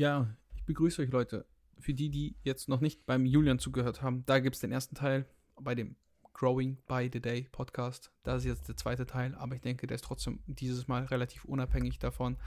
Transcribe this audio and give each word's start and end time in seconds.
Ja, 0.00 0.34
ich 0.56 0.64
begrüße 0.64 1.02
euch 1.02 1.10
Leute. 1.10 1.44
Für 1.78 1.92
die, 1.92 2.08
die 2.08 2.34
jetzt 2.42 2.70
noch 2.70 2.80
nicht 2.80 3.04
beim 3.04 3.26
Julian 3.26 3.58
zugehört 3.58 4.00
haben, 4.00 4.24
da 4.24 4.38
gibt 4.38 4.56
es 4.56 4.60
den 4.62 4.72
ersten 4.72 4.94
Teil 4.94 5.26
bei 5.60 5.74
dem 5.74 5.94
Growing 6.32 6.78
by 6.88 7.10
the 7.12 7.20
Day 7.20 7.48
Podcast. 7.52 8.10
Das 8.22 8.38
ist 8.38 8.44
jetzt 8.46 8.66
der 8.66 8.78
zweite 8.78 9.04
Teil, 9.04 9.34
aber 9.34 9.56
ich 9.56 9.60
denke, 9.60 9.86
der 9.86 9.96
ist 9.96 10.04
trotzdem 10.04 10.40
dieses 10.46 10.88
Mal 10.88 11.04
relativ 11.04 11.44
unabhängig 11.44 11.98
davon. 11.98 12.38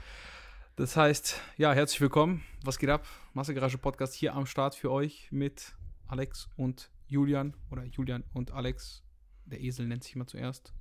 Das 0.74 0.96
heißt, 0.96 1.40
ja, 1.56 1.72
herzlich 1.72 2.00
willkommen. 2.00 2.42
Was 2.64 2.76
geht 2.76 2.90
ab? 2.90 3.06
Massegarage 3.34 3.78
Podcast 3.78 4.14
hier 4.14 4.34
am 4.34 4.46
Start 4.46 4.74
für 4.74 4.90
euch 4.90 5.28
mit 5.30 5.76
Alex 6.08 6.48
und 6.56 6.90
Julian 7.06 7.54
oder 7.70 7.84
Julian 7.84 8.24
und 8.32 8.50
Alex. 8.50 9.04
Der 9.44 9.60
Esel 9.60 9.86
nennt 9.86 10.02
sich 10.02 10.16
immer 10.16 10.26
zuerst. 10.26 10.74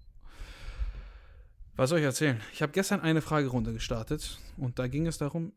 Was 1.75 1.91
soll 1.91 1.99
ich 1.99 2.05
erzählen? 2.05 2.41
Ich 2.51 2.63
habe 2.63 2.71
gestern 2.71 2.99
eine 2.99 3.21
Fragerunde 3.21 3.73
gestartet 3.73 4.39
und 4.57 4.79
da 4.79 4.87
ging 4.87 5.05
es 5.05 5.19
darum, 5.19 5.53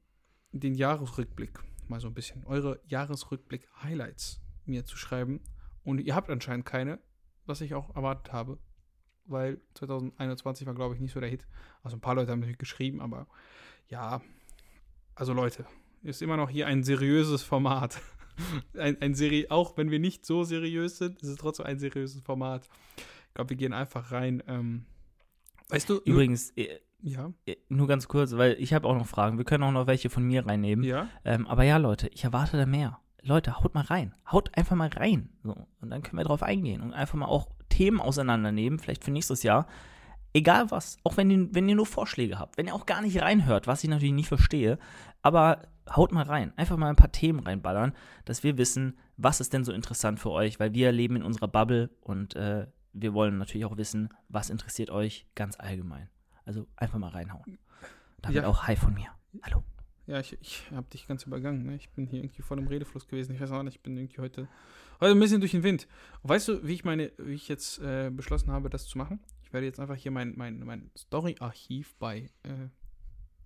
den 0.61 0.75
Jahresrückblick, 0.75 1.59
mal 1.89 2.01
so 2.01 2.09
ein 2.09 2.15
bisschen, 2.15 2.45
eure 2.45 2.81
Jahresrückblick-Highlights 2.87 4.41
mir 4.65 4.85
zu 4.85 4.97
schreiben. 4.97 5.41
Und 5.85 6.01
ihr 6.01 6.15
habt 6.15 6.31
anscheinend 6.31 6.67
keine, 6.67 6.99
was 7.47 7.61
ich 7.61 7.75
auch 7.75 7.95
erwartet 7.95 8.33
habe, 8.33 8.59
weil 9.25 9.61
2021 9.75 10.67
war, 10.67 10.75
glaube 10.75 10.95
ich, 10.95 11.01
nicht 11.01 11.13
so 11.13 11.21
der 11.21 11.29
Hit. 11.29 11.47
Also 11.83 11.97
ein 11.97 12.01
paar 12.01 12.15
Leute 12.15 12.33
haben 12.33 12.41
natürlich 12.41 12.59
geschrieben, 12.59 13.01
aber 13.01 13.27
ja, 13.89 14.21
also 15.15 15.33
Leute, 15.33 15.67
ist 16.03 16.23
immer 16.23 16.37
noch 16.37 16.51
hier 16.51 16.67
ein 16.67 16.83
seriöses 16.83 17.43
Format. 17.43 18.01
ein, 18.75 19.01
ein 19.01 19.15
Seri 19.15 19.47
auch 19.49 19.77
wenn 19.77 19.91
wir 19.91 19.99
nicht 19.99 20.27
so 20.27 20.45
seriös 20.45 20.99
sind, 20.99 21.23
ist 21.23 21.29
es 21.29 21.37
trotzdem 21.37 21.67
ein 21.67 21.79
seriöses 21.79 22.21
Format. 22.21 22.69
Ich 23.29 23.35
glaube, 23.35 23.51
wir 23.51 23.57
gehen 23.57 23.73
einfach 23.73 24.13
rein. 24.13 24.43
Ähm, 24.47 24.87
weißt 25.69 25.89
du? 25.89 26.01
Übrigens, 26.05 26.51
äh, 26.57 26.79
ja. 27.07 27.33
Äh, 27.47 27.57
nur 27.69 27.87
ganz 27.87 28.09
kurz, 28.09 28.37
weil 28.37 28.57
ich 28.59 28.75
habe 28.75 28.87
auch 28.89 28.97
noch 28.97 29.07
Fragen. 29.07 29.39
Wir 29.39 29.45
können 29.45 29.63
auch 29.63 29.71
noch 29.71 29.87
welche 29.87 30.11
von 30.11 30.25
mir 30.25 30.45
reinnehmen. 30.45 30.85
Ja. 30.85 31.09
Ähm, 31.25 31.47
aber 31.47 31.63
ja, 31.63 31.77
Leute, 31.77 32.09
ich 32.09 32.25
erwarte 32.25 32.57
da 32.57 32.67
mehr. 32.67 32.99
Leute, 33.23 33.61
haut 33.61 33.75
mal 33.75 33.85
rein. 33.85 34.15
Haut 34.31 34.57
einfach 34.57 34.77
mal 34.77 34.89
rein. 34.89 35.31
So. 35.43 35.55
Und 35.81 35.91
dann 35.91 36.03
können 36.03 36.19
wir 36.19 36.25
drauf 36.25 36.43
eingehen 36.43 36.83
und 36.83 36.93
einfach 36.93 37.15
mal 37.15 37.27
auch 37.27 37.49
Themen 37.69 38.01
auseinandernehmen, 38.01 38.79
vielleicht 38.79 39.05
für 39.05 39.13
nächstes 39.13 39.43
Jahr. 39.43 39.67
Egal 40.33 40.71
was, 40.71 40.99
auch 41.05 41.17
wenn 41.17 41.31
ihr, 41.31 41.49
wenn 41.53 41.69
ihr 41.69 41.77
nur 41.77 41.87
Vorschläge 41.87 42.39
habt, 42.39 42.59
wenn 42.59 42.67
ihr 42.67 42.75
auch 42.75 42.87
gar 42.87 43.01
nicht 43.01 43.23
reinhört, 43.23 43.67
was 43.67 43.83
ich 43.85 43.91
natürlich 43.91 44.13
nicht 44.13 44.29
verstehe, 44.29 44.79
aber 45.23 45.63
haut 45.95 46.13
mal 46.13 46.25
rein. 46.25 46.53
Einfach 46.57 46.77
mal 46.77 46.91
ein 46.91 46.97
paar 46.97 47.13
Themen 47.13 47.41
reinballern, 47.41 47.93
dass 48.25 48.43
wir 48.43 48.59
wissen, 48.59 48.99
was 49.17 49.41
ist 49.41 49.53
denn 49.53 49.65
so 49.65 49.73
interessant 49.73 50.21
für 50.21 50.31
euch, 50.31 50.61
weil 50.61 50.75
wir 50.75 50.93
leben 50.93 51.17
in 51.17 51.23
unserer 51.23 51.49
Bubble 51.49 51.91
und 52.01 52.35
äh, 52.35 52.67
wir 52.93 53.15
wollen 53.15 53.39
natürlich 53.39 53.65
auch 53.65 53.77
wissen, 53.77 54.11
was 54.29 54.51
interessiert 54.51 54.91
euch 54.91 55.27
ganz 55.35 55.59
allgemein. 55.59 56.09
Also 56.47 56.67
einfach 56.77 56.99
mal 56.99 57.09
reinhauen. 57.09 57.59
Damit 58.23 58.37
ja. 58.37 58.47
auch 58.47 58.63
Hi 58.67 58.77
von 58.77 58.95
mir. 58.95 59.11
Hallo. 59.43 59.65
Ja, 60.07 60.21
ich, 60.21 60.39
ich 60.41 60.71
habe 60.71 60.89
dich 60.89 61.09
ganz 61.09 61.25
übergangen. 61.25 61.67
Ne? 61.67 61.75
Ich 61.75 61.91
bin 61.91 62.07
hier 62.07 62.23
irgendwie 62.23 62.43
voll 62.43 62.59
im 62.59 62.69
Redefluss 62.69 63.09
gewesen. 63.09 63.35
Ich 63.35 63.41
weiß 63.41 63.51
auch 63.51 63.65
nicht, 63.65 63.75
ich 63.75 63.83
bin 63.83 63.97
irgendwie 63.97 64.21
heute, 64.21 64.49
heute 65.01 65.13
ein 65.13 65.19
bisschen 65.19 65.41
durch 65.41 65.51
den 65.51 65.65
Wind. 65.65 65.89
Und 66.23 66.31
weißt 66.31 66.47
du, 66.47 66.67
wie 66.67 66.75
ich 66.75 66.85
meine, 66.85 67.11
wie 67.19 67.35
ich 67.35 67.49
jetzt 67.49 67.81
äh, 67.81 68.11
beschlossen 68.11 68.53
habe, 68.53 68.71
das 68.71 68.87
zu 68.87 68.97
machen? 68.97 69.19
Ich 69.43 69.53
werde 69.53 69.67
jetzt 69.67 69.81
einfach 69.81 69.97
hier 69.97 70.13
mein, 70.13 70.35
mein, 70.37 70.61
mein 70.61 70.93
Story-Archiv 70.97 71.97
bei 71.97 72.31
äh, 72.45 72.69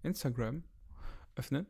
Instagram 0.03 0.63
öffnen 1.37 1.67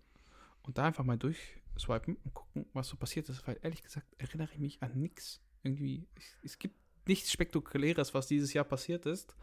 und 0.62 0.78
da 0.78 0.84
einfach 0.84 1.04
mal 1.04 1.16
durchswipen 1.16 2.16
und 2.24 2.34
gucken, 2.34 2.66
was 2.72 2.88
so 2.88 2.96
passiert 2.96 3.28
ist. 3.28 3.46
Weil 3.46 3.56
ehrlich 3.62 3.84
gesagt 3.84 4.08
erinnere 4.18 4.48
ich 4.52 4.58
mich 4.58 4.82
an 4.82 4.98
nichts. 4.98 5.40
Irgendwie, 5.62 6.08
es, 6.16 6.36
es 6.42 6.58
gibt 6.58 6.74
nichts 7.06 7.30
Spektakuläres, 7.30 8.14
was 8.14 8.26
dieses 8.26 8.52
Jahr 8.52 8.64
passiert 8.64 9.06
ist. 9.06 9.36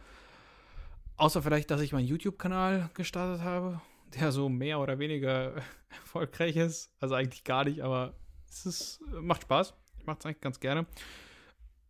Außer 1.17 1.41
vielleicht, 1.41 1.71
dass 1.71 1.81
ich 1.81 1.93
meinen 1.93 2.05
YouTube-Kanal 2.05 2.91
gestartet 2.93 3.43
habe, 3.43 3.81
der 4.13 4.31
so 4.31 4.49
mehr 4.49 4.79
oder 4.79 4.99
weniger 4.99 5.55
erfolgreich 5.89 6.55
ist. 6.55 6.91
Also 6.99 7.15
eigentlich 7.15 7.43
gar 7.43 7.65
nicht, 7.65 7.81
aber 7.81 8.13
es 8.47 8.67
ist, 8.67 9.01
macht 9.19 9.41
Spaß. 9.41 9.73
Ich 9.97 10.05
mache 10.05 10.19
es 10.19 10.25
eigentlich 10.25 10.41
ganz 10.41 10.59
gerne. 10.59 10.85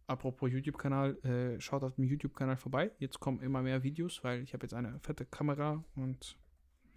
Apropos 0.08 0.50
YouTube-Kanal, 0.50 1.18
äh, 1.26 1.60
schaut 1.60 1.84
auf 1.84 1.96
dem 1.96 2.06
YouTube-Kanal 2.06 2.56
vorbei. 2.56 2.92
Jetzt 3.00 3.20
kommen 3.20 3.42
immer 3.42 3.62
mehr 3.62 3.84
Videos, 3.84 4.24
weil 4.24 4.42
ich 4.42 4.54
habe 4.54 4.64
jetzt 4.64 4.74
eine 4.74 4.98
fette 5.02 5.26
Kamera 5.26 5.84
und 5.96 6.38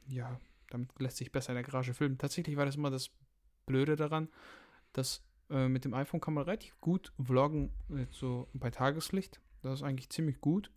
ja, 0.06 0.40
damit 0.70 0.96
lässt 1.00 1.16
sich 1.16 1.32
besser 1.32 1.50
in 1.50 1.56
der 1.56 1.64
Garage 1.64 1.94
filmen. 1.94 2.16
Tatsächlich 2.16 2.56
war 2.56 2.64
das 2.64 2.76
immer 2.76 2.90
das 2.90 3.10
Blöde 3.66 3.96
daran, 3.96 4.28
dass 4.92 5.24
äh, 5.50 5.66
mit 5.66 5.84
dem 5.84 5.94
iPhone 5.94 6.20
kann 6.20 6.34
man 6.34 6.44
relativ 6.44 6.80
gut 6.80 7.12
vloggen, 7.20 7.72
so 8.12 8.48
bei 8.52 8.70
Tageslicht. 8.70 9.40
Das 9.62 9.80
ist 9.80 9.82
eigentlich 9.82 10.10
ziemlich 10.10 10.40
gut. 10.40 10.70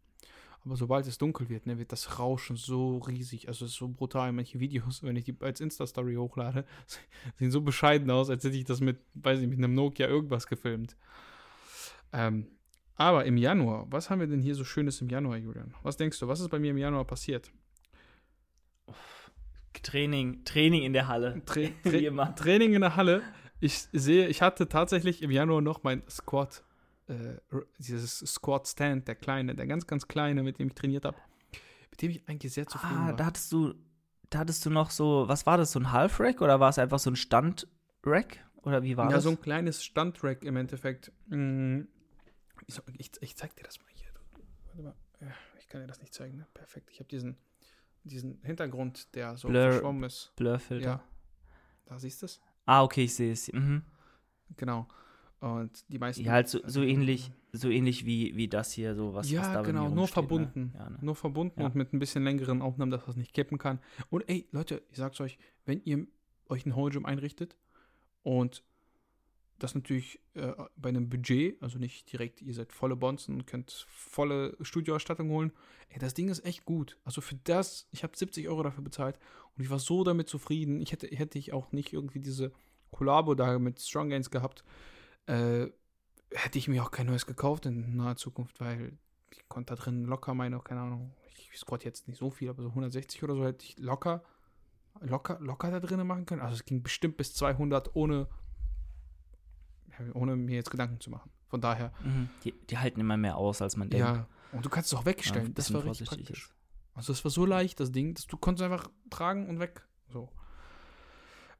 Aber 0.66 0.78
sobald 0.78 1.06
es 1.08 1.18
dunkel 1.18 1.50
wird, 1.50 1.66
ne, 1.66 1.78
wird 1.78 1.92
das 1.92 2.20
Rauschen 2.20 2.56
so 2.56 3.00
riesig. 3.00 3.48
Also 3.50 3.66
es 3.66 3.72
ist 3.72 3.78
so 3.78 3.90
brutal. 3.90 4.32
Manche 4.32 4.60
Videos, 4.60 5.04
wenn 5.04 5.16
ich 5.16 5.26
die 5.26 5.36
als 5.42 5.60
Insta-Story 5.60 6.16
hochlade, 6.16 6.66
sehen 7.40 7.52
so 7.52 7.62
bescheiden 7.62 8.10
aus, 8.10 8.30
als 8.30 8.44
hätte 8.44 8.56
ich 8.56 8.66
das 8.66 8.80
mit, 8.80 9.00
weiß 9.16 9.42
ich, 9.42 9.48
mit 9.48 9.58
einem 9.58 9.74
Nokia 9.74 10.08
irgendwas 10.08 10.48
gefilmt. 10.48 10.96
Ähm, 12.14 12.48
aber 12.96 13.26
im 13.26 13.38
Januar, 13.38 13.88
was 13.90 14.10
haben 14.10 14.20
wir 14.20 14.28
denn 14.28 14.42
hier 14.42 14.56
so 14.56 14.64
Schönes 14.64 15.02
im 15.02 15.10
Januar, 15.10 15.38
Julian? 15.38 15.74
Was 15.84 15.98
denkst 15.98 16.20
du, 16.20 16.28
was 16.28 16.40
ist 16.40 16.50
bei 16.50 16.60
mir 16.60 16.72
im 16.72 16.78
Januar 16.78 17.06
passiert? 17.06 17.52
Training, 19.82 20.46
Training 20.46 20.84
in 20.84 20.94
der 20.94 21.08
Halle. 21.08 21.42
Tra 21.46 21.62
Tra 21.84 22.26
Training 22.34 22.74
in 22.74 22.82
der 22.82 22.96
Halle. 22.96 23.22
Ich 23.60 23.88
sehe, 23.92 24.28
ich 24.28 24.42
hatte 24.42 24.70
tatsächlich 24.70 25.22
im 25.22 25.32
Januar 25.32 25.62
noch 25.62 25.84
mein 25.84 26.04
Squat, 26.10 26.64
äh, 27.08 27.38
dieses 27.80 28.20
Squat 28.20 28.68
Stand, 28.68 29.08
der 29.08 29.16
kleine, 29.16 29.56
der 29.56 29.68
ganz, 29.68 29.88
ganz 29.88 30.08
kleine, 30.08 30.44
mit 30.44 30.60
dem 30.60 30.68
ich 30.68 30.76
trainiert 30.76 31.06
habe, 31.06 31.18
mit 31.90 32.02
dem 32.02 32.12
ich 32.12 32.28
eigentlich 32.28 32.54
sehr 32.54 32.68
zufrieden 32.68 32.98
ah, 32.98 33.08
war. 33.08 33.16
Da 33.16 33.26
hattest 33.26 33.52
du, 33.52 33.74
da 34.30 34.40
hattest 34.40 34.66
du 34.66 34.70
noch 34.70 34.92
so, 34.92 35.28
was 35.28 35.46
war 35.46 35.58
das, 35.58 35.72
so 35.72 35.80
ein 35.80 35.92
Half-Rack 35.92 36.42
oder 36.42 36.60
war 36.60 36.70
es 36.70 36.80
einfach 36.80 37.00
so 37.00 37.10
ein 37.10 37.16
Stand-Rack? 37.16 38.40
Oder 38.64 38.84
wie 38.84 38.96
war 38.96 39.06
ja, 39.06 39.16
das? 39.16 39.26
Ja, 39.26 39.30
so 39.32 39.38
ein 39.38 39.42
kleines 39.42 39.84
Stand-Rack 39.84 40.44
im 40.44 40.56
Endeffekt. 40.56 41.12
Mm, 41.28 41.82
ich, 42.68 42.80
ich, 42.98 43.12
ich 43.22 43.36
zeig 43.36 43.56
dir 43.56 43.64
das 43.64 43.80
mal 43.80 43.90
hier. 43.94 44.08
Warte 44.68 44.84
mal. 44.84 44.96
Ich 45.60 45.68
kann 45.68 45.82
dir 45.82 45.88
das 45.88 46.00
nicht 46.02 46.14
zeigen. 46.14 46.38
Ne? 46.38 46.48
Perfekt. 46.54 46.90
Ich 46.92 47.00
habe 47.00 47.10
diesen 47.10 47.38
diesen 48.04 48.42
Hintergrund, 48.44 49.14
der 49.16 49.38
so 49.38 49.48
Blur, 49.48 49.72
verschwommen 49.72 50.04
ist. 50.04 50.32
Blurfilter. 50.36 50.86
Ja. 50.86 51.04
Da 51.86 52.00
siehst 52.00 52.22
du 52.22 52.26
es? 52.26 52.42
Ah, 52.66 52.84
okay, 52.84 53.06
ich 53.06 53.16
sehe 53.16 53.32
es. 53.32 53.52
Mhm. 53.52 53.84
Genau. 54.58 54.88
Und 55.44 55.84
die 55.90 56.00
meisten. 56.00 56.24
Ja, 56.24 56.32
halt 56.32 56.48
so, 56.48 56.60
so 56.66 56.82
ähnlich, 56.84 57.34
so 57.52 57.68
ähnlich 57.70 58.06
wie, 58.06 58.34
wie 58.38 58.48
das 58.48 58.72
hier, 58.72 58.96
so 58.96 59.14
was, 59.14 59.30
ja, 59.30 59.42
was 59.42 59.52
da 59.52 59.62
genau, 59.62 59.90
nur 59.90 60.04
ne? 60.04 60.08
verbunden. 60.08 60.72
Ne? 60.74 60.80
Ja, 60.80 60.90
ne? 60.90 60.98
Nur 61.02 61.16
verbunden 61.16 61.60
ja. 61.60 61.66
und 61.66 61.76
mit 61.76 61.92
ein 61.92 62.00
bisschen 62.00 62.24
längeren 62.24 62.62
Aufnahmen, 62.62 62.92
dass 62.92 63.04
das 63.04 63.18
nicht 63.18 63.34
kippen 63.34 63.58
kann. 63.58 63.80
Und 64.10 64.24
ey, 64.30 64.48
Leute, 64.54 64.84
ich 64.90 64.98
sag's 64.98 65.20
euch, 65.20 65.38
wenn 65.66 65.82
ihr 65.84 66.08
euch 66.48 66.66
ein 66.66 66.78
Home 66.78 66.92
Gym 66.92 67.06
einrichtet 67.06 67.58
und 68.22 68.64
das 69.60 69.76
natürlich 69.76 70.22
äh, 70.36 70.54
bei 70.78 70.88
einem 70.88 71.10
Budget, 71.10 71.62
also 71.62 71.78
nicht 71.78 72.10
direkt, 72.14 72.42
ihr 72.42 72.54
seid 72.54 72.72
volle 72.72 72.96
Bonzen 72.96 73.36
und 73.36 73.46
könnt 73.46 73.86
volle 73.90 74.56
Studioausstattung 74.62 75.30
holen. 75.30 75.52
Ey, 75.90 76.00
das 76.00 76.14
Ding 76.14 76.30
ist 76.30 76.46
echt 76.46 76.64
gut. 76.64 76.98
Also 77.04 77.20
für 77.20 77.36
das, 77.44 77.90
ich 77.92 78.04
habe 78.04 78.16
70 78.16 78.48
Euro 78.48 78.64
dafür 78.64 78.84
bezahlt 78.84 79.20
und 79.58 79.64
ich 79.64 79.70
war 79.70 79.80
so 79.80 80.06
damit 80.06 80.30
zufrieden. 80.30 80.82
Ich 80.82 80.94
hätte, 80.94 81.08
hätte 81.08 81.38
ich 81.38 81.52
auch 81.52 81.74
nicht 81.74 81.92
irgendwie 81.92 82.22
diese 82.22 82.54
Kollabo 82.92 83.36
da 83.36 83.60
mit 83.60 83.82
Strong 83.82 84.10
Gains 84.10 84.32
gehabt, 84.32 84.64
äh, 85.28 85.68
hätte 86.32 86.58
ich 86.58 86.68
mir 86.68 86.84
auch 86.84 86.92
kein 86.92 87.08
neues 87.08 87.26
gekauft 87.26 87.66
in 87.66 87.96
naher 87.96 88.16
Zukunft, 88.16 88.60
weil 88.60 88.98
ich 89.32 89.48
konnte 89.48 89.76
da 89.76 89.82
drin 89.82 90.06
locker 90.06 90.34
meine, 90.34 90.60
keine 90.60 90.82
Ahnung, 90.82 91.14
ich 91.36 91.58
squat 91.58 91.84
jetzt 91.84 92.08
nicht 92.08 92.18
so 92.18 92.30
viel, 92.30 92.50
aber 92.50 92.64
so 92.64 92.70
160 92.70 93.24
oder 93.24 93.36
so 93.36 93.46
hätte 93.46 93.66
ich 93.66 93.78
locker, 93.78 94.24
locker, 95.02 95.40
locker 95.40 95.72
da 95.72 95.80
drinnen 95.80 96.08
machen 96.08 96.26
können. 96.26 96.42
Also 96.42 96.56
es 96.56 96.66
ging 96.66 96.84
bestimmt 96.84 97.18
bis 97.18 97.34
200 97.36 97.96
ohne 97.96 98.28
ohne 100.14 100.36
mir 100.36 100.56
jetzt 100.56 100.72
Gedanken 100.72 101.00
zu 101.00 101.10
machen. 101.10 101.32
Von 101.48 101.62
daher. 101.62 101.94
Mhm. 102.04 102.30
Die, 102.44 102.52
die, 102.52 102.78
halten 102.78 103.00
immer 103.00 103.18
mehr 103.18 103.38
aus, 103.38 103.62
als 103.62 103.78
man 103.78 103.90
denkt. 103.90 104.08
Ja, 104.08 104.28
und 104.52 104.66
du 104.66 104.70
kannst 104.70 104.92
es 104.92 104.98
auch 104.98 105.06
wegstellen. 105.06 105.48
Ja, 105.48 105.54
das 105.54 105.74
war 105.74 105.84
richtig 105.84 106.10
praktisch. 106.10 106.46
Ist. 106.46 106.54
Also 106.96 107.14
es 107.14 107.24
war 107.24 107.32
so 107.32 107.46
leicht, 107.46 107.80
das 107.80 107.92
Ding, 107.92 108.14
dass 108.14 108.28
du 108.28 108.38
konntest 108.38 108.64
einfach 108.64 108.90
tragen 109.10 109.48
und 109.48 109.60
weg. 109.60 109.88
So. 110.10 110.30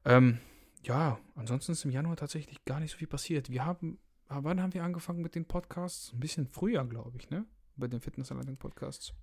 Ähm, 0.04 0.38
ja, 0.84 1.18
ansonsten 1.34 1.72
ist 1.72 1.84
im 1.84 1.90
Januar 1.90 2.16
tatsächlich 2.16 2.64
gar 2.64 2.80
nicht 2.80 2.92
so 2.92 2.98
viel 2.98 3.06
passiert. 3.06 3.50
Wir 3.50 3.64
haben, 3.64 3.98
wann 4.28 4.60
haben 4.60 4.74
wir 4.74 4.84
angefangen 4.84 5.22
mit 5.22 5.34
den 5.34 5.46
Podcasts? 5.46 6.12
Ein 6.12 6.20
bisschen 6.20 6.46
früher, 6.46 6.84
glaube 6.84 7.18
ich, 7.18 7.30
ne? 7.30 7.44
Bei 7.76 7.88
den 7.88 8.00
Fitnessanleitung-Podcasts. 8.00 9.14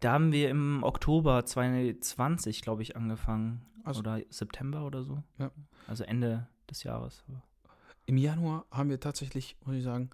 Da 0.00 0.12
haben 0.12 0.32
wir 0.32 0.48
im 0.48 0.82
Oktober 0.82 1.44
2020, 1.44 2.62
glaube 2.62 2.82
ich, 2.82 2.96
angefangen. 2.96 3.66
Also, 3.84 4.00
oder 4.00 4.20
September 4.30 4.86
oder 4.86 5.02
so. 5.02 5.22
Ja. 5.38 5.50
Also 5.86 6.04
Ende 6.04 6.46
des 6.70 6.84
Jahres. 6.84 7.24
Im 8.06 8.16
Januar 8.16 8.66
haben 8.70 8.90
wir 8.90 9.00
tatsächlich, 9.00 9.56
muss 9.64 9.76
ich 9.76 9.82
sagen, 9.82 10.10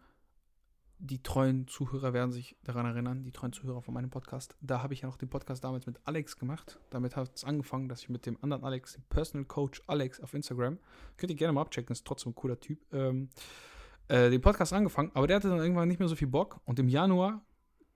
die 0.99 1.23
treuen 1.23 1.67
Zuhörer 1.67 2.13
werden 2.13 2.33
sich 2.33 2.57
daran 2.63 2.87
erinnern, 2.87 3.25
die 3.25 3.33
treuen 3.33 3.53
Zuhörer 3.53 3.83
von 3.83 3.95
meinem 3.95 4.11
Podcast. 4.11 4.57
Da 4.61 4.83
habe 4.83 4.95
ich 4.95 5.03
ja 5.03 5.09
noch 5.09 5.17
den 5.17 5.29
Podcast 5.29 5.65
damals 5.65 5.87
mit 5.87 6.01
Alex 6.05 6.39
gemacht. 6.39 6.79
Damit 6.91 7.17
hat 7.17 7.35
es 7.35 7.45
angefangen, 7.45 7.89
dass 7.89 8.03
ich 8.03 8.09
mit 8.09 8.27
dem 8.27 8.39
anderen 8.43 8.65
Alex, 8.65 8.95
dem 8.95 9.03
Personal 9.09 9.45
Coach 9.45 9.83
Alex 9.87 10.21
auf 10.21 10.35
Instagram, 10.35 10.79
könnt 11.17 11.31
ihr 11.31 11.37
gerne 11.37 11.53
mal 11.53 11.63
abchecken, 11.63 11.93
ist 11.93 12.07
trotzdem 12.07 12.33
ein 12.33 12.35
cooler 12.35 12.59
Typ, 12.59 12.81
ähm, 12.93 13.29
äh, 14.09 14.31
den 14.31 14.41
Podcast 14.41 14.73
angefangen. 14.73 15.11
Aber 15.15 15.27
der 15.27 15.37
hatte 15.37 15.49
dann 15.49 15.59
irgendwann 15.59 15.89
nicht 15.89 15.99
mehr 15.99 16.09
so 16.09 16.17
viel 16.17 16.29
Bock. 16.29 16.61
Und 16.65 16.79
im 16.79 16.89
Januar 16.89 17.45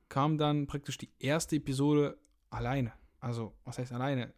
kam 0.08 0.38
dann 0.38 0.66
praktisch 0.66 0.98
die 0.98 1.10
erste 1.18 1.56
Episode 1.56 2.18
alleine. 2.50 2.92
Also, 3.20 3.54
was 3.64 3.78
heißt 3.78 3.92
alleine? 3.92 4.32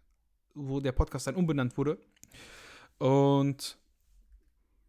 Wo 0.55 0.81
der 0.81 0.93
Podcast 0.93 1.27
dann 1.27 1.37
umbenannt 1.37 1.77
wurde. 1.77 1.99
Und 2.99 3.79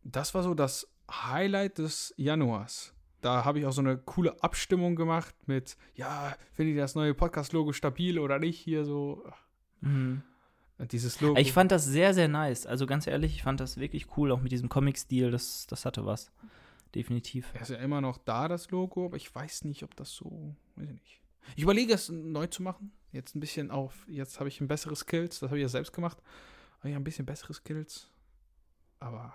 das 0.04 0.34
war 0.34 0.44
so 0.44 0.54
das 0.54 0.88
Highlight 1.10 1.78
des 1.78 2.14
Januars. 2.18 2.94
Da 3.22 3.46
habe 3.46 3.60
ich 3.60 3.66
auch 3.66 3.72
so 3.72 3.82
eine 3.82 3.98
coole 3.98 4.44
Abstimmung 4.44 4.96
gemacht 4.96 5.36
mit, 5.48 5.78
ja, 5.96 6.36
findet 6.54 6.76
ihr 6.76 6.82
das 6.82 6.96
neue 6.96 7.14
Podcast-Logo 7.14 7.72
stabil 7.72 8.20
oder 8.20 8.40
nicht? 8.40 8.60
Hier 8.60 8.84
so. 8.84 9.24
Mhm. 9.82 10.24
Dieses 10.92 11.22
Logo. 11.22 11.40
Ich 11.40 11.54
fand 11.54 11.72
das 11.72 11.86
sehr, 11.86 12.16
sehr 12.16 12.28
nice. 12.28 12.66
Also 12.66 12.88
ganz 12.88 13.06
ehrlich, 13.06 13.36
ich 13.36 13.44
fand 13.44 13.60
das 13.60 13.78
wirklich 13.78 14.18
cool, 14.18 14.32
auch 14.32 14.42
mit 14.42 14.52
diesem 14.52 14.68
Comic-Stil. 14.68 15.30
Das, 15.30 15.68
das 15.68 15.86
hatte 15.86 16.06
was. 16.06 16.32
Definitiv. 16.96 17.52
Er 17.54 17.62
ist 17.62 17.70
ja 17.70 17.78
immer 17.78 18.02
noch 18.02 18.18
da, 18.18 18.48
das 18.48 18.72
Logo, 18.72 19.06
aber 19.06 19.18
ich 19.18 19.34
weiß 19.34 19.66
nicht, 19.66 19.84
ob 19.84 19.96
das 19.96 20.12
so. 20.12 20.56
Weiß 20.76 20.88
ich 20.88 20.94
nicht. 20.94 21.22
Ich 21.56 21.64
überlege 21.64 21.94
es 21.94 22.10
neu 22.10 22.48
zu 22.48 22.64
machen. 22.64 22.92
Jetzt 23.12 23.36
ein 23.36 23.40
bisschen 23.40 23.70
auf. 23.70 24.06
Jetzt 24.08 24.40
habe 24.40 24.50
ich 24.50 24.60
ein 24.60 24.68
besseres 24.68 25.00
Skills. 25.00 25.40
Das 25.40 25.50
habe 25.50 25.60
ich 25.60 25.64
ja 25.64 25.70
selbst 25.70 25.94
gemacht. 25.94 26.18
Habe 26.80 26.90
ich 26.90 26.96
ein 26.96 27.04
bisschen 27.04 27.26
bessere 27.26 27.54
Skills. 27.54 28.10
Aber. 29.00 29.34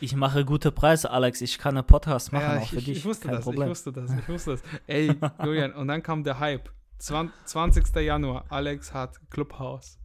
Ich 0.00 0.14
mache 0.16 0.44
gute 0.44 0.72
Preise, 0.72 1.10
Alex. 1.10 1.40
Ich 1.40 1.58
kann 1.58 1.76
einen 1.76 1.86
Podcast 1.86 2.32
machen, 2.32 2.42
Ja, 2.42 2.58
auch 2.58 2.62
ich, 2.62 2.70
für 2.70 2.76
ich, 2.78 2.84
dich. 2.86 2.98
ich 2.98 3.04
wusste 3.04 3.26
Kein 3.28 3.36
das, 3.36 3.44
Problem. 3.44 3.64
ich 3.64 3.70
wusste 3.70 3.92
das, 3.92 4.10
ich 4.12 4.28
wusste 4.28 4.50
das. 4.52 4.62
Ey, 4.86 5.12
Julian, 5.44 5.72
und 5.72 5.88
dann 5.88 6.02
kam 6.02 6.24
der 6.24 6.38
Hype. 6.40 6.70
Zwan 6.98 7.32
20. 7.46 7.94
Januar, 7.96 8.44
Alex 8.50 8.92
hat 8.92 9.18
Clubhouse. 9.30 9.98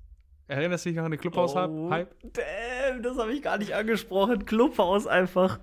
Erinnerst 0.48 0.86
du 0.86 0.90
dich 0.90 0.98
noch 0.98 1.06
an 1.06 1.12
den 1.12 1.20
Oh. 1.20 1.22
Clubhouse-Hype? 1.22 2.16
Damn, 2.34 3.02
das 3.04 3.18
habe 3.18 3.34
ich 3.34 3.42
gar 3.42 3.58
nicht 3.58 3.74
angesprochen. 3.74 4.46
Clubhouse 4.46 5.08
einfach. 5.08 5.60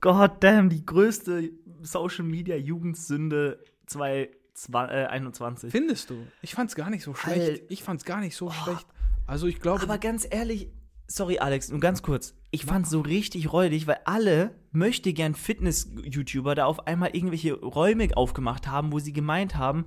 God 0.00 0.32
damn, 0.40 0.68
die 0.68 0.84
größte 0.84 1.50
Social 1.82 2.24
Media 2.24 2.54
Jugendsünde 2.54 3.64
2021. 3.86 5.70
Findest 5.72 6.10
du? 6.10 6.26
Ich 6.42 6.54
fand's 6.54 6.74
gar 6.74 6.90
nicht 6.90 7.02
so 7.02 7.14
schlecht. 7.14 7.40
Alter. 7.40 7.62
Ich 7.68 7.82
fand's 7.82 8.04
gar 8.04 8.20
nicht 8.20 8.36
so 8.36 8.50
schlecht. 8.50 8.86
Also 9.26 9.46
ich 9.46 9.60
glaube, 9.60 9.82
Aber 9.82 9.98
ganz 9.98 10.26
ehrlich, 10.30 10.70
sorry 11.06 11.38
Alex, 11.38 11.70
nur 11.70 11.80
ganz 11.80 12.02
kurz. 12.02 12.34
Ich 12.50 12.64
fand's 12.64 12.90
so 12.90 13.00
richtig 13.00 13.52
räudig, 13.52 13.86
weil 13.86 13.98
alle 14.04 14.54
möchte 14.72 15.12
gern 15.12 15.34
Fitness-YouTuber 15.34 16.54
da 16.54 16.66
auf 16.66 16.86
einmal 16.86 17.10
irgendwelche 17.14 17.54
Räume 17.54 18.08
aufgemacht 18.14 18.66
haben, 18.66 18.92
wo 18.92 18.98
sie 18.98 19.12
gemeint 19.12 19.56
haben, 19.56 19.86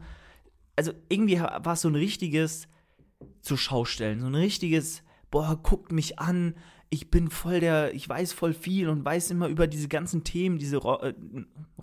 also 0.75 0.93
irgendwie 1.09 1.39
war 1.39 1.73
es 1.73 1.81
so 1.81 1.89
ein 1.89 1.95
richtiges 1.95 2.69
zur 3.41 3.57
Schaustellen, 3.57 4.21
so 4.21 4.27
ein 4.27 4.35
richtiges, 4.35 5.03
boah, 5.29 5.59
guckt 5.61 5.91
mich 5.91 6.19
an, 6.19 6.55
ich 6.89 7.11
bin 7.11 7.29
voll 7.29 7.59
der, 7.59 7.93
ich 7.93 8.07
weiß 8.07 8.33
voll 8.33 8.53
viel 8.53 8.89
und 8.89 9.05
weiß 9.05 9.29
immer 9.31 9.47
über 9.47 9.67
diese 9.67 9.87
ganzen 9.87 10.23
Themen, 10.23 10.57
diese 10.57 10.77
äh, 10.77 11.13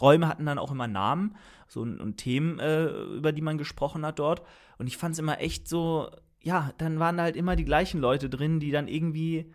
Räume 0.00 0.28
hatten 0.28 0.46
dann 0.46 0.58
auch 0.58 0.72
immer 0.72 0.88
Namen, 0.88 1.36
so 1.68 1.82
und, 1.82 2.00
und 2.00 2.16
Themen, 2.16 2.58
äh, 2.58 2.86
über 2.86 3.32
die 3.32 3.42
man 3.42 3.58
gesprochen 3.58 4.04
hat 4.04 4.18
dort. 4.18 4.42
Und 4.78 4.86
ich 4.86 4.96
fand 4.96 5.12
es 5.12 5.18
immer 5.18 5.40
echt 5.40 5.68
so, 5.68 6.10
ja, 6.46 6.72
dann 6.78 7.00
waren 7.00 7.20
halt 7.20 7.34
immer 7.34 7.56
die 7.56 7.64
gleichen 7.64 8.00
Leute 8.00 8.30
drin, 8.30 8.60
die 8.60 8.70
dann 8.70 8.86
irgendwie 8.86 9.52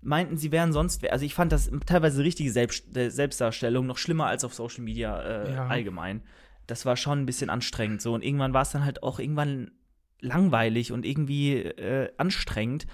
meinten, 0.00 0.36
sie 0.36 0.52
wären 0.52 0.72
sonst 0.72 1.02
wer. 1.02 1.12
Also 1.12 1.24
ich 1.24 1.34
fand 1.34 1.50
das 1.50 1.68
teilweise 1.84 2.22
richtige 2.22 2.52
Selbst 2.52 2.96
äh, 2.96 3.10
Selbstdarstellung 3.10 3.86
noch 3.86 3.98
schlimmer 3.98 4.26
als 4.26 4.44
auf 4.44 4.54
Social 4.54 4.84
Media 4.84 5.20
äh, 5.20 5.52
Ja. 5.54 5.66
allgemein. 5.66 6.22
Das 6.68 6.86
war 6.86 6.96
schon 6.96 7.20
ein 7.20 7.26
bisschen 7.26 7.50
anstrengend 7.50 8.00
so. 8.02 8.14
Und 8.14 8.22
irgendwann 8.24 8.54
war 8.54 8.62
es 8.62 8.70
dann 8.70 8.84
halt 8.84 9.02
auch 9.02 9.18
irgendwann 9.18 9.72
langweilig 10.20 10.92
und 10.92 11.04
irgendwie 11.04 11.56
äh, 11.56 12.12
anstrengend, 12.18 12.86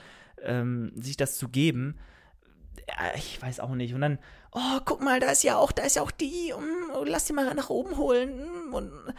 ähm, 0.43 0.93
sich 0.97 1.19
das 1.19 1.37
zu 1.37 1.49
geben. 1.51 1.99
Ja, 2.89 3.13
ich 3.15 3.43
weiß 3.43 3.61
auch 3.61 3.75
nicht. 3.75 3.93
Und 3.93 4.01
dann, 4.01 4.19
oh, 4.53 4.81
guck 4.87 5.03
mal, 5.03 5.21
da 5.21 5.31
ist 5.31 5.43
ja 5.43 5.57
auch, 5.59 5.73
da 5.73 5.83
ist 5.83 5.97
ja 5.97 6.03
auch 6.03 6.11
die, 6.11 6.55
mm, 6.57 7.05
lass 7.05 7.27
die 7.27 7.35
mal 7.35 7.55
nach 7.55 7.69
oben 7.69 7.99
holen. 7.99 8.31
mm, 8.71 8.73
Und 8.75 8.87
äh, 8.91 9.13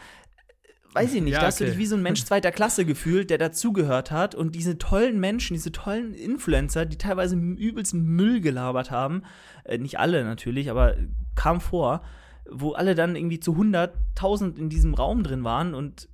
weiß 0.92 1.14
ich 1.14 1.22
nicht, 1.22 1.34
Ja, 1.34 1.40
da 1.40 1.46
hast 1.46 1.60
du 1.60 1.64
okay. 1.64 1.72
dich 1.72 1.78
wie 1.78 1.86
so 1.86 1.96
ein 1.96 2.02
Mensch 2.02 2.24
zweiter 2.24 2.52
Klasse 2.52 2.84
gefühlt, 2.84 3.30
der 3.30 3.38
dazugehört 3.38 4.10
hat 4.10 4.34
und 4.34 4.54
diese 4.54 4.78
tollen 4.78 5.20
Menschen, 5.20 5.54
diese 5.54 5.72
tollen 5.72 6.14
Influencer, 6.14 6.86
die 6.86 6.98
teilweise 6.98 7.36
übelst 7.36 7.94
Müll 7.94 8.40
gelabert 8.40 8.90
haben, 8.90 9.22
äh, 9.64 9.78
nicht 9.78 9.98
alle 9.98 10.24
natürlich, 10.24 10.70
aber 10.70 10.96
kam 11.34 11.60
vor, 11.60 12.02
wo 12.50 12.72
alle 12.72 12.94
dann 12.94 13.16
irgendwie 13.16 13.40
zu 13.40 13.52
100.000 13.52 14.56
in 14.58 14.68
diesem 14.68 14.94
Raum 14.94 15.22
drin 15.22 15.44
waren 15.44 15.74
und 15.74 16.08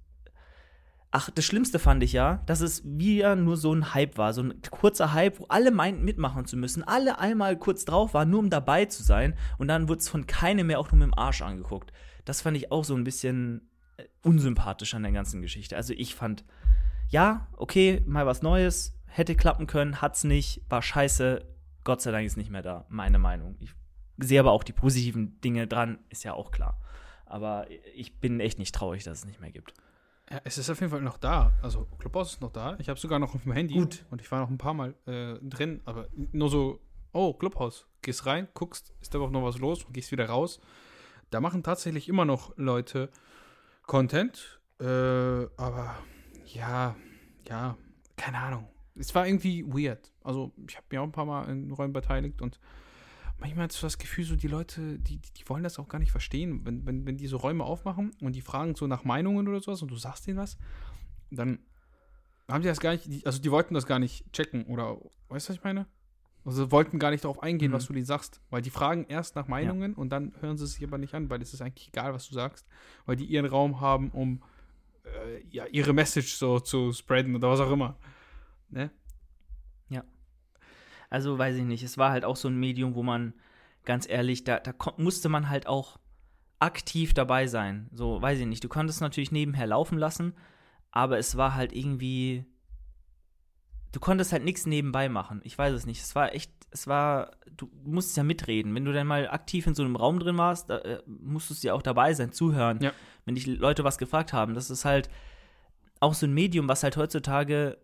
Ach, 1.12 1.30
das 1.30 1.46
Schlimmste 1.46 1.78
fand 1.78 2.02
ich 2.02 2.12
ja, 2.12 2.42
dass 2.44 2.60
es 2.60 2.82
wieder 2.84 3.36
nur 3.36 3.56
so 3.56 3.72
ein 3.72 3.94
Hype 3.94 4.18
war, 4.18 4.34
so 4.34 4.42
ein 4.42 4.60
kurzer 4.70 5.14
Hype, 5.14 5.40
wo 5.40 5.46
alle 5.48 5.70
meinten, 5.70 6.04
mitmachen 6.04 6.44
zu 6.44 6.58
müssen, 6.58 6.82
alle 6.82 7.18
einmal 7.18 7.56
kurz 7.56 7.86
drauf 7.86 8.12
waren, 8.12 8.28
nur 8.28 8.40
um 8.40 8.50
dabei 8.50 8.84
zu 8.84 9.02
sein 9.02 9.34
und 9.56 9.68
dann 9.68 9.88
wurde 9.88 10.00
es 10.00 10.10
von 10.10 10.26
keinem 10.26 10.66
mehr 10.66 10.78
auch 10.78 10.90
nur 10.90 10.98
mit 10.98 11.06
dem 11.06 11.18
Arsch 11.18 11.40
angeguckt. 11.40 11.90
Das 12.26 12.42
fand 12.42 12.56
ich 12.58 12.70
auch 12.70 12.84
so 12.84 12.94
ein 12.94 13.04
bisschen 13.04 13.70
unsympathisch 14.22 14.94
an 14.94 15.02
der 15.02 15.12
ganzen 15.12 15.42
Geschichte. 15.42 15.76
Also 15.76 15.92
ich 15.92 16.14
fand, 16.14 16.44
ja, 17.08 17.48
okay, 17.56 18.02
mal 18.06 18.26
was 18.26 18.42
Neues, 18.42 18.98
hätte 19.06 19.34
klappen 19.34 19.66
können, 19.66 20.00
hat's 20.00 20.24
nicht, 20.24 20.62
war 20.68 20.82
scheiße, 20.82 21.44
Gott 21.84 22.02
sei 22.02 22.10
Dank 22.10 22.26
ist 22.26 22.36
nicht 22.36 22.50
mehr 22.50 22.62
da, 22.62 22.84
meine 22.88 23.18
Meinung. 23.18 23.56
Ich 23.60 23.74
sehe 24.18 24.40
aber 24.40 24.52
auch 24.52 24.64
die 24.64 24.72
positiven 24.72 25.40
Dinge 25.40 25.66
dran, 25.66 25.98
ist 26.08 26.24
ja 26.24 26.34
auch 26.34 26.50
klar. 26.50 26.80
Aber 27.24 27.66
ich 27.94 28.20
bin 28.20 28.40
echt 28.40 28.58
nicht 28.58 28.74
traurig, 28.74 29.04
dass 29.04 29.18
es 29.18 29.24
nicht 29.24 29.40
mehr 29.40 29.50
gibt. 29.50 29.74
Ja, 30.30 30.40
es 30.44 30.58
ist 30.58 30.70
auf 30.70 30.80
jeden 30.80 30.90
Fall 30.90 31.02
noch 31.02 31.18
da. 31.18 31.52
Also 31.62 31.86
Clubhouse 31.98 32.34
ist 32.34 32.40
noch 32.40 32.52
da. 32.52 32.76
Ich 32.80 32.88
habe 32.88 32.98
sogar 32.98 33.18
noch 33.18 33.34
auf 33.34 33.42
dem 33.42 33.52
Handy. 33.52 33.74
Gut. 33.74 34.04
Und 34.10 34.20
ich 34.20 34.30
war 34.30 34.40
noch 34.40 34.50
ein 34.50 34.58
paar 34.58 34.74
Mal 34.74 34.94
äh, 35.06 35.38
drin, 35.40 35.80
aber 35.84 36.08
nur 36.32 36.48
so, 36.50 36.80
oh, 37.12 37.32
Clubhouse. 37.34 37.86
Gehst 38.02 38.26
rein, 38.26 38.48
guckst, 38.54 38.92
ist 39.00 39.14
da 39.14 39.18
überhaupt 39.18 39.32
noch 39.32 39.44
was 39.44 39.58
los 39.58 39.84
und 39.84 39.92
gehst 39.92 40.10
wieder 40.12 40.26
raus. 40.26 40.60
Da 41.30 41.40
machen 41.40 41.62
tatsächlich 41.62 42.08
immer 42.08 42.24
noch 42.24 42.56
Leute 42.56 43.10
Content. 43.86 44.60
Äh, 44.80 44.84
aber 44.84 45.96
ja, 46.46 46.96
ja, 47.48 47.76
keine 48.16 48.38
Ahnung. 48.38 48.68
Es 48.94 49.14
war 49.14 49.26
irgendwie 49.26 49.64
weird. 49.66 50.12
Also 50.22 50.52
ich 50.68 50.76
habe 50.76 50.86
mich 50.90 50.98
auch 50.98 51.04
ein 51.04 51.12
paar 51.12 51.24
Mal 51.24 51.48
in 51.48 51.70
Räumen 51.70 51.92
beteiligt 51.92 52.42
und 52.42 52.58
manchmal 53.38 53.68
hast 53.68 53.80
du 53.80 53.86
das 53.86 53.98
Gefühl, 53.98 54.24
so 54.24 54.36
die 54.36 54.48
Leute, 54.48 54.98
die, 54.98 55.18
die, 55.18 55.48
wollen 55.48 55.62
das 55.62 55.78
auch 55.78 55.88
gar 55.88 55.98
nicht 55.98 56.10
verstehen. 56.10 56.64
Wenn, 56.64 56.86
wenn, 56.86 57.06
wenn 57.06 57.16
die 57.16 57.26
so 57.26 57.36
Räume 57.36 57.64
aufmachen 57.64 58.12
und 58.20 58.34
die 58.34 58.40
fragen 58.40 58.74
so 58.74 58.86
nach 58.86 59.04
Meinungen 59.04 59.46
oder 59.48 59.60
sowas 59.60 59.82
und 59.82 59.90
du 59.90 59.96
sagst 59.96 60.26
denen 60.26 60.38
was, 60.38 60.58
dann 61.30 61.60
haben 62.48 62.62
die 62.62 62.68
das 62.68 62.80
gar 62.80 62.92
nicht, 62.92 63.26
also 63.26 63.40
die 63.40 63.50
wollten 63.50 63.74
das 63.74 63.86
gar 63.86 63.98
nicht 63.98 64.32
checken 64.32 64.64
oder, 64.66 64.96
weißt 65.28 65.48
du, 65.48 65.50
was 65.50 65.56
ich 65.56 65.64
meine? 65.64 65.86
Also 66.46 66.70
wollten 66.70 66.98
gar 66.98 67.10
nicht 67.10 67.24
darauf 67.24 67.42
eingehen, 67.42 67.72
Mhm. 67.72 67.74
was 67.74 67.86
du 67.86 67.92
denen 67.92 68.06
sagst, 68.06 68.40
weil 68.50 68.62
die 68.62 68.70
fragen 68.70 69.04
erst 69.08 69.34
nach 69.36 69.48
Meinungen 69.48 69.94
und 69.94 70.10
dann 70.10 70.32
hören 70.40 70.56
sie 70.56 70.66
sich 70.66 70.82
aber 70.84 70.96
nicht 70.96 71.12
an, 71.14 71.28
weil 71.28 71.42
es 71.42 71.52
ist 71.52 71.60
eigentlich 71.60 71.88
egal, 71.88 72.14
was 72.14 72.28
du 72.28 72.34
sagst, 72.34 72.66
weil 73.04 73.16
die 73.16 73.24
ihren 73.24 73.46
Raum 73.46 73.80
haben, 73.80 74.10
um 74.12 74.42
äh, 75.04 75.44
ja, 75.50 75.66
ihre 75.66 75.92
Message 75.92 76.34
so 76.34 76.60
zu 76.60 76.92
spreaden 76.92 77.34
oder 77.34 77.50
was 77.50 77.60
auch 77.60 77.70
immer. 77.70 77.96
Ne? 78.70 78.90
Also 81.08 81.38
weiß 81.38 81.56
ich 81.56 81.64
nicht, 81.64 81.84
es 81.84 81.98
war 81.98 82.10
halt 82.10 82.24
auch 82.24 82.34
so 82.36 82.48
ein 82.48 82.58
Medium, 82.58 82.94
wo 82.96 83.02
man, 83.02 83.32
ganz 83.84 84.08
ehrlich, 84.08 84.42
da, 84.42 84.58
da 84.58 84.74
musste 84.96 85.28
man 85.28 85.48
halt 85.48 85.66
auch 85.68 85.98
aktiv 86.58 87.14
dabei 87.14 87.46
sein. 87.46 87.88
So, 87.92 88.20
weiß 88.20 88.40
ich 88.40 88.46
nicht, 88.46 88.64
du 88.64 88.68
konntest 88.68 89.00
natürlich 89.00 89.30
nebenher 89.30 89.68
laufen 89.68 89.98
lassen, 89.98 90.34
aber 90.90 91.18
es 91.18 91.36
war 91.36 91.54
halt 91.54 91.72
irgendwie, 91.72 92.44
du 93.96 94.00
konntest 94.00 94.30
halt 94.32 94.44
nichts 94.44 94.66
nebenbei 94.66 95.08
machen. 95.08 95.40
Ich 95.42 95.56
weiß 95.56 95.72
es 95.72 95.86
nicht, 95.86 96.02
es 96.02 96.14
war 96.14 96.34
echt, 96.34 96.52
es 96.70 96.86
war, 96.86 97.30
du 97.56 97.70
musstest 97.82 98.18
ja 98.18 98.24
mitreden. 98.24 98.74
Wenn 98.74 98.84
du 98.84 98.92
dann 98.92 99.06
mal 99.06 99.26
aktiv 99.30 99.66
in 99.66 99.74
so 99.74 99.82
einem 99.82 99.96
Raum 99.96 100.18
drin 100.18 100.36
warst, 100.36 100.68
da, 100.68 100.76
äh, 100.80 101.02
musstest 101.06 101.64
du 101.64 101.68
ja 101.68 101.72
auch 101.72 101.80
dabei 101.80 102.12
sein, 102.12 102.30
zuhören. 102.30 102.78
Ja. 102.82 102.92
Wenn 103.24 103.36
dich 103.36 103.46
Leute 103.46 103.84
was 103.84 103.96
gefragt 103.96 104.34
haben, 104.34 104.52
das 104.52 104.68
ist 104.68 104.84
halt 104.84 105.08
auch 105.98 106.12
so 106.12 106.26
ein 106.26 106.34
Medium, 106.34 106.68
was 106.68 106.82
halt 106.82 106.98
heutzutage 106.98 107.78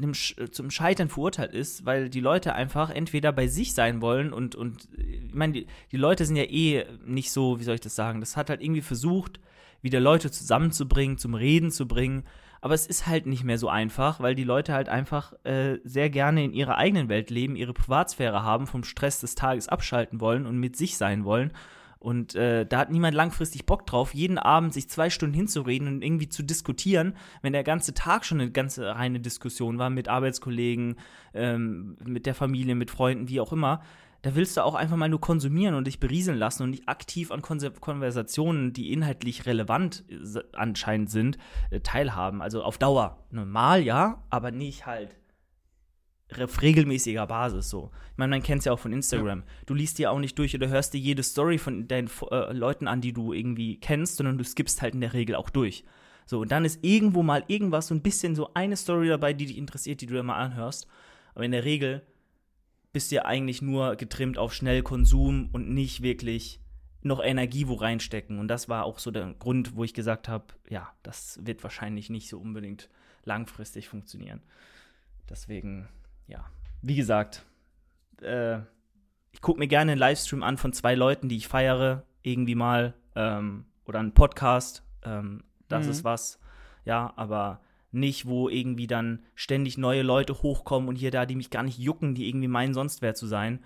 Sch- 0.00 0.50
zum 0.50 0.70
Scheitern 0.70 1.10
verurteilt 1.10 1.52
ist, 1.52 1.84
weil 1.84 2.08
die 2.08 2.20
Leute 2.20 2.54
einfach 2.54 2.88
entweder 2.88 3.32
bei 3.32 3.48
sich 3.48 3.74
sein 3.74 4.00
wollen 4.00 4.32
und, 4.32 4.54
und 4.54 4.88
ich 4.96 5.34
meine, 5.34 5.52
die, 5.52 5.66
die 5.92 5.98
Leute 5.98 6.24
sind 6.24 6.36
ja 6.36 6.44
eh 6.44 6.86
nicht 7.04 7.30
so, 7.30 7.60
wie 7.60 7.64
soll 7.64 7.74
ich 7.74 7.82
das 7.82 7.94
sagen, 7.94 8.20
das 8.20 8.38
hat 8.38 8.48
halt 8.48 8.62
irgendwie 8.62 8.80
versucht, 8.80 9.40
wieder 9.82 10.00
Leute 10.00 10.30
zusammenzubringen, 10.30 11.18
zum 11.18 11.34
Reden 11.34 11.70
zu 11.70 11.86
bringen, 11.86 12.24
aber 12.62 12.74
es 12.74 12.86
ist 12.86 13.08
halt 13.08 13.26
nicht 13.26 13.42
mehr 13.42 13.58
so 13.58 13.68
einfach, 13.68 14.20
weil 14.20 14.36
die 14.36 14.44
Leute 14.44 14.72
halt 14.72 14.88
einfach 14.88 15.34
äh, 15.42 15.78
sehr 15.82 16.08
gerne 16.10 16.44
in 16.44 16.52
ihrer 16.52 16.78
eigenen 16.78 17.08
Welt 17.08 17.28
leben, 17.28 17.56
ihre 17.56 17.74
Privatsphäre 17.74 18.44
haben, 18.44 18.68
vom 18.68 18.84
Stress 18.84 19.20
des 19.20 19.34
Tages 19.34 19.68
abschalten 19.68 20.20
wollen 20.20 20.46
und 20.46 20.58
mit 20.58 20.76
sich 20.76 20.96
sein 20.96 21.24
wollen. 21.24 21.52
Und 21.98 22.36
äh, 22.36 22.64
da 22.64 22.78
hat 22.78 22.90
niemand 22.90 23.16
langfristig 23.16 23.66
Bock 23.66 23.84
drauf, 23.84 24.14
jeden 24.14 24.38
Abend 24.38 24.72
sich 24.72 24.88
zwei 24.88 25.10
Stunden 25.10 25.34
hinzureden 25.34 25.88
und 25.88 26.02
irgendwie 26.02 26.28
zu 26.28 26.44
diskutieren, 26.44 27.16
wenn 27.42 27.52
der 27.52 27.64
ganze 27.64 27.94
Tag 27.94 28.24
schon 28.24 28.40
eine 28.40 28.50
ganze 28.52 28.94
reine 28.94 29.18
Diskussion 29.18 29.78
war 29.78 29.90
mit 29.90 30.08
Arbeitskollegen, 30.08 30.96
ähm, 31.34 31.96
mit 32.04 32.26
der 32.26 32.36
Familie, 32.36 32.76
mit 32.76 32.92
Freunden, 32.92 33.28
wie 33.28 33.40
auch 33.40 33.52
immer. 33.52 33.82
Da 34.22 34.36
willst 34.36 34.56
du 34.56 34.64
auch 34.64 34.74
einfach 34.74 34.96
mal 34.96 35.08
nur 35.08 35.20
konsumieren 35.20 35.74
und 35.74 35.86
dich 35.86 35.98
berieseln 35.98 36.38
lassen 36.38 36.62
und 36.62 36.70
nicht 36.70 36.88
aktiv 36.88 37.32
an 37.32 37.42
Konse 37.42 37.72
Konversationen, 37.72 38.72
die 38.72 38.92
inhaltlich 38.92 39.46
relevant 39.46 40.04
äh, 40.08 40.40
anscheinend 40.52 41.10
sind, 41.10 41.38
äh, 41.70 41.80
teilhaben. 41.80 42.40
Also 42.40 42.62
auf 42.62 42.78
Dauer. 42.78 43.18
Normal 43.30 43.82
ja, 43.82 44.22
aber 44.30 44.52
nicht 44.52 44.86
halt 44.86 45.16
auf 46.40 46.62
regelmäßiger 46.62 47.26
Basis 47.26 47.68
so. 47.68 47.90
Ich 48.12 48.18
meine, 48.18 48.30
man 48.30 48.42
kennt 48.42 48.60
es 48.60 48.64
ja 48.64 48.72
auch 48.72 48.78
von 48.78 48.92
Instagram. 48.92 49.42
Du 49.66 49.74
liest 49.74 49.98
dir 49.98 50.10
auch 50.10 50.18
nicht 50.18 50.38
durch 50.38 50.54
oder 50.54 50.68
hörst 50.68 50.94
dir 50.94 50.98
jede 50.98 51.22
Story 51.22 51.58
von 51.58 51.88
deinen 51.88 52.08
äh, 52.30 52.52
Leuten 52.52 52.88
an, 52.88 53.00
die 53.00 53.12
du 53.12 53.32
irgendwie 53.32 53.78
kennst, 53.80 54.16
sondern 54.16 54.38
du 54.38 54.44
skippst 54.44 54.80
halt 54.82 54.94
in 54.94 55.00
der 55.00 55.12
Regel 55.12 55.34
auch 55.36 55.50
durch. 55.50 55.84
So, 56.24 56.40
und 56.40 56.52
dann 56.52 56.64
ist 56.64 56.84
irgendwo 56.84 57.22
mal 57.22 57.44
irgendwas, 57.48 57.88
so 57.88 57.94
ein 57.94 58.02
bisschen 58.02 58.34
so 58.34 58.54
eine 58.54 58.76
Story 58.76 59.08
dabei, 59.08 59.32
die 59.32 59.46
dich 59.46 59.58
interessiert, 59.58 60.00
die 60.00 60.06
du 60.06 60.14
dir 60.14 60.22
mal 60.22 60.36
anhörst. 60.36 60.86
Aber 61.34 61.44
in 61.44 61.52
der 61.52 61.64
Regel 61.64 62.02
bist 62.92 63.10
du 63.10 63.16
ja 63.16 63.24
eigentlich 63.24 63.62
nur 63.62 63.96
getrimmt 63.96 64.38
auf 64.38 64.52
Schnellkonsum 64.54 65.50
und 65.52 65.70
nicht 65.70 66.02
wirklich 66.02 66.60
noch 67.02 67.22
Energie 67.22 67.66
wo 67.66 67.74
reinstecken. 67.74 68.38
Und 68.38 68.48
das 68.48 68.68
war 68.68 68.84
auch 68.84 68.98
so 68.98 69.10
der 69.10 69.32
Grund, 69.34 69.74
wo 69.74 69.82
ich 69.84 69.94
gesagt 69.94 70.28
habe, 70.28 70.44
ja, 70.68 70.92
das 71.02 71.40
wird 71.44 71.62
wahrscheinlich 71.62 72.10
nicht 72.10 72.28
so 72.28 72.38
unbedingt 72.38 72.88
langfristig 73.24 73.88
funktionieren. 73.88 74.40
Deswegen, 75.28 75.88
ja, 76.26 76.44
wie 76.82 76.94
gesagt, 76.96 77.44
äh, 78.20 78.58
ich 79.32 79.40
gucke 79.40 79.58
mir 79.58 79.68
gerne 79.68 79.92
einen 79.92 79.98
Livestream 79.98 80.42
an 80.42 80.58
von 80.58 80.72
zwei 80.72 80.94
Leuten, 80.94 81.28
die 81.28 81.36
ich 81.36 81.48
feiere, 81.48 82.04
irgendwie 82.22 82.54
mal, 82.54 82.94
ähm, 83.16 83.64
oder 83.84 83.98
einen 83.98 84.14
Podcast. 84.14 84.84
Ähm, 85.02 85.44
das 85.68 85.86
Mhm. 85.86 85.90
ist 85.90 86.04
was, 86.04 86.38
ja, 86.84 87.12
aber 87.16 87.60
nicht, 87.92 88.26
wo 88.26 88.48
irgendwie 88.48 88.86
dann 88.86 89.22
ständig 89.34 89.78
neue 89.78 90.02
Leute 90.02 90.42
hochkommen 90.42 90.88
und 90.88 90.96
hier 90.96 91.10
da, 91.10 91.26
die 91.26 91.36
mich 91.36 91.50
gar 91.50 91.62
nicht 91.62 91.78
jucken, 91.78 92.14
die 92.14 92.28
irgendwie 92.28 92.48
meinen, 92.48 92.74
sonst 92.74 93.02
wer 93.02 93.14
zu 93.14 93.26
sein. 93.26 93.62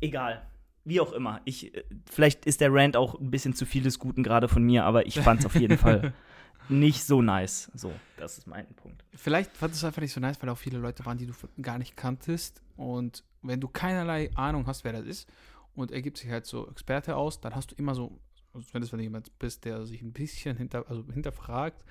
Egal. 0.00 0.46
Wie 0.84 1.00
auch 1.00 1.12
immer. 1.12 1.40
Ich, 1.44 1.74
äh, 1.74 1.84
vielleicht 2.10 2.46
ist 2.46 2.60
der 2.60 2.72
Rant 2.72 2.96
auch 2.96 3.20
ein 3.20 3.30
bisschen 3.30 3.54
zu 3.54 3.66
viel 3.66 3.82
des 3.82 3.98
Guten 3.98 4.22
gerade 4.22 4.48
von 4.48 4.62
mir, 4.62 4.84
aber 4.84 5.06
ich 5.06 5.20
fand 5.20 5.40
es 5.40 5.46
auf 5.46 5.54
jeden 5.54 5.76
Fall 5.76 6.14
nicht 6.70 7.04
so 7.04 7.20
nice. 7.20 7.70
So, 7.74 7.92
das 8.16 8.38
ist 8.38 8.46
mein 8.46 8.66
Punkt. 8.74 9.04
Vielleicht 9.14 9.56
fand 9.56 9.74
es 9.74 9.84
einfach 9.84 10.00
nicht 10.00 10.12
so 10.12 10.20
nice, 10.20 10.40
weil 10.40 10.48
auch 10.48 10.58
viele 10.58 10.78
Leute 10.78 11.04
waren, 11.04 11.18
die 11.18 11.26
du 11.26 11.34
gar 11.60 11.78
nicht 11.78 11.96
kanntest. 11.96 12.62
Und 12.76 13.24
wenn 13.42 13.60
du 13.60 13.68
keinerlei 13.68 14.30
Ahnung 14.34 14.66
hast, 14.66 14.84
wer 14.84 14.92
das 14.92 15.04
ist, 15.04 15.28
und 15.74 15.92
er 15.92 16.02
gibt 16.02 16.18
sich 16.18 16.30
halt 16.30 16.46
so 16.46 16.68
Experte 16.68 17.16
aus, 17.16 17.40
dann 17.40 17.54
hast 17.54 17.70
du 17.70 17.74
immer 17.76 17.94
so, 17.94 18.18
also 18.58 18.74
wenn 18.74 18.82
es 18.82 18.92
wenn 18.92 18.98
du 18.98 19.04
jemand 19.04 19.38
bist, 19.38 19.64
der 19.64 19.86
sich 19.86 20.02
ein 20.02 20.12
bisschen 20.12 20.56
hinter, 20.56 20.88
also 20.88 21.04
hinterfragt, 21.12 21.84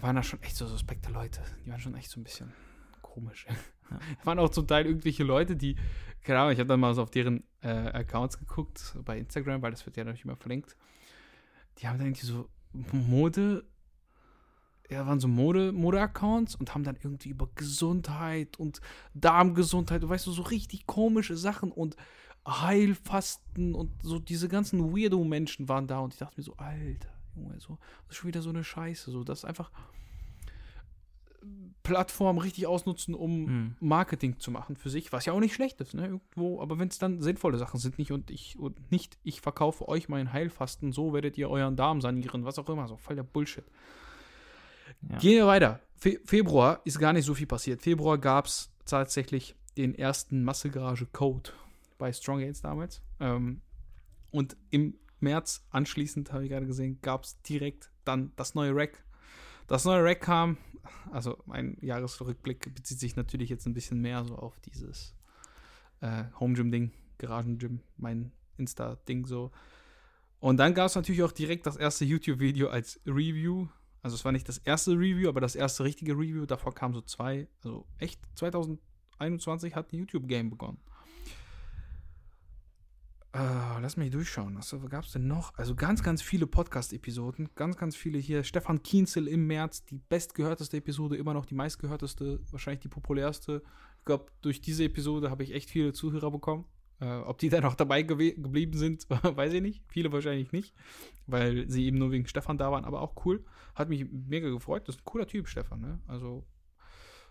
waren 0.00 0.16
da 0.16 0.22
schon 0.22 0.42
echt 0.42 0.56
so 0.56 0.66
suspekte 0.66 1.12
Leute. 1.12 1.42
Die 1.64 1.70
waren 1.70 1.80
schon 1.80 1.94
echt 1.94 2.10
so 2.10 2.20
ein 2.20 2.24
bisschen 2.24 2.52
komisch. 3.02 3.46
Ja. 3.90 3.98
waren 4.24 4.38
auch 4.38 4.50
zum 4.50 4.66
Teil 4.66 4.86
irgendwelche 4.86 5.24
Leute, 5.24 5.56
die, 5.56 5.76
keine 6.22 6.40
Ahnung, 6.40 6.52
ich 6.52 6.58
habe 6.58 6.68
dann 6.68 6.80
mal 6.80 6.94
so 6.94 7.02
auf 7.02 7.10
deren 7.10 7.44
äh, 7.62 7.68
Accounts 7.68 8.38
geguckt 8.38 8.96
bei 9.04 9.18
Instagram, 9.18 9.62
weil 9.62 9.70
das 9.70 9.84
wird 9.84 9.96
ja 9.96 10.04
natürlich 10.04 10.24
immer 10.24 10.36
verlinkt. 10.36 10.76
Die 11.78 11.88
haben 11.88 11.98
dann 11.98 12.08
irgendwie 12.08 12.26
so 12.26 12.48
Mode, 12.72 13.64
ja, 14.90 15.06
waren 15.06 15.20
so 15.20 15.28
Mode, 15.28 15.72
Mode-Accounts 15.72 16.54
und 16.56 16.74
haben 16.74 16.84
dann 16.84 16.96
irgendwie 16.96 17.30
über 17.30 17.48
Gesundheit 17.54 18.58
und 18.58 18.80
Darmgesundheit, 19.12 20.02
du 20.02 20.08
weißt 20.08 20.26
du, 20.26 20.32
so 20.32 20.42
richtig 20.42 20.86
komische 20.86 21.36
Sachen 21.36 21.70
und 21.70 21.96
Heilfasten 22.46 23.74
und 23.74 23.90
so 24.02 24.18
diese 24.18 24.48
ganzen 24.48 24.94
Weirdo-Menschen 24.94 25.68
waren 25.68 25.86
da 25.86 26.00
und 26.00 26.12
ich 26.12 26.18
dachte 26.18 26.34
mir 26.36 26.44
so, 26.44 26.54
Alter, 26.56 27.08
Junge, 27.34 27.58
so, 27.58 27.78
das 28.06 28.10
ist 28.10 28.16
schon 28.16 28.28
wieder 28.28 28.42
so 28.42 28.50
eine 28.50 28.64
Scheiße, 28.64 29.10
so, 29.10 29.24
das 29.24 29.38
ist 29.40 29.44
einfach 29.44 29.70
Plattform 31.82 32.38
richtig 32.38 32.66
ausnutzen, 32.66 33.14
um 33.14 33.46
Hm. 33.46 33.76
Marketing 33.80 34.38
zu 34.38 34.50
machen 34.50 34.76
für 34.76 34.88
sich, 34.88 35.12
was 35.12 35.26
ja 35.26 35.32
auch 35.32 35.40
nicht 35.40 35.54
schlecht 35.54 35.80
ist, 35.80 35.94
ne, 35.94 36.06
irgendwo, 36.06 36.60
aber 36.60 36.78
wenn 36.78 36.88
es 36.88 36.98
dann 36.98 37.20
sinnvolle 37.20 37.58
Sachen 37.58 37.78
sind, 37.78 37.98
nicht 37.98 38.12
und 38.12 38.30
ich 38.30 38.58
und 38.58 38.90
nicht, 38.90 39.18
ich 39.22 39.40
verkaufe 39.40 39.86
euch 39.88 40.08
mein 40.08 40.32
Heilfasten, 40.32 40.92
so 40.92 41.12
werdet 41.12 41.36
ihr 41.36 41.50
euren 41.50 41.76
Darm 41.76 42.00
sanieren, 42.00 42.44
was 42.44 42.58
auch 42.58 42.68
immer, 42.68 42.88
so 42.88 42.96
voll 42.96 43.16
der 43.16 43.22
Bullshit. 43.22 43.64
Ja. 45.10 45.18
Gehen 45.18 45.36
wir 45.36 45.46
weiter. 45.46 45.80
Fe 45.96 46.20
Februar 46.24 46.80
ist 46.84 46.98
gar 46.98 47.12
nicht 47.12 47.24
so 47.24 47.34
viel 47.34 47.46
passiert. 47.46 47.82
Februar 47.82 48.18
gab 48.18 48.46
es 48.46 48.70
tatsächlich 48.86 49.54
den 49.76 49.94
ersten 49.94 50.44
Massegarage 50.44 51.06
Code 51.06 51.50
bei 51.98 52.12
Strong 52.12 52.40
Gates 52.40 52.60
damals. 52.60 53.02
Ähm, 53.20 53.62
und 54.30 54.56
im 54.70 54.98
März 55.20 55.66
anschließend, 55.70 56.32
habe 56.32 56.44
ich 56.44 56.50
gerade 56.50 56.66
gesehen, 56.66 56.98
gab 57.00 57.24
es 57.24 57.40
direkt 57.42 57.90
dann 58.04 58.32
das 58.36 58.54
neue 58.54 58.74
Rack. 58.74 59.04
Das 59.66 59.84
neue 59.84 60.04
Rack 60.04 60.20
kam, 60.20 60.58
also 61.10 61.38
mein 61.46 61.78
Jahresrückblick 61.80 62.74
bezieht 62.74 63.00
sich 63.00 63.16
natürlich 63.16 63.48
jetzt 63.48 63.66
ein 63.66 63.74
bisschen 63.74 64.00
mehr 64.00 64.24
so 64.24 64.36
auf 64.36 64.60
dieses 64.60 65.14
äh, 66.00 66.24
Home 66.38 66.54
Gym 66.54 66.70
Ding, 66.70 66.92
Garagen 67.18 67.58
Gym, 67.58 67.80
mein 67.96 68.32
Insta 68.58 68.96
Ding 69.08 69.26
so. 69.26 69.50
Und 70.40 70.58
dann 70.58 70.74
gab 70.74 70.86
es 70.86 70.94
natürlich 70.94 71.22
auch 71.22 71.32
direkt 71.32 71.66
das 71.66 71.76
erste 71.76 72.04
YouTube-Video 72.04 72.68
als 72.68 73.00
Review. 73.06 73.68
Also 74.02 74.16
es 74.16 74.24
war 74.26 74.32
nicht 74.32 74.46
das 74.46 74.58
erste 74.58 74.92
Review, 74.92 75.30
aber 75.30 75.40
das 75.40 75.56
erste 75.56 75.84
richtige 75.84 76.12
Review. 76.12 76.44
Davor 76.44 76.74
kamen 76.74 76.92
so 76.92 77.00
zwei. 77.00 77.48
Also 77.62 77.86
echt 77.98 78.20
2021 78.34 79.74
hat 79.74 79.90
ein 79.92 79.96
YouTube-Game 80.00 80.50
begonnen. 80.50 80.78
Äh, 83.34 83.80
lass 83.80 83.96
mich 83.96 84.10
durchschauen. 84.12 84.56
Was 84.56 84.74
gab 84.88 85.04
es 85.04 85.10
denn 85.12 85.26
noch? 85.26 85.52
Also 85.58 85.74
ganz, 85.74 86.04
ganz 86.04 86.22
viele 86.22 86.46
Podcast-Episoden. 86.46 87.48
Ganz, 87.56 87.76
ganz 87.76 87.96
viele 87.96 88.18
hier. 88.18 88.44
Stefan 88.44 88.82
Kienzel 88.84 89.26
im 89.26 89.48
März, 89.48 89.84
die 89.84 89.98
bestgehörteste 89.98 90.76
Episode, 90.76 91.16
immer 91.16 91.34
noch 91.34 91.44
die 91.44 91.56
meistgehörteste, 91.56 92.40
wahrscheinlich 92.52 92.82
die 92.82 92.88
populärste. 92.88 93.62
Ich 93.98 94.04
glaube, 94.04 94.26
durch 94.40 94.60
diese 94.60 94.84
Episode 94.84 95.30
habe 95.30 95.42
ich 95.42 95.52
echt 95.52 95.68
viele 95.70 95.92
Zuhörer 95.92 96.30
bekommen. 96.30 96.66
Äh, 97.00 97.06
ob 97.06 97.38
die 97.38 97.48
dann 97.48 97.64
auch 97.64 97.74
dabei 97.74 98.02
gewe- 98.02 98.40
geblieben 98.40 98.78
sind, 98.78 99.08
weiß 99.10 99.52
ich 99.54 99.62
nicht. 99.62 99.82
Viele 99.88 100.12
wahrscheinlich 100.12 100.52
nicht, 100.52 100.72
weil 101.26 101.68
sie 101.68 101.86
eben 101.86 101.98
nur 101.98 102.12
wegen 102.12 102.28
Stefan 102.28 102.56
da 102.56 102.70
waren, 102.70 102.84
aber 102.84 103.00
auch 103.00 103.26
cool. 103.26 103.44
Hat 103.74 103.88
mich 103.88 104.06
mega 104.12 104.48
gefreut. 104.48 104.86
Das 104.86 104.94
ist 104.94 105.00
ein 105.00 105.04
cooler 105.06 105.26
Typ, 105.26 105.48
Stefan, 105.48 105.80
ne? 105.80 106.00
Also, 106.06 106.46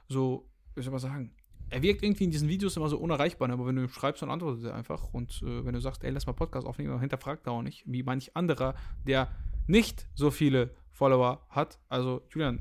so, 0.10 0.50
wie 0.75 0.81
soll 0.81 0.91
man 0.91 1.00
sagen, 1.00 1.33
er 1.70 1.82
wirkt 1.82 2.03
irgendwie 2.03 2.25
in 2.25 2.32
diesen 2.32 2.50
Videos 2.50 2.77
immer 2.77 2.89
so 2.89 2.98
unerreichbar, 3.00 3.48
ne? 3.48 3.53
aber 3.55 3.65
wenn 3.65 3.75
du 3.75 3.82
ihm 3.84 3.89
schreibst, 3.89 4.22
dann 4.22 4.29
antwortet 4.29 4.65
er 4.65 4.75
einfach. 4.75 5.12
Und 5.13 5.41
äh, 5.43 5.65
wenn 5.65 5.74
du 5.74 5.82
sagst, 5.82 6.03
ey, 6.03 6.12
lass 6.12 6.27
mal 6.27 6.34
Podcast 6.34 6.67
aufnehmen, 6.67 6.91
dann 6.91 7.00
hinterfragt 7.00 7.48
er 7.48 7.53
auch 7.53 7.62
nicht, 7.63 7.84
wie 7.88 8.03
manch 8.03 8.36
anderer, 8.36 8.75
der 9.08 9.32
nicht 9.67 10.08
so 10.13 10.29
viele 10.29 10.75
Follower 10.91 11.46
hat. 11.50 11.79
Also, 11.89 12.22
Julian, 12.29 12.60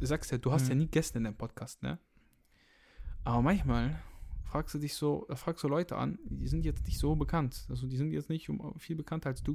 du 0.00 0.06
sagst 0.06 0.32
ja, 0.32 0.38
du 0.38 0.50
hast 0.50 0.64
Mhm. 0.64 0.68
ja 0.70 0.74
nie 0.76 0.86
Gäste 0.88 1.18
in 1.18 1.24
deinem 1.24 1.36
Podcast, 1.36 1.82
ne? 1.82 1.98
Aber 3.24 3.42
manchmal 3.42 4.02
fragst 4.44 4.74
du 4.74 4.78
dich 4.78 4.94
so, 4.94 5.26
äh, 5.28 5.36
fragst 5.36 5.62
du 5.62 5.68
Leute 5.68 5.96
an, 5.96 6.18
die 6.24 6.48
sind 6.48 6.64
jetzt 6.64 6.84
nicht 6.86 6.98
so 6.98 7.14
bekannt. 7.14 7.66
Also 7.68 7.86
die 7.86 7.96
sind 7.96 8.10
jetzt 8.10 8.28
nicht 8.28 8.50
viel 8.78 8.96
bekannter 8.96 9.28
als 9.30 9.42
du. 9.42 9.52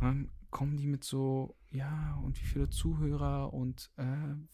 Und 0.00 0.02
dann 0.02 0.28
kommen 0.50 0.76
die 0.76 0.86
mit 0.86 1.04
so, 1.04 1.56
ja, 1.70 2.18
und 2.24 2.40
wie 2.40 2.46
viele 2.46 2.70
Zuhörer 2.70 3.52
und 3.52 3.90
äh, 3.96 4.04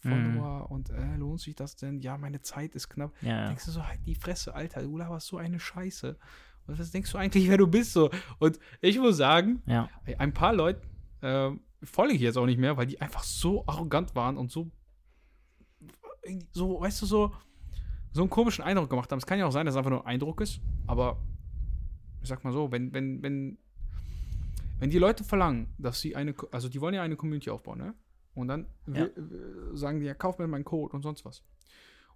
Follower 0.00 0.70
und 0.70 0.90
äh, 0.90 1.16
lohnt 1.16 1.40
sich 1.40 1.54
das 1.54 1.76
denn? 1.76 2.00
Ja, 2.00 2.18
meine 2.18 2.42
Zeit 2.42 2.74
ist 2.74 2.88
knapp. 2.88 3.12
Ja. 3.20 3.46
Denkst 3.46 3.64
du 3.66 3.70
so, 3.70 3.86
halt 3.86 4.00
die 4.06 4.14
Fresse, 4.14 4.54
Alter, 4.54 4.82
du 4.82 4.96
laberst 4.96 5.28
so 5.28 5.36
eine 5.36 5.60
Scheiße. 5.60 6.18
Und 6.66 6.78
was 6.78 6.90
denkst 6.90 7.12
du 7.12 7.18
eigentlich, 7.18 7.48
wer 7.48 7.58
du 7.58 7.66
bist 7.66 7.92
so? 7.92 8.10
Und 8.38 8.58
ich 8.80 8.98
muss 8.98 9.16
sagen, 9.16 9.62
ja. 9.66 9.88
Ein 10.18 10.32
paar 10.32 10.54
Leute 10.54 10.82
ähm, 11.22 11.60
folge 11.82 12.14
ich 12.14 12.20
jetzt 12.20 12.36
auch 12.36 12.46
nicht 12.46 12.58
mehr, 12.58 12.76
weil 12.76 12.86
die 12.86 13.00
einfach 13.00 13.22
so 13.22 13.66
arrogant 13.66 14.14
waren 14.14 14.36
und 14.36 14.50
so, 14.50 14.70
so, 16.52 16.80
weißt 16.80 17.02
du, 17.02 17.06
so, 17.06 17.32
so 18.12 18.22
einen 18.22 18.30
komischen 18.30 18.64
Eindruck 18.64 18.90
gemacht 18.90 19.10
haben. 19.12 19.18
Es 19.18 19.26
kann 19.26 19.38
ja 19.38 19.46
auch 19.46 19.52
sein, 19.52 19.66
dass 19.66 19.74
es 19.74 19.78
einfach 19.78 19.90
nur 19.90 20.06
ein 20.06 20.14
Eindruck 20.14 20.40
ist, 20.40 20.60
aber 20.86 21.22
ich 22.22 22.28
sag 22.28 22.42
mal 22.44 22.52
so, 22.52 22.72
wenn, 22.72 22.92
wenn, 22.92 23.22
wenn, 23.22 23.58
wenn 24.78 24.90
die 24.90 24.98
Leute 24.98 25.24
verlangen, 25.24 25.74
dass 25.78 26.00
sie 26.00 26.14
eine, 26.16 26.34
also 26.50 26.68
die 26.68 26.80
wollen 26.80 26.94
ja 26.94 27.02
eine 27.02 27.16
Community 27.16 27.50
aufbauen, 27.50 27.78
ne? 27.78 27.94
Und 28.34 28.48
dann 28.48 28.66
Ja. 28.92 29.04
äh, 29.04 29.10
sagen 29.74 30.00
die, 30.00 30.06
ja, 30.06 30.14
kauf 30.14 30.38
mir 30.38 30.46
meinen 30.48 30.64
Code 30.64 30.92
und 30.94 31.02
sonst 31.02 31.24
was. 31.24 31.42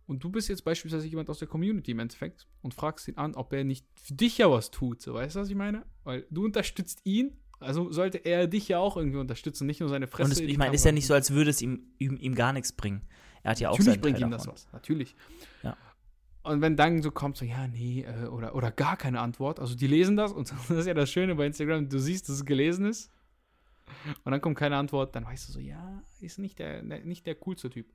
Und 0.07 0.25
du 0.25 0.31
bist 0.31 0.49
jetzt 0.49 0.65
beispielsweise 0.65 1.07
jemand 1.07 1.29
aus 1.31 1.39
der 1.39 1.47
Community 1.49 1.91
im 1.93 1.99
Endeffekt 1.99 2.47
und 2.63 2.75
fragst 2.75 3.07
ihn 3.09 3.17
an, 3.19 3.35
ob 3.35 3.53
er 3.53 3.63
nicht 3.63 3.87
für 3.95 4.15
dich 4.15 4.39
ja 4.39 4.51
was 4.51 4.71
tut. 4.71 5.03
So, 5.03 5.15
weißt 5.15 5.37
du, 5.37 5.41
was 5.41 5.49
ich 5.51 5.55
meine? 5.55 5.85
Weil 6.05 6.27
du 6.31 6.45
unterstützt 6.47 7.01
ihn, 7.05 7.37
also 7.61 7.93
sollte 7.93 8.19
er 8.19 8.47
dich 8.47 8.69
ja 8.69 8.79
auch 8.79 8.97
irgendwie 8.97 9.19
unterstützen, 9.19 9.67
nicht 9.67 9.81
nur 9.81 9.89
seine 9.91 10.07
Fresse. 10.07 10.25
Und 10.27 10.33
es, 10.33 10.41
ich 10.41 10.57
meine, 10.59 10.75
ist 10.75 10.85
ja 10.85 10.93
nicht 10.93 11.07
so, 11.07 11.15
als 11.15 11.31
würde 11.33 11.51
es 11.51 11.61
ihm, 11.63 11.83
ihm, 11.99 12.17
ihm 12.17 12.35
gar 12.35 12.53
nichts 12.53 12.73
bringen. 12.73 13.03
Er 13.43 13.51
hat 13.53 13.61
ja 13.61 13.69
auch 13.71 13.79
Natürlich 13.79 14.01
bringt 14.01 14.17
Teil 14.19 14.27
ihm 14.27 14.31
das 14.31 14.43
davon. 14.45 14.55
was, 14.55 14.73
natürlich. 14.73 15.15
Ja. 15.63 15.77
Und 16.43 16.61
wenn 16.61 16.77
dann 16.77 17.03
so 17.03 17.11
kommt, 17.11 17.37
so, 17.37 17.45
ja, 17.45 17.67
nee, 17.67 18.05
äh, 18.05 18.27
oder, 18.27 18.55
oder 18.55 18.71
gar 18.71 18.97
keine 18.97 19.21
Antwort, 19.21 19.61
also 19.61 19.75
die 19.75 19.87
lesen 19.87 20.17
das 20.17 20.33
und 20.33 20.51
das 20.69 20.71
ist 20.71 20.87
ja 20.87 20.95
das 20.95 21.11
Schöne 21.11 21.35
bei 21.35 21.47
Instagram, 21.47 21.89
du 21.89 21.99
siehst, 21.99 22.29
dass 22.29 22.37
es 22.37 22.45
gelesen 22.45 22.87
ist 22.87 23.11
und 24.25 24.33
dann 24.33 24.41
kommt 24.41 24.57
keine 24.57 24.77
Antwort, 24.77 25.15
dann 25.15 25.25
weißt 25.25 25.49
du 25.49 25.53
so, 25.53 25.61
ja, 25.61 26.03
ist 26.21 26.39
nicht 26.39 26.59
der, 26.59 26.83
ne- 26.83 27.05
nicht 27.05 27.27
der 27.27 27.35
coolste 27.35 27.71
Typ. 27.71 27.87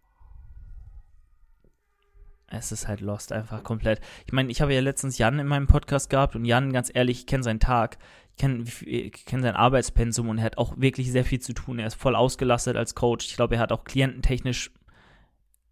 Es 2.47 2.71
ist 2.71 2.87
halt 2.87 3.01
lost 3.01 3.31
einfach 3.31 3.63
komplett. 3.63 3.99
Ich 4.27 4.33
meine, 4.33 4.51
ich 4.51 4.61
habe 4.61 4.73
ja 4.73 4.81
letztens 4.81 5.17
Jan 5.17 5.39
in 5.39 5.47
meinem 5.47 5.65
Podcast 5.65 6.09
gehabt 6.11 6.35
und 6.35 6.45
Jan, 6.45 6.71
ganz 6.71 6.91
ehrlich, 6.93 7.19
ich 7.21 7.27
kenne 7.27 7.43
seinen 7.43 7.59
Tag, 7.59 7.97
ich 8.31 8.37
kenne 8.37 8.63
kenn 8.63 9.41
sein 9.41 9.55
Arbeitspensum 9.55 10.29
und 10.29 10.37
er 10.37 10.43
hat 10.43 10.57
auch 10.59 10.77
wirklich 10.77 11.11
sehr 11.11 11.25
viel 11.25 11.39
zu 11.39 11.53
tun. 11.53 11.79
Er 11.79 11.87
ist 11.87 11.95
voll 11.95 12.15
ausgelastet 12.15 12.77
als 12.77 12.93
Coach. 12.93 13.25
Ich 13.25 13.35
glaube, 13.35 13.55
er 13.55 13.61
hat 13.61 13.71
auch 13.71 13.85
kliententechnisch 13.85 14.71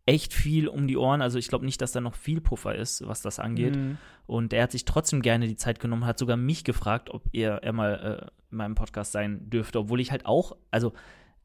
echt 0.06 0.34
viel 0.34 0.68
um 0.68 0.88
die 0.88 0.98
Ohren. 0.98 1.22
Also 1.22 1.38
ich 1.38 1.48
glaube 1.48 1.66
nicht, 1.66 1.82
dass 1.82 1.92
da 1.92 2.02
noch 2.02 2.16
viel 2.16 2.42
Puffer 2.42 2.76
ist, 2.76 3.08
was 3.08 3.22
das 3.22 3.40
angeht. 3.40 3.76
Mhm. 3.76 3.98
Und 4.26 4.54
er 4.54 4.64
hat 4.64 4.72
sich 4.72 4.86
trotzdem 4.86 5.22
gerne 5.22 5.48
die 5.48 5.56
Zeit 5.56 5.80
genommen, 5.80 6.06
hat 6.06 6.20
sogar 6.20 6.38
mich 6.38 6.64
gefragt, 6.64 7.10
ob 7.10 7.24
er, 7.34 7.64
er 7.64 7.74
mal 7.74 8.22
äh, 8.22 8.32
in 8.52 8.58
meinem 8.58 8.76
Podcast 8.76 9.12
sein 9.12 9.50
dürfte, 9.50 9.80
obwohl 9.80 10.00
ich 10.00 10.12
halt 10.12 10.26
auch, 10.26 10.56
also 10.72 10.94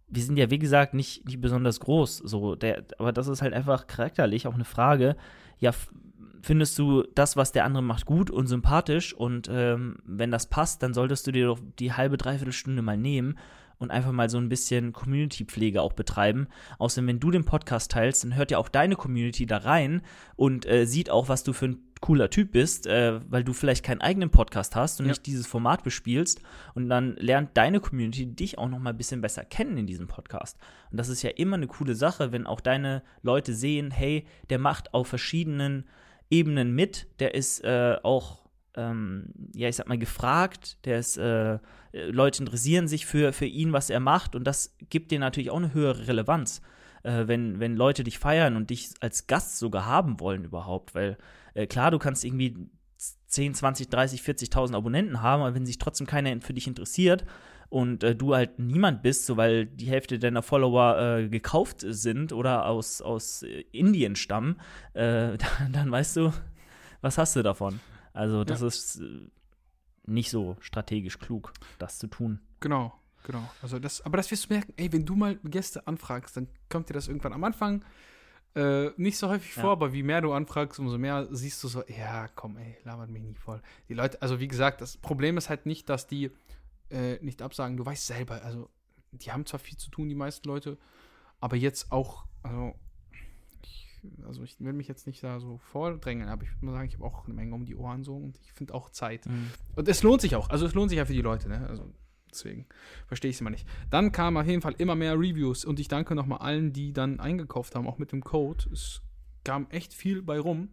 wir 0.09 0.23
sind 0.23 0.37
ja 0.37 0.51
wie 0.51 0.59
gesagt 0.59 0.95
nicht, 0.95 1.27
nicht 1.27 1.41
besonders 1.41 1.81
groß, 1.81 2.19
so 2.19 2.55
der, 2.55 2.85
aber 2.99 3.13
das 3.13 3.29
ist 3.29 3.43
halt 3.43 3.55
einfach 3.55 3.87
charakterlich 3.87 4.47
auch 4.47 4.55
eine 4.55 4.65
Frage. 4.65 5.17
Ja, 5.59 5.73
findest 6.43 6.79
du 6.79 7.03
das, 7.15 7.37
was 7.37 7.51
der 7.51 7.65
andere 7.65 7.83
macht, 7.83 8.07
gut 8.07 8.31
und 8.31 8.47
sympathisch 8.47 9.13
und 9.15 9.49
ähm, 9.51 9.97
wenn 10.05 10.31
das 10.31 10.49
passt, 10.49 10.83
dann 10.83 10.95
solltest 10.95 11.27
du 11.27 11.33
dir 11.33 11.47
doch 11.47 11.59
die 11.81 11.93
halbe 11.93 12.17
dreiviertel 12.17 12.53
Stunde 12.53 12.83
mal 12.83 12.97
nehmen 12.97 13.37
und 13.79 13.91
einfach 13.91 14.13
mal 14.13 14.31
so 14.31 14.39
ein 14.39 14.49
bisschen 14.49 14.93
Community-Pflege 14.93 15.83
auch 15.83 15.93
betreiben. 15.93 16.47
Außerdem, 16.79 17.09
wenn 17.09 17.21
du 17.21 17.31
den 17.31 17.45
Podcast 17.45 17.91
teilst, 17.91 18.25
dann 18.25 18.35
hört 18.37 18.51
ja 18.51 18.59
auch 18.59 18.69
deine 18.69 18.97
Community 18.97 19.47
da 19.47 19.59
rein 19.59 20.03
und 20.37 20.67
äh, 20.67 20.87
sieht 20.87 21.11
auch, 21.11 21.29
was 21.29 21.45
du 21.45 21.53
für 21.53 21.67
ein 21.69 21.79
cooler 22.01 22.29
Typ 22.31 22.53
bist, 22.53 22.87
äh, 22.87 23.21
weil 23.31 23.43
du 23.43 23.53
vielleicht 23.55 23.85
keinen 23.85 24.01
eigenen 24.03 24.31
Podcast 24.31 24.77
hast 24.77 25.01
und 25.01 25.07
Ja. 25.07 25.11
nicht 25.13 25.27
dieses 25.27 25.47
Format 25.47 25.83
bespielst 25.83 26.41
und 26.75 26.89
dann 26.89 27.17
lernt 27.17 27.57
deine 27.57 27.81
Community 27.81 28.27
dich 28.27 28.59
auch 28.59 28.69
noch 28.69 28.79
mal 28.79 28.91
ein 28.91 28.97
bisschen 28.99 29.21
besser 29.23 29.45
kennen 29.45 29.77
in 29.79 29.87
diesem 29.87 30.07
Podcast. 30.07 30.59
Und 30.91 30.99
das 30.99 31.09
ist 31.09 31.23
ja 31.23 31.31
immer 31.31 31.57
eine 31.57 31.67
coole 31.67 31.95
Sache, 31.95 32.33
wenn 32.33 32.47
auch 32.47 32.61
deine 32.61 33.03
Leute 33.23 33.55
sehen, 33.55 33.91
hey, 33.91 34.27
der 34.51 34.59
macht 34.59 34.93
auf 34.95 35.09
verschiedenen 35.09 35.85
Ebenen 36.31 36.75
mit, 36.75 37.07
der 37.21 37.35
ist 37.35 37.65
äh, 37.65 37.97
auch 38.03 38.46
ähm, 38.77 39.33
ja, 39.55 39.69
ich 39.69 39.77
sag 39.77 39.89
mal, 39.89 39.99
gefragt, 39.99 40.79
der 40.85 40.99
ist, 40.99 41.17
äh, 41.17 41.59
Leute 41.93 42.43
interessieren 42.43 42.89
sich 42.89 43.07
für, 43.07 43.33
für 43.33 43.47
ihn, 43.47 43.73
was 43.73 43.91
er 43.91 44.01
macht. 44.01 44.35
Und 44.35 44.45
das 44.45 44.77
gibt 44.91 45.11
dir 45.11 45.19
natürlich 45.19 45.51
auch 45.51 45.57
eine 45.57 45.75
höhere 45.75 46.07
Relevanz, 46.07 46.61
äh, 47.03 47.27
wenn, 47.27 47.61
wenn 47.61 47.77
Leute 47.77 48.05
dich 48.05 48.19
feiern 48.19 48.57
und 48.57 48.71
dich 48.71 48.91
als 49.01 49.27
Gast 49.27 49.59
sogar 49.59 49.87
haben 49.87 50.21
wollen 50.21 50.45
überhaupt, 50.45 50.95
weil 50.95 51.17
äh, 51.55 51.67
klar, 51.67 51.91
du 51.91 51.99
kannst 51.99 52.25
irgendwie 52.25 52.69
10, 53.27 53.55
20, 53.55 53.89
30, 53.89 54.21
40.000 54.21 54.75
Abonnenten 54.75 55.23
haben, 55.23 55.43
aber 55.43 55.55
wenn 55.55 55.67
sich 55.67 55.79
trotzdem 55.79 56.07
keiner 56.07 56.41
für 56.41 56.55
dich 56.55 56.67
interessiert 56.67 57.25
und 57.69 58.05
äh, 58.05 58.15
du 58.15 58.35
halt 58.35 58.59
niemand 58.59 59.03
bist, 59.03 59.27
so 59.27 59.37
weil 59.37 59.67
die 59.67 59.87
Hälfte 59.87 60.19
deiner 60.19 60.43
Follower 60.43 60.99
äh, 60.99 61.29
gekauft 61.29 61.85
sind 61.87 62.33
oder 62.33 62.67
aus, 62.67 63.01
aus 63.01 63.43
äh, 63.43 63.65
Indien 63.73 64.17
stammen, 64.17 64.61
äh, 64.95 65.37
dann, 65.37 65.39
dann 65.73 65.91
weißt 65.91 66.17
du, 66.17 66.33
was 67.01 67.19
hast 67.19 67.37
du 67.37 67.43
davon? 67.43 67.81
Also 68.17 68.45
das 68.45 68.63
ist 68.63 68.97
äh, 69.01 69.29
nicht 70.07 70.31
so 70.31 70.57
strategisch 70.61 71.19
klug, 71.19 71.53
das 71.79 71.99
zu 71.99 72.07
tun. 72.07 72.41
Genau, 72.61 72.95
genau. 73.25 73.49
Also 73.63 73.79
das, 73.79 74.01
aber 74.03 74.17
das 74.17 74.31
wirst 74.31 74.49
du 74.49 74.55
merken, 74.55 74.73
ey, 74.77 74.93
wenn 74.93 75.05
du 75.05 75.15
mal 75.17 75.37
Gäste 75.45 75.87
anfragst, 75.87 76.37
dann 76.37 76.49
kommt 76.69 76.89
dir 76.89 76.95
das 76.95 77.09
irgendwann 77.09 77.33
am 77.33 77.45
Anfang 77.45 77.85
äh, 78.55 78.91
nicht 78.97 79.19
so 79.19 79.29
häufig 79.29 79.55
Ja. 79.57 79.63
vor, 79.63 79.73
aber 79.73 79.93
wie 79.93 80.03
mehr 80.03 80.23
du 80.23 80.33
anfragst, 80.33 80.79
umso 80.81 80.97
mehr 80.97 81.29
siehst 81.31 81.63
du 81.63 81.69
so, 81.69 81.85
ja, 81.89 82.29
komm, 82.29 82.57
ey, 82.57 82.79
labert 82.85 83.11
mich 83.11 83.23
nicht 83.23 83.39
voll. 83.39 83.61
Die 83.89 83.95
Leute, 83.95 84.23
also 84.23 84.41
wie 84.41 84.49
gesagt, 84.49 84.81
das 84.81 84.97
Problem 84.97 85.37
ist 85.37 85.51
halt 85.51 85.67
nicht, 85.67 85.89
dass 85.91 86.07
die 86.07 86.31
äh, 86.91 87.23
nicht 87.23 87.43
absagen, 87.43 87.77
du 87.77 87.85
weißt 87.85 88.07
selber, 88.07 88.43
also 88.43 88.71
die 89.13 89.31
haben 89.31 89.45
zwar 89.45 89.61
viel 89.61 89.77
zu 89.77 89.91
tun, 89.91 90.09
die 90.09 90.15
meisten 90.15 90.49
Leute, 90.49 90.79
aber 91.41 91.57
jetzt 91.57 91.93
auch, 91.93 92.25
also 92.43 92.75
also 94.27 94.43
ich 94.43 94.59
will 94.61 94.73
mich 94.73 94.89
jetzt 94.89 95.07
nicht 95.07 95.23
da 95.23 95.41
so 95.41 95.59
vordrängeln, 95.59 96.29
aber 96.29 96.43
ich 96.45 96.51
würde 96.51 96.67
mal 96.67 96.73
sagen, 96.73 96.89
ich 96.89 96.95
habe 96.95 97.05
auch 97.05 97.25
eine 97.25 97.35
Menge 97.35 97.55
um 97.55 97.65
die 97.65 97.77
Ohren 97.77 98.05
so 98.05 98.17
und 98.17 98.39
ich 98.43 98.53
finde 98.53 98.75
auch 98.75 98.91
Zeit. 98.91 99.27
Und 99.75 99.89
es 99.89 100.03
lohnt 100.03 100.21
sich 100.21 100.37
auch. 100.37 100.51
Also 100.51 100.67
es 100.67 100.75
lohnt 100.75 100.91
sich 100.91 100.99
ja 100.99 101.05
für 101.05 101.13
die 101.13 101.23
Leute, 101.23 101.49
ne? 101.49 101.67
Also 101.69 101.93
deswegen 102.31 102.67
verstehe 103.07 103.31
ich 103.31 103.37
es 103.37 103.41
immer 103.41 103.51
nicht. 103.51 103.67
Dann 103.91 104.13
kamen 104.13 104.37
auf 104.37 104.47
jeden 104.47 104.63
Fall 104.63 104.75
immer 104.79 104.95
mehr 104.95 105.15
Reviews 105.15 105.65
und 105.65 105.81
ich 105.81 105.89
danke 105.89 106.15
nochmal 106.15 106.39
allen, 106.39 106.73
die 106.73 106.93
dann 106.93 107.21
eingekauft 107.21 107.75
haben, 107.75 107.87
auch 107.87 107.99
mit 107.99 108.13
dem 108.13 108.23
Code. 108.23 108.65
Es 108.73 109.03
kam 109.45 109.67
echt 109.71 109.95
viel 109.95 110.23
bei 110.23 110.39
rum. 110.39 110.71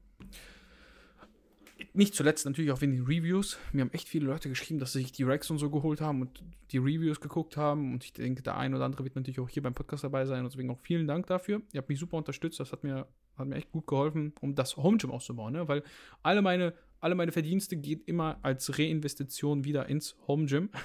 Nicht 1.93 2.15
zuletzt 2.15 2.45
natürlich 2.45 2.71
auch 2.71 2.81
wegen 2.81 2.93
den 2.93 3.05
Reviews. 3.05 3.57
Mir 3.71 3.81
haben 3.81 3.91
echt 3.91 4.07
viele 4.07 4.27
Leute 4.27 4.49
geschrieben, 4.49 4.79
dass 4.79 4.93
sie 4.93 4.99
sich 4.99 5.11
die 5.11 5.23
Racks 5.23 5.49
und 5.49 5.57
so 5.57 5.69
geholt 5.69 6.01
haben 6.01 6.21
und 6.21 6.43
die 6.71 6.77
Reviews 6.77 7.19
geguckt 7.19 7.57
haben. 7.57 7.93
Und 7.93 8.03
ich 8.03 8.13
denke, 8.13 8.41
der 8.41 8.57
ein 8.57 8.73
oder 8.73 8.85
andere 8.85 9.03
wird 9.03 9.15
natürlich 9.15 9.39
auch 9.39 9.49
hier 9.49 9.63
beim 9.63 9.73
Podcast 9.73 10.03
dabei 10.03 10.25
sein. 10.25 10.39
Und 10.39 10.51
deswegen 10.51 10.69
auch 10.69 10.79
vielen 10.79 11.07
Dank 11.07 11.27
dafür. 11.27 11.61
Ihr 11.71 11.79
habt 11.79 11.89
mich 11.89 11.99
super 11.99 12.17
unterstützt. 12.17 12.59
Das 12.59 12.71
hat 12.71 12.83
mir, 12.83 13.07
hat 13.37 13.47
mir 13.47 13.55
echt 13.55 13.71
gut 13.71 13.87
geholfen, 13.87 14.33
um 14.41 14.55
das 14.55 14.77
Home 14.77 14.97
Gym 14.97 15.11
auszubauen. 15.11 15.53
Ne? 15.53 15.67
Weil 15.67 15.83
alle 16.21 16.41
meine, 16.41 16.73
alle 16.99 17.15
meine 17.15 17.31
Verdienste 17.31 17.75
gehen 17.75 18.01
immer 18.05 18.39
als 18.43 18.77
Reinvestition 18.77 19.63
wieder 19.63 19.89
ins 19.89 20.15
Home 20.27 20.45
Gym. 20.45 20.69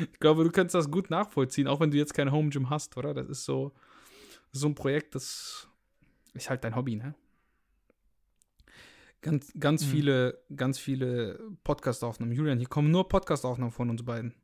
Ich 0.00 0.18
glaube, 0.18 0.42
du 0.42 0.50
kannst 0.50 0.74
das 0.74 0.90
gut 0.90 1.08
nachvollziehen, 1.08 1.68
auch 1.68 1.78
wenn 1.78 1.92
du 1.92 1.98
jetzt 1.98 2.12
kein 2.12 2.32
Home 2.32 2.48
Gym 2.48 2.68
hast, 2.68 2.96
oder? 2.96 3.14
Das 3.14 3.28
ist 3.28 3.44
so, 3.44 3.72
so 4.50 4.66
ein 4.66 4.74
Projekt, 4.74 5.14
das 5.14 5.68
ist 6.34 6.50
halt 6.50 6.64
dein 6.64 6.74
Hobby, 6.74 6.96
ne? 6.96 7.14
Ganz, 9.20 9.52
ganz 9.58 9.84
Mhm. 9.84 9.90
viele, 9.90 10.38
ganz 10.54 10.78
viele 10.78 11.40
Podcast-Aufnahmen. 11.64 12.32
Julian, 12.32 12.58
hier 12.58 12.68
kommen 12.68 12.90
nur 12.90 13.08
Podcast-Aufnahmen 13.08 13.72
von 13.72 13.90
uns 13.90 14.04
beiden. 14.04 14.34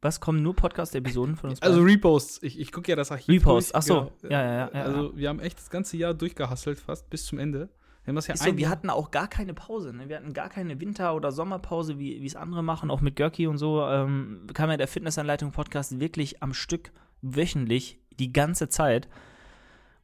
Was 0.00 0.20
kommen 0.20 0.42
nur 0.42 0.54
Podcast-Episoden 0.54 1.34
von 1.36 1.50
uns? 1.50 1.60
Also 1.62 1.78
beiden? 1.80 1.90
Reposts. 1.90 2.42
Ich, 2.42 2.58
ich 2.60 2.70
gucke 2.70 2.88
ja 2.90 2.96
das 2.96 3.10
Archiv. 3.10 3.28
Reposts, 3.42 3.72
durch, 3.72 3.76
ach 3.78 3.82
so. 3.82 4.12
genau. 4.22 4.32
Ja, 4.32 4.42
ja, 4.44 4.52
ja, 4.52 4.70
ja, 4.74 4.82
Also 4.84 5.16
wir 5.16 5.28
haben 5.28 5.40
echt 5.40 5.58
das 5.58 5.70
ganze 5.70 5.96
Jahr 5.96 6.14
durchgehustelt, 6.14 6.78
fast 6.78 7.10
bis 7.10 7.24
zum 7.26 7.38
Ende. 7.38 7.68
Wir 8.04 8.14
ja 8.14 8.36
so, 8.36 8.56
wir 8.56 8.70
hatten 8.70 8.88
auch 8.88 9.10
gar 9.10 9.28
keine 9.28 9.52
Pause. 9.52 9.92
Ne? 9.92 10.08
Wir 10.08 10.16
hatten 10.16 10.32
gar 10.32 10.48
keine 10.48 10.80
Winter- 10.80 11.14
oder 11.14 11.30
Sommerpause, 11.30 11.98
wie 11.98 12.22
wie 12.22 12.26
es 12.26 12.36
andere 12.36 12.62
machen, 12.62 12.90
auch 12.90 13.02
mit 13.02 13.16
Görki 13.16 13.46
und 13.46 13.58
so. 13.58 13.82
Ähm, 13.82 14.46
kam 14.54 14.70
ja 14.70 14.78
der 14.78 14.88
Fitnessanleitung-Podcast 14.88 16.00
wirklich 16.00 16.42
am 16.42 16.54
Stück 16.54 16.90
wöchentlich 17.20 17.98
die 18.18 18.32
ganze 18.32 18.68
Zeit. 18.70 19.08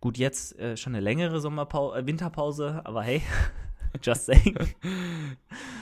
Gut, 0.04 0.18
jetzt 0.18 0.58
äh, 0.58 0.76
schon 0.76 0.94
eine 0.94 1.02
längere 1.02 1.40
Sommerpause, 1.40 1.96
äh, 1.98 2.06
Winterpause, 2.06 2.82
aber 2.84 3.02
hey, 3.04 3.22
just 4.02 4.26
saying. 4.26 4.54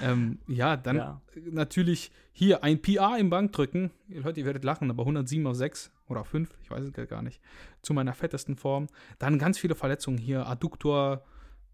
Ähm, 0.01 0.39
ja, 0.47 0.77
dann 0.77 0.97
Ja. 0.97 1.21
natürlich 1.51 2.13
hier 2.33 2.63
ein 2.63 2.81
PR 2.81 3.19
im 3.19 3.31
Bankdrücken. 3.31 3.91
Leute, 4.09 4.39
ihr 4.39 4.47
werdet 4.47 4.63
lachen, 4.63 4.91
aber 4.91 5.03
107 5.03 5.45
auf 5.47 5.57
6 5.57 5.91
oder 6.09 6.21
auf 6.21 6.29
5, 6.29 6.57
ich 6.63 6.71
weiß 6.71 6.85
es 6.85 7.09
gar 7.09 7.23
nicht. 7.23 7.41
Zu 7.83 7.95
meiner 7.95 8.13
fettesten 8.15 8.55
Form. 8.57 8.87
Dann 9.19 9.41
ganz 9.41 9.59
viele 9.59 9.75
Verletzungen 9.75 10.19
hier, 10.19 10.47
Adduktor. 10.47 11.25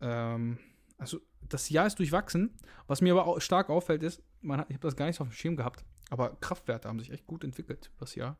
Ähm, 0.00 0.58
also 0.96 1.20
das 1.50 1.68
Jahr 1.68 1.86
ist 1.86 1.98
durchwachsen. 1.98 2.54
Was 2.86 3.02
mir 3.02 3.12
aber 3.12 3.26
auch 3.26 3.40
stark 3.42 3.68
auffällt, 3.68 4.02
ist, 4.02 4.22
man 4.40 4.60
hat, 4.60 4.70
ich 4.70 4.74
habe 4.76 4.86
das 4.86 4.96
gar 4.96 5.04
nicht 5.06 5.16
so 5.16 5.24
auf 5.24 5.28
dem 5.30 5.34
Schirm 5.34 5.56
gehabt, 5.56 5.84
aber 6.08 6.36
Kraftwerte 6.40 6.88
haben 6.88 6.98
sich 6.98 7.10
echt 7.10 7.26
gut 7.26 7.44
entwickelt 7.44 7.90
das 7.98 8.14
Jahr. 8.14 8.38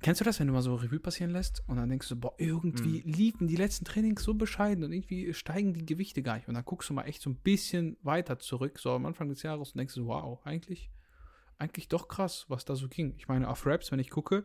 Kennst 0.00 0.20
du 0.20 0.24
das, 0.24 0.38
wenn 0.38 0.46
du 0.46 0.52
mal 0.52 0.62
so 0.62 0.76
Revue 0.76 1.00
passieren 1.00 1.32
lässt 1.32 1.62
und 1.66 1.76
dann 1.76 1.88
denkst 1.88 2.08
du, 2.08 2.16
boah, 2.16 2.32
irgendwie 2.38 3.00
liefen 3.00 3.48
die 3.48 3.56
letzten 3.56 3.84
Trainings 3.84 4.22
so 4.22 4.34
bescheiden 4.34 4.84
und 4.84 4.92
irgendwie 4.92 5.34
steigen 5.34 5.74
die 5.74 5.84
Gewichte 5.84 6.22
gar 6.22 6.36
nicht. 6.36 6.46
Und 6.46 6.54
dann 6.54 6.64
guckst 6.64 6.88
du 6.88 6.94
mal 6.94 7.04
echt 7.04 7.20
so 7.20 7.30
ein 7.30 7.36
bisschen 7.36 7.96
weiter 8.02 8.38
zurück, 8.38 8.78
so 8.78 8.92
am 8.92 9.06
Anfang 9.06 9.28
des 9.28 9.42
Jahres 9.42 9.72
und 9.72 9.78
denkst 9.78 9.94
du, 9.94 10.06
wow, 10.06 10.40
eigentlich, 10.44 10.90
eigentlich 11.58 11.88
doch 11.88 12.06
krass, 12.06 12.46
was 12.48 12.64
da 12.64 12.76
so 12.76 12.88
ging. 12.88 13.14
Ich 13.18 13.26
meine, 13.26 13.48
auf 13.48 13.66
Raps, 13.66 13.90
wenn 13.90 13.98
ich 13.98 14.10
gucke, 14.10 14.44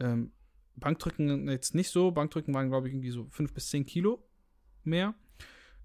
ähm, 0.00 0.32
Bankdrücken 0.76 1.48
jetzt 1.48 1.74
nicht 1.74 1.90
so. 1.90 2.10
Bankdrücken 2.10 2.52
waren, 2.52 2.68
glaube 2.68 2.88
ich, 2.88 2.94
irgendwie 2.94 3.10
so 3.10 3.26
5 3.30 3.54
bis 3.54 3.70
10 3.70 3.86
Kilo 3.86 4.22
mehr. 4.82 5.14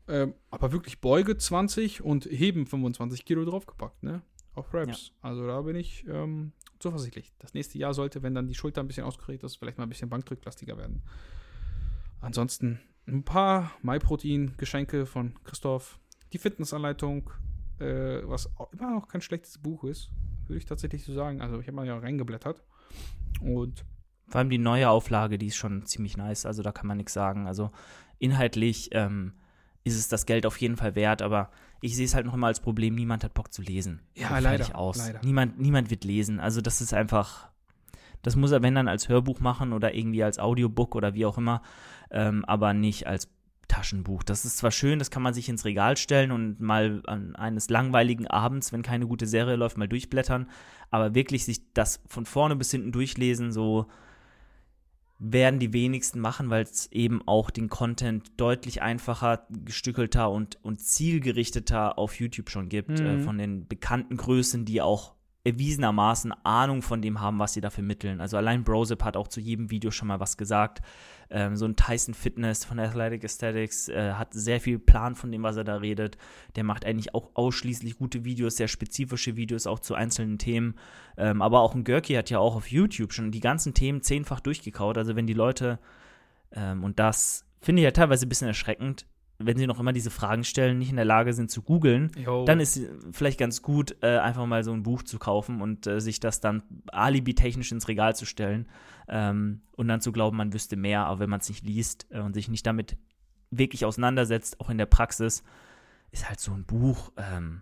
Ähm, 0.07 0.33
aber 0.49 0.71
wirklich 0.71 0.99
Beuge 0.99 1.38
20 1.38 2.01
und 2.01 2.25
Heben 2.25 2.65
25 2.65 3.25
Kilo 3.25 3.45
draufgepackt, 3.45 4.01
ne? 4.01 4.23
Auf 4.55 4.73
Raps. 4.73 5.12
Also 5.21 5.45
da 5.45 5.62
bin 5.62 5.75
ich 5.75 6.05
ähm, 6.07 6.51
zuversichtlich. 6.80 7.34
Das 7.39 7.54
nächste 7.54 7.78
Jahr 7.78 7.94
sollte, 7.94 8.24
wenn 8.24 8.36
dann 8.36 8.48
die 8.48 8.56
Schulter 8.56 8.82
ein 8.82 8.88
bisschen 8.88 9.04
ausgerichtet 9.04 9.46
ist, 9.46 9.58
vielleicht 9.58 9.78
mal 9.78 9.86
ein 9.86 9.89
bisschen 9.89 10.10
bankdrücklastiger 10.10 10.78
werden. 10.78 11.04
Ansonsten 12.22 12.80
ein 13.08 13.24
paar 13.24 13.72
MyProtein-Geschenke 13.82 15.06
von 15.06 15.36
Christoph. 15.44 16.00
Die 16.34 16.38
Fitnessanleitung, 16.38 17.30
äh, 17.80 18.22
was 18.24 18.50
immer 18.72 18.92
noch 18.92 19.08
kein 19.08 19.22
schlechtes 19.22 19.58
Buch 19.58 19.84
ist, 19.84 20.12
würde 20.48 20.58
ich 20.58 20.65
tatsächlich 20.65 21.04
so 21.04 21.13
sagen. 21.13 21.42
Also 21.42 21.60
ich 21.60 21.68
habe 21.68 21.76
mal 21.76 21.88
ja 21.88 21.98
reingeblättert. 21.98 22.63
Und 23.42 23.86
Vor 24.28 24.39
allem 24.39 24.50
die 24.50 24.58
neue 24.58 24.89
Auflage, 24.89 25.38
die 25.38 25.48
ist 25.48 25.56
schon 25.56 25.86
ziemlich 25.86 26.18
nice, 26.18 26.46
also 26.46 26.62
da 26.62 26.72
kann 26.72 26.88
man 26.88 26.98
nichts 26.98 27.13
sagen. 27.13 27.48
Also 27.48 27.72
inhaltlich 28.20 28.89
ähm, 28.92 29.34
ist 29.89 29.97
es 29.97 30.08
das 30.08 30.25
Geld 30.25 30.45
auf 30.45 30.58
jeden 30.58 30.78
Fall 30.78 30.95
wert, 30.95 31.21
aber 31.21 31.49
ich 31.82 31.95
sehe 31.95 32.06
es 32.06 32.15
halt 32.15 32.25
noch 32.25 32.34
immer 32.34 32.47
als 32.47 32.60
Problem, 32.60 32.95
niemand 32.95 33.23
hat 33.23 33.34
Bock 33.34 33.54
zu 33.54 33.62
lesen. 33.62 34.02
Ja, 34.15 34.28
fertig 34.28 34.43
leider, 34.43 34.75
Aus. 34.78 34.97
leider. 34.97 35.21
Niemand, 35.23 35.60
niemand 35.60 35.89
wird 35.89 36.04
lesen. 36.04 36.39
Also 36.39 36.62
das 36.62 36.82
ist 36.82 36.93
einfach, 36.93 37.49
das 38.21 38.36
muss 38.36 38.52
er, 38.52 38.62
wenn 38.62 38.75
dann, 38.75 38.88
als 38.88 39.10
Hörbuch 39.10 39.39
machen 39.39 39.73
oder 39.73 39.93
irgendwie 39.93 40.23
als 40.23 40.39
Audiobook 40.39 40.95
oder 40.95 41.13
wie 41.13 41.25
auch 41.25 41.38
immer, 41.38 41.62
ähm, 42.12 42.45
aber 42.45 42.73
nicht 42.73 43.08
als 43.08 43.30
Taschenbuch. 43.69 44.23
Das 44.23 44.43
ist 44.43 44.58
zwar 44.58 44.71
schön, 44.71 44.99
das 44.99 45.12
kann 45.12 45.21
man 45.21 45.34
sich 45.34 45.47
ins 45.47 45.63
Regal 45.63 45.95
stellen 45.95 46.32
und 46.32 46.60
mal 46.60 47.02
an 47.06 47.36
eines 47.36 47.69
langweiligen 47.69 48.28
Abends, 48.28 48.73
wenn 48.73 48.82
keine 48.82 49.08
gute 49.08 49.28
Serie 49.28 49.56
läuft, 49.56 49.78
mal 49.78 49.88
durchblättern, 49.88 50.49
aber 50.91 51.15
wirklich 51.15 51.45
sich 51.45 51.62
das 51.73 52.02
von 52.08 52.25
vorne 52.25 52.56
bis 52.56 52.71
hinten 52.71 52.91
durchlesen, 52.91 53.52
so 53.52 53.88
werden 55.19 55.60
die 55.60 55.73
wenigsten 55.73 56.19
machen, 56.21 56.49
weil 56.49 56.63
es 56.63 56.89
eben 56.91 57.21
auch 57.27 57.49
den 57.49 57.67
Content 57.69 58.32
deutlich 58.38 58.82
einfacher, 58.82 59.45
gestückelter 59.65 60.32
und, 60.32 60.58
und 60.63 60.79
zielgerichteter 60.79 61.97
auf 61.99 62.19
YouTube 62.19 62.49
schon 62.49 62.69
gibt, 62.69 62.89
Mhm. 62.89 63.05
äh, 63.05 63.19
von 63.19 63.38
den 63.38 63.67
bekannten 63.67 64.15
Größen, 64.17 64.63
die 64.65 64.82
auch 64.82 65.15
erwiesenermaßen 65.45 66.34
Ahnung 66.43 66.82
von 66.82 67.02
dem 67.02 67.21
haben, 67.21 67.39
was 67.39 67.54
sie 67.54 67.62
da 67.62 67.69
vermitteln. 67.69 68.19
Also 68.19 68.36
allein 68.36 68.63
Brosip 68.63 69.04
hat 69.04 69.15
auch 69.15 69.30
zu 69.30 69.39
jedem 69.39 69.71
Video 69.71 69.89
schon 69.89 70.10
mal 70.10 70.19
was 70.19 70.36
gesagt. 70.36 70.82
Ähm, 71.30 71.56
so 71.56 71.65
ein 71.65 71.75
Tyson 71.75 72.13
Fitness 72.13 72.65
von 72.65 72.80
Athletic 72.80 73.23
Aesthetics 73.23 73.88
äh, 73.88 74.13
hat 74.13 74.34
sehr 74.34 74.60
viel 74.60 74.80
Plan 74.80 75.15
von 75.15 75.32
dem, 75.32 75.43
was 75.43 75.56
er 75.56 75.63
da 75.63 75.78
redet. 75.78 76.17
Der 76.56 76.65
macht 76.65 76.86
eigentlich 76.86 77.15
auch 77.15 77.30
ausschließlich 77.36 77.97
gute 77.97 78.25
Videos, 78.25 78.58
sehr 78.58 78.67
spezifische 78.67 79.38
Videos 79.38 79.65
auch 79.65 79.80
zu 79.80 79.95
einzelnen 79.95 80.39
Themen. 80.39 80.75
Ähm, 81.17 81.41
aber 81.41 81.62
auch 81.62 81.73
ein 81.73 81.86
Görki 81.86 82.15
hat 82.15 82.30
ja 82.30 82.39
auch 82.39 82.56
auf 82.56 82.69
YouTube 82.69 83.13
schon 83.13 83.32
die 83.32 83.39
ganzen 83.39 83.73
Themen 83.73 84.02
zehnfach 84.02 84.41
durchgekaut. 84.41 84.97
Also 84.97 85.15
wenn 85.15 85.28
die 85.28 85.34
Leute, 85.34 85.80
ähm, 86.52 86.84
und 86.84 86.99
das 86.99 87.45
finde 87.62 87.82
ich 87.82 87.86
ja 87.86 87.91
teilweise 87.91 88.25
ein 88.25 88.30
bisschen 88.30 88.47
erschreckend, 88.47 89.06
wenn 89.41 89.58
sie 89.58 89.67
noch 89.67 89.80
immer 89.80 89.93
diese 89.93 90.10
Fragen 90.12 90.43
stellen, 90.43 90.78
nicht 90.78 90.89
in 90.89 90.97
der 90.97 91.06
Lage 91.06 91.34
sind 91.34 91.49
zu 91.49 91.62
googeln, 91.62 92.12
dann 92.45 92.60
ist 92.60 92.80
vielleicht 93.13 93.39
ganz 93.39 93.62
gut, 93.62 93.95
äh, 94.02 94.17
einfach 94.17 94.45
mal 94.45 94.63
so 94.65 94.73
ein 94.73 94.84
Buch 94.84 95.02
zu 95.04 95.17
kaufen 95.17 95.62
und 95.62 95.88
äh, 95.88 96.02
sich 96.02 96.19
das 96.19 96.41
dann 96.41 96.62
alibi-technisch 96.91 97.71
ins 97.71 97.88
Regal 97.88 98.15
zu 98.15 98.25
stellen 98.25 98.67
ähm, 99.08 99.62
und 99.78 99.88
dann 99.88 100.02
zu 100.02 100.12
glauben, 100.12 100.36
man 100.38 100.54
wüsste 100.54 100.75
mehr, 100.75 101.06
aber 101.06 101.21
wenn 101.21 101.30
man 101.30 101.39
es 101.39 101.47
nicht 101.49 101.65
liest 101.65 102.08
äh, 102.10 102.19
und 102.19 102.34
sich 102.34 102.49
nicht 102.49 102.67
damit 102.67 102.97
wirklich 103.49 103.86
auseinandersetzt, 103.86 104.60
auch 104.60 104.69
in 104.69 104.78
der 104.78 104.86
Praxis, 104.86 105.43
ist 106.12 106.28
halt 106.28 106.39
so 106.39 106.52
ein 106.52 106.65
Buch, 106.65 107.12
ähm, 107.17 107.62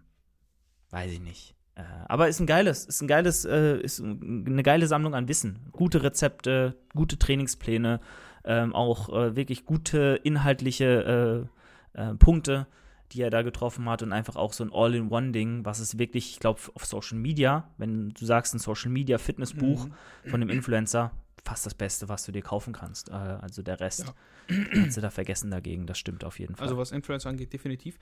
weiß 0.90 1.12
ich 1.12 1.20
nicht. 1.22 1.54
Äh, 1.76 1.84
aber 2.08 2.28
ist 2.28 2.40
ein 2.40 2.48
geiles, 2.48 2.86
ist 2.86 3.02
ein 3.02 3.08
geiles, 3.08 3.46
äh, 3.46 3.78
ist 3.80 4.00
ein- 4.00 4.46
eine 4.48 4.64
geile 4.64 4.88
Sammlung 4.88 5.14
an 5.14 5.28
Wissen. 5.28 5.60
Gute 5.72 6.02
Rezepte, 6.02 6.76
gute 6.96 7.20
Trainingspläne, 7.20 8.00
ähm, 8.46 8.74
auch 8.74 9.10
äh, 9.10 9.36
wirklich 9.36 9.66
gute 9.66 10.20
inhaltliche 10.24 11.48
äh, 11.94 12.14
Punkte, 12.16 12.68
die 13.14 13.22
er 13.22 13.30
da 13.30 13.42
getroffen 13.42 13.88
hat 13.90 14.02
und 14.04 14.12
einfach 14.12 14.36
auch 14.36 14.52
so 14.54 14.64
ein 14.66 14.72
All-in-One-Ding, 14.74 15.64
was 15.66 15.80
es 15.80 15.98
wirklich, 15.98 16.32
ich 16.32 16.40
glaube, 16.40 16.60
auf 16.74 16.86
Social 16.86 17.18
Media, 17.18 17.72
wenn 17.78 18.10
du 18.10 18.26
sagst, 18.26 18.54
ein 18.54 18.60
Social 18.60 18.92
Media 18.92 19.18
Fitnessbuch 19.18 19.86
Mhm. 19.86 19.94
von 20.30 20.42
einem 20.42 20.50
Influencer, 20.50 21.12
fast 21.46 21.66
das 21.66 21.74
Beste, 21.74 22.10
was 22.10 22.26
du 22.26 22.34
dir 22.34 22.42
kaufen 22.42 22.74
kannst. 22.74 23.08
Äh, 23.10 23.14
also 23.14 23.62
der 23.62 23.80
Rest 23.80 24.14
Ja. 24.50 24.64
kannst 24.74 24.98
du 24.98 25.02
da 25.02 25.10
vergessen 25.10 25.50
dagegen, 25.52 25.88
das 25.88 25.98
stimmt 25.98 26.26
auf 26.26 26.40
jeden 26.40 26.56
Fall. 26.58 26.66
Also 26.68 26.78
was 26.78 26.92
Influencer 26.92 27.30
angeht, 27.30 27.54
definitiv. 27.54 27.98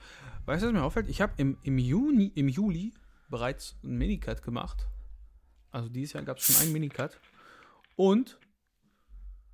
Weißt 0.46 0.62
du, 0.64 0.66
was 0.66 0.72
mir 0.72 0.82
auffällt? 0.82 1.08
Ich 1.08 1.20
habe 1.20 1.32
im, 1.36 1.56
im, 1.62 1.78
Juni, 1.78 2.32
im 2.34 2.48
Juli 2.48 2.92
bereits 3.28 3.76
einen 3.84 3.98
Minicut 3.98 4.42
gemacht. 4.42 4.88
Also 5.70 5.88
dieses 5.88 6.14
Jahr 6.14 6.24
gab 6.24 6.38
es 6.38 6.46
schon 6.46 6.56
einen 6.62 6.72
Minicut. 6.72 7.20
Und, 7.94 8.40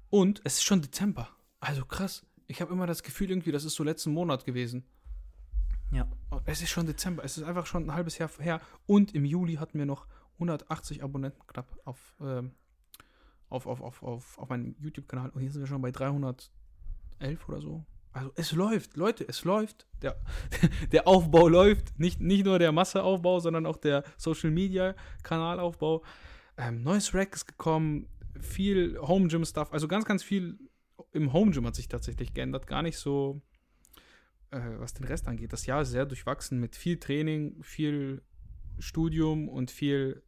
und 0.08 0.40
es 0.44 0.54
ist 0.54 0.64
schon 0.64 0.80
Dezember. 0.80 1.28
Also 1.60 1.84
krass. 1.84 2.24
Ich 2.46 2.61
habe 2.61 2.72
immer 2.72 2.87
das 2.87 3.02
Gefühl 3.02 3.31
irgendwie, 3.31 3.52
das 3.52 3.64
ist 3.64 3.74
so 3.74 3.85
letzten 3.85 4.12
Monat 4.12 4.44
gewesen. 4.44 4.85
ja. 5.92 6.07
Oh, 6.31 6.40
Es 6.44 6.62
ist 6.62 6.70
schon 6.70 6.87
Dezember. 6.87 7.24
Es 7.24 7.37
ist 7.37 7.44
einfach 7.44 7.66
schon 7.66 7.85
ein 7.87 7.94
halbes 7.94 8.18
Jahr 8.18 8.31
her. 8.38 8.61
Und 8.87 9.14
im 9.14 9.24
Juli 9.24 9.55
hatten 9.57 9.78
wir 9.78 9.87
noch 9.87 10.07
180 10.35 11.02
Abonnenten 11.02 11.46
knapp 11.46 11.78
auf, 11.85 12.16
ähm, 12.20 12.52
auf, 13.48 13.66
auf, 13.66 13.81
auf, 13.83 14.02
auf, 14.02 14.38
auf 14.38 14.48
meinem 14.48 14.74
YouTube-Kanal. 14.81 15.31
Und 15.31 15.40
hier 15.42 15.50
sind 15.52 15.61
wir 15.62 15.66
schon 15.66 15.83
bei 15.83 15.90
311 15.92 16.50
oder 17.48 17.61
so. 17.61 17.85
Also 18.14 18.31
es 18.35 18.52
läuft, 18.52 18.96
Leute, 18.96 19.26
es 19.26 19.44
läuft. 19.44 19.87
Der, 20.02 20.16
der 20.92 21.07
Aufbau 21.07 21.48
läuft. 21.48 21.98
Nicht, 21.98 22.20
nicht 22.20 22.44
nur 22.44 22.59
der 22.59 22.72
Masseaufbau, 22.72 23.40
sondern 23.40 23.66
auch 23.66 23.76
der 23.76 24.05
Social-Media-Kanalaufbau. 24.18 26.02
Ähm, 26.59 26.83
neues 26.83 27.14
Rack 27.14 27.35
ist 27.35 27.46
gekommen. 27.46 28.09
Viel 28.40 28.98
Home-Gym-Stuff. 28.98 29.72
Also 29.72 29.88
ganz, 29.88 30.05
ganz 30.05 30.22
viel 30.22 30.59
im 31.12 31.32
Home-Gym 31.32 31.66
hat 31.66 31.74
sich 31.74 31.88
tatsächlich 31.88 32.34
geändert. 32.34 32.66
Gar 32.66 32.82
nicht 32.82 32.98
so 32.98 33.42
äh, 34.52 34.78
was 34.78 34.94
den 34.94 35.04
Rest 35.04 35.26
angeht. 35.28 35.52
Das 35.52 35.66
Jahr 35.66 35.82
ist 35.82 35.90
sehr 35.90 36.06
durchwachsen 36.06 36.60
mit 36.60 36.76
viel 36.76 36.98
Training, 36.98 37.62
viel 37.62 38.22
Studium 38.78 39.48
und 39.48 39.70
viel, 39.70 40.22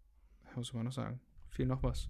was 0.55 0.69
soll 0.69 0.77
man 0.77 0.87
noch 0.87 0.93
sagen, 0.93 1.21
viel 1.49 1.67
noch 1.67 1.83
was. 1.83 2.09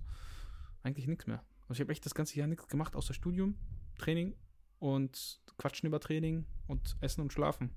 Eigentlich 0.83 1.07
nichts 1.07 1.27
mehr. 1.27 1.45
Also 1.63 1.75
ich 1.75 1.81
habe 1.81 1.93
echt 1.93 2.07
das 2.07 2.15
ganze 2.15 2.39
Jahr 2.39 2.47
nichts 2.47 2.69
gemacht, 2.69 2.95
außer 2.95 3.15
Studium, 3.15 3.57
Training 3.99 4.35
und 4.79 5.41
Quatschen 5.59 5.87
über 5.87 6.01
Training 6.01 6.47
und 6.67 6.97
Essen 7.01 7.21
und 7.21 7.33
Schlafen. 7.33 7.71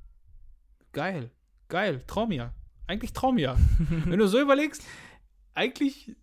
Geil, 0.92 1.32
geil, 1.68 2.04
Traumjahr. 2.06 2.54
Eigentlich 2.86 3.14
Traumjahr. 3.14 3.58
Wenn 4.06 4.20
du 4.20 4.28
so 4.28 4.40
überlegst, 4.40 4.84
eigentlich 5.54 6.16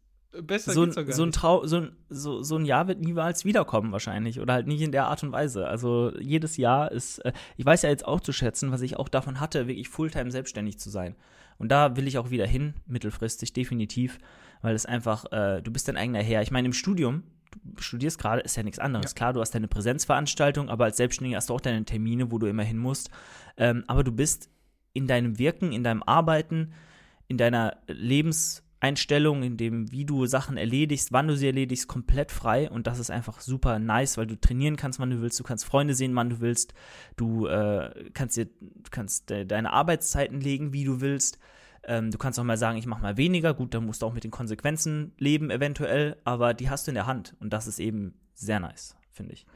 besser 0.42 0.72
so, 0.72 0.82
geht's 0.82 0.96
doch 0.96 1.06
gar 1.06 1.14
so, 1.14 1.22
ein. 1.22 1.32
Trau 1.32 1.66
so, 1.66 1.76
ein, 1.76 1.96
so, 2.08 2.42
so 2.42 2.56
ein 2.56 2.64
Jahr 2.64 2.88
wird 2.88 3.00
niemals 3.00 3.44
wiederkommen 3.44 3.92
wahrscheinlich 3.92 4.40
oder 4.40 4.54
halt 4.54 4.66
nicht 4.66 4.82
in 4.82 4.92
der 4.92 5.06
Art 5.06 5.22
und 5.22 5.32
Weise. 5.32 5.66
Also 5.66 6.12
jedes 6.18 6.56
Jahr 6.56 6.92
ist, 6.92 7.18
äh, 7.20 7.32
ich 7.56 7.64
weiß 7.64 7.82
ja 7.82 7.90
jetzt 7.90 8.06
auch 8.06 8.20
zu 8.20 8.32
schätzen, 8.32 8.72
was 8.72 8.80
ich 8.80 8.96
auch 8.96 9.08
davon 9.08 9.40
hatte, 9.40 9.66
wirklich 9.66 9.88
Fulltime 9.88 10.30
selbstständig 10.30 10.78
zu 10.78 10.90
sein. 10.90 11.14
Und 11.58 11.70
da 11.70 11.96
will 11.96 12.06
ich 12.06 12.18
auch 12.18 12.30
wieder 12.30 12.46
hin, 12.46 12.74
mittelfristig 12.86 13.52
definitiv, 13.52 14.18
weil 14.62 14.74
es 14.74 14.86
einfach, 14.86 15.30
äh, 15.32 15.62
du 15.62 15.70
bist 15.70 15.88
dein 15.88 15.96
eigener 15.96 16.22
Herr. 16.22 16.42
Ich 16.42 16.50
meine, 16.50 16.66
im 16.66 16.72
Studium, 16.72 17.22
du 17.62 17.82
studierst 17.82 18.18
gerade, 18.18 18.42
ist 18.42 18.56
ja 18.56 18.62
nichts 18.62 18.78
anderes. 18.78 19.12
Ja. 19.12 19.14
Klar, 19.14 19.32
du 19.34 19.40
hast 19.40 19.54
deine 19.54 19.68
Präsenzveranstaltung, 19.68 20.68
aber 20.68 20.84
als 20.84 20.96
Selbstständiger 20.96 21.36
hast 21.36 21.50
du 21.50 21.54
auch 21.54 21.60
deine 21.60 21.84
Termine, 21.84 22.30
wo 22.30 22.38
du 22.38 22.46
immer 22.46 22.64
hin 22.64 22.78
musst. 22.78 23.10
Ähm, 23.56 23.84
aber 23.86 24.02
du 24.02 24.12
bist 24.12 24.50
in 24.92 25.06
deinem 25.06 25.38
Wirken, 25.38 25.72
in 25.72 25.84
deinem 25.84 26.02
Arbeiten, 26.02 26.72
in 27.28 27.36
deiner 27.36 27.76
Lebenseinstellung, 28.84 29.42
in 29.42 29.56
dem, 29.56 29.90
wie 29.90 30.04
du 30.04 30.26
Sachen 30.26 30.56
erledigst, 30.56 31.12
wann 31.12 31.28
du 31.28 31.36
sie 31.36 31.46
erledigst, 31.46 31.88
komplett 31.88 32.30
frei. 32.30 32.70
Und 32.70 32.86
das 32.86 32.98
ist 32.98 33.10
einfach 33.10 33.40
super 33.40 33.78
nice, 33.78 34.16
weil 34.18 34.26
du 34.26 34.38
trainieren 34.38 34.76
kannst, 34.76 34.98
wann 35.00 35.10
du 35.10 35.20
willst, 35.20 35.38
du 35.40 35.44
kannst 35.44 35.64
Freunde 35.64 35.94
sehen, 35.94 36.14
wann 36.14 36.30
du 36.30 36.40
willst, 36.40 36.74
du 37.16 37.46
äh, 37.46 38.10
kannst 38.12 38.36
dir, 38.36 38.48
kannst 38.90 39.30
de 39.30 39.44
deine 39.44 39.72
Arbeitszeiten 39.72 40.40
legen, 40.40 40.72
wie 40.72 40.84
du 40.84 41.00
willst. 41.00 41.38
Ähm, 41.86 42.10
du 42.10 42.18
kannst 42.18 42.38
auch 42.38 42.44
mal 42.44 42.56
sagen, 42.56 42.78
ich 42.78 42.86
mache 42.86 43.02
mal 43.02 43.16
weniger. 43.16 43.54
Gut, 43.54 43.74
dann 43.74 43.86
musst 43.86 44.02
du 44.02 44.06
auch 44.06 44.14
mit 44.14 44.24
den 44.24 44.30
Konsequenzen 44.30 45.12
leben, 45.18 45.50
eventuell, 45.50 46.16
aber 46.24 46.54
die 46.54 46.70
hast 46.70 46.86
du 46.86 46.90
in 46.90 46.94
der 46.94 47.06
Hand. 47.06 47.34
Und 47.40 47.52
das 47.52 47.66
ist 47.66 47.78
eben 47.78 48.14
sehr 48.34 48.60
nice, 48.60 48.96
finde 49.12 49.32
ich. 49.32 49.46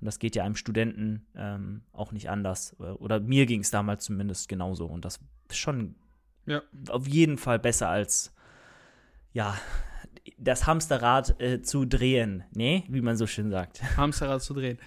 Und 0.00 0.06
das 0.06 0.18
geht 0.18 0.36
ja 0.36 0.44
einem 0.44 0.56
Studenten 0.56 1.26
ähm, 1.34 1.82
auch 1.92 2.12
nicht 2.12 2.28
anders. 2.28 2.78
Oder 2.78 3.18
mir 3.20 3.46
ging 3.46 3.60
es 3.60 3.70
damals 3.70 4.04
zumindest 4.04 4.48
genauso. 4.48 4.86
Und 4.86 5.04
das 5.04 5.20
ist 5.48 5.56
schon 5.56 5.94
Ja. 6.44 6.60
auf 6.90 7.08
jeden 7.08 7.38
Fall 7.38 7.58
besser 7.58 7.88
als, 7.88 8.34
ja, 9.36 9.54
das 10.38 10.66
Hamsterrad 10.66 11.38
äh, 11.42 11.60
zu 11.60 11.84
drehen, 11.84 12.44
ne? 12.54 12.84
Wie 12.88 13.02
man 13.02 13.18
so 13.18 13.26
schön 13.26 13.50
sagt. 13.50 13.82
Hamsterrad 13.98 14.40
zu 14.40 14.54
drehen. 14.54 14.78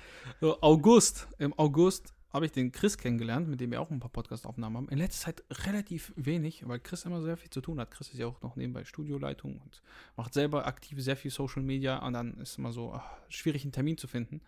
So, 0.41 0.59
August. 0.62 1.27
Im 1.38 1.53
August 1.59 2.15
habe 2.33 2.47
ich 2.47 2.51
den 2.51 2.71
Chris 2.71 2.97
kennengelernt, 2.97 3.47
mit 3.47 3.62
dem 3.62 3.69
wir 3.69 3.79
auch 3.79 3.91
ein 3.91 3.99
paar 3.99 4.09
Podcast-Aufnahmen 4.09 4.75
haben. 4.75 4.89
In 4.89 4.97
letzter 4.97 5.25
Zeit 5.27 5.43
relativ 5.67 6.13
wenig, 6.15 6.67
weil 6.67 6.79
Chris 6.79 7.05
immer 7.05 7.21
sehr 7.21 7.38
viel 7.38 7.51
zu 7.51 7.62
tun 7.62 7.79
hat. 7.79 7.91
Chris 7.91 8.09
ist 8.09 8.17
ja 8.17 8.25
auch 8.25 8.41
noch 8.41 8.55
nebenbei 8.55 8.85
Studioleitung 8.85 9.59
und 9.59 9.83
macht 10.17 10.33
selber 10.33 10.65
aktiv 10.65 10.99
sehr 10.99 11.15
viel 11.15 11.29
Social 11.29 11.62
Media 11.62 11.99
und 11.99 12.13
dann 12.13 12.33
ist 12.39 12.57
immer 12.57 12.71
so 12.71 12.91
ach, 12.91 13.05
schwierig, 13.29 13.62
einen 13.62 13.71
Termin 13.71 13.99
zu 13.99 14.07
finden. 14.07 14.41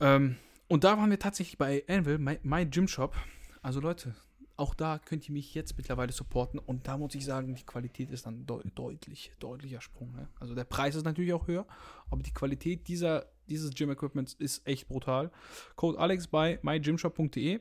Ähm, 0.00 0.34
und 0.66 0.82
da 0.82 0.98
waren 0.98 1.10
wir 1.10 1.18
tatsächlich 1.20 1.58
bei 1.58 1.84
Anvil, 1.86 2.18
my, 2.18 2.40
my 2.42 2.66
Gym 2.66 2.88
Shop. 2.88 3.14
Also 3.62 3.78
Leute, 3.78 4.16
auch 4.62 4.74
da 4.74 5.00
könnt 5.00 5.28
ihr 5.28 5.32
mich 5.32 5.54
jetzt 5.54 5.76
mittlerweile 5.76 6.12
supporten 6.12 6.60
und 6.60 6.86
da 6.86 6.96
muss 6.96 7.16
ich 7.16 7.24
sagen, 7.24 7.54
die 7.56 7.64
Qualität 7.64 8.10
ist 8.10 8.26
dann 8.26 8.46
deu 8.46 8.62
deutlich, 8.76 9.32
deutlicher 9.40 9.80
Sprung. 9.80 10.12
Ne? 10.12 10.28
Also 10.38 10.54
der 10.54 10.62
Preis 10.62 10.94
ist 10.94 11.04
natürlich 11.04 11.32
auch 11.32 11.48
höher, 11.48 11.66
aber 12.10 12.22
die 12.22 12.32
Qualität 12.32 12.86
dieser, 12.86 13.26
dieses 13.48 13.74
Gym-Equipments 13.74 14.34
ist 14.34 14.64
echt 14.64 14.86
brutal. 14.86 15.32
Code 15.74 15.98
Alex 15.98 16.28
bei 16.28 16.60
mygymshop.de. 16.62 17.58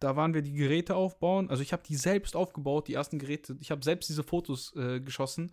Da 0.00 0.16
waren 0.16 0.34
wir 0.34 0.42
die 0.42 0.52
Geräte 0.52 0.96
aufbauen. 0.96 1.48
Also 1.48 1.62
ich 1.62 1.72
habe 1.72 1.84
die 1.86 1.96
selbst 1.96 2.34
aufgebaut, 2.34 2.88
die 2.88 2.94
ersten 2.94 3.20
Geräte. 3.20 3.56
Ich 3.60 3.70
habe 3.70 3.84
selbst 3.84 4.08
diese 4.08 4.24
Fotos 4.24 4.74
äh, 4.74 5.00
geschossen 5.00 5.52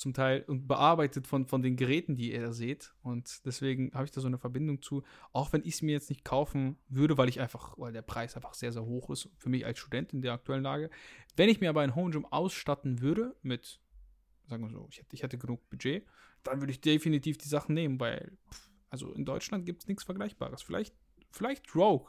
zum 0.00 0.14
Teil 0.14 0.44
und 0.46 0.66
bearbeitet 0.66 1.26
von, 1.26 1.46
von 1.46 1.62
den 1.62 1.76
Geräten, 1.76 2.16
die 2.16 2.32
ihr 2.32 2.40
da 2.40 2.52
seht. 2.52 2.94
Und 3.02 3.44
deswegen 3.44 3.92
habe 3.92 4.06
ich 4.06 4.10
da 4.10 4.20
so 4.20 4.26
eine 4.26 4.38
Verbindung 4.38 4.80
zu. 4.82 5.02
Auch 5.32 5.52
wenn 5.52 5.60
ich 5.62 5.74
es 5.74 5.82
mir 5.82 5.92
jetzt 5.92 6.08
nicht 6.08 6.24
kaufen 6.24 6.78
würde, 6.88 7.18
weil 7.18 7.28
ich 7.28 7.38
einfach, 7.40 7.76
weil 7.78 7.92
der 7.92 8.02
Preis 8.02 8.34
einfach 8.34 8.54
sehr, 8.54 8.72
sehr 8.72 8.84
hoch 8.84 9.10
ist 9.10 9.28
für 9.36 9.50
mich 9.50 9.64
als 9.66 9.78
Student 9.78 10.12
in 10.12 10.22
der 10.22 10.32
aktuellen 10.32 10.62
Lage. 10.62 10.90
Wenn 11.36 11.48
ich 11.48 11.60
mir 11.60 11.68
aber 11.68 11.82
ein 11.82 11.94
Home 11.94 12.10
Gym 12.10 12.24
ausstatten 12.26 13.00
würde 13.00 13.36
mit, 13.42 13.80
sagen 14.48 14.64
wir 14.64 14.70
so, 14.70 14.88
ich 14.90 14.98
hätte, 14.98 15.14
ich 15.14 15.22
hätte 15.22 15.38
genug 15.38 15.68
Budget, 15.68 16.06
dann 16.42 16.60
würde 16.60 16.72
ich 16.72 16.80
definitiv 16.80 17.36
die 17.36 17.48
Sachen 17.48 17.74
nehmen, 17.74 18.00
weil, 18.00 18.36
pff, 18.50 18.70
also 18.88 19.12
in 19.12 19.24
Deutschland 19.26 19.66
gibt 19.66 19.82
es 19.82 19.88
nichts 19.88 20.02
Vergleichbares. 20.04 20.62
Vielleicht, 20.62 20.94
vielleicht 21.30 21.74
Rogue, 21.76 22.08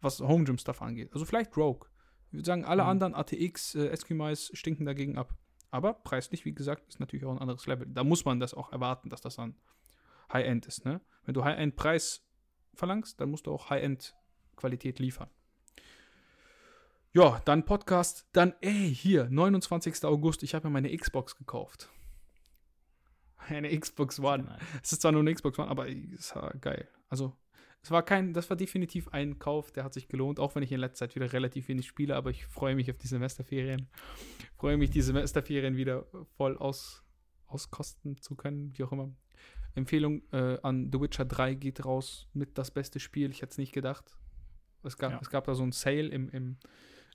was 0.00 0.20
Home 0.20 0.44
Gym 0.44 0.58
Stuff 0.58 0.82
angeht. 0.82 1.12
Also 1.12 1.24
vielleicht 1.24 1.56
Rogue. 1.56 1.88
Ich 2.28 2.32
würde 2.32 2.46
sagen, 2.46 2.64
alle 2.64 2.82
Mhm. 2.82 2.88
anderen 2.88 3.14
ATX, 3.14 3.76
äh, 3.76 3.86
Eskimais 3.88 4.50
stinken 4.52 4.84
dagegen 4.84 5.16
ab. 5.16 5.34
Aber 5.70 5.94
preislich, 5.94 6.44
wie 6.44 6.54
gesagt, 6.54 6.86
ist 6.88 7.00
natürlich 7.00 7.24
auch 7.26 7.32
ein 7.32 7.38
anderes 7.38 7.66
Level. 7.66 7.86
Da 7.88 8.04
muss 8.04 8.24
man 8.24 8.40
das 8.40 8.54
auch 8.54 8.72
erwarten, 8.72 9.10
dass 9.10 9.20
das 9.20 9.36
dann 9.36 9.56
High-End 10.32 10.66
ist. 10.66 10.84
Ne? 10.84 11.00
Wenn 11.24 11.34
du 11.34 11.44
High-End-Preis 11.44 12.24
verlangst, 12.74 13.20
dann 13.20 13.30
musst 13.30 13.46
du 13.46 13.52
auch 13.52 13.70
High-End-Qualität 13.70 14.98
liefern. 14.98 15.28
Ja, 17.12 17.40
dann 17.46 17.64
Podcast. 17.64 18.26
Dann, 18.32 18.54
ey, 18.60 18.94
hier, 18.94 19.28
29. 19.30 20.04
August, 20.04 20.42
ich 20.42 20.54
habe 20.54 20.68
mir 20.68 20.72
meine 20.72 20.94
Xbox 20.94 21.36
gekauft. 21.36 21.88
Eine 23.38 23.78
Xbox 23.78 24.20
One. 24.20 24.58
Es 24.82 24.92
ist 24.92 25.02
zwar 25.02 25.12
nur 25.12 25.22
eine 25.22 25.32
Xbox 25.32 25.58
One, 25.58 25.68
aber 25.68 25.88
es 25.88 26.34
war 26.34 26.52
geil. 26.58 26.88
Also, 27.08 27.36
es 27.82 27.90
war 27.90 28.02
kein, 28.02 28.32
das 28.32 28.50
war 28.50 28.56
definitiv 28.56 29.08
ein 29.08 29.38
Kauf, 29.38 29.70
der 29.70 29.84
hat 29.84 29.94
sich 29.94 30.08
gelohnt, 30.08 30.40
auch 30.40 30.54
wenn 30.56 30.62
ich 30.62 30.72
in 30.72 30.80
letzter 30.80 31.06
Zeit 31.06 31.14
wieder 31.14 31.32
relativ 31.32 31.68
wenig 31.68 31.86
spiele, 31.86 32.16
aber 32.16 32.30
ich 32.30 32.44
freue 32.46 32.74
mich 32.74 32.90
auf 32.90 32.98
die 32.98 33.06
Semesterferien. 33.06 33.88
Freue 34.56 34.76
mich, 34.76 34.90
die 34.90 35.02
Semesterferien 35.02 35.76
wieder 35.76 36.06
voll 36.36 36.56
aus, 36.58 37.04
auskosten 37.46 38.20
zu 38.20 38.34
können, 38.34 38.76
wie 38.76 38.82
auch 38.82 38.92
immer. 38.92 39.12
Empfehlung 39.74 40.22
äh, 40.32 40.58
an 40.62 40.90
The 40.92 41.00
Witcher 41.00 41.24
3 41.26 41.54
geht 41.54 41.84
raus 41.84 42.26
mit 42.32 42.56
das 42.58 42.70
beste 42.70 42.98
Spiel. 42.98 43.30
Ich 43.30 43.42
hätte 43.42 43.52
es 43.52 43.58
nicht 43.58 43.72
gedacht. 43.72 44.16
Es 44.82 44.96
gab, 44.96 45.12
Ja. 45.12 45.18
es 45.20 45.30
gab 45.30 45.44
da 45.44 45.54
so 45.54 45.62
ein 45.62 45.72
Sale 45.72 46.08
im, 46.08 46.28
im, 46.30 46.56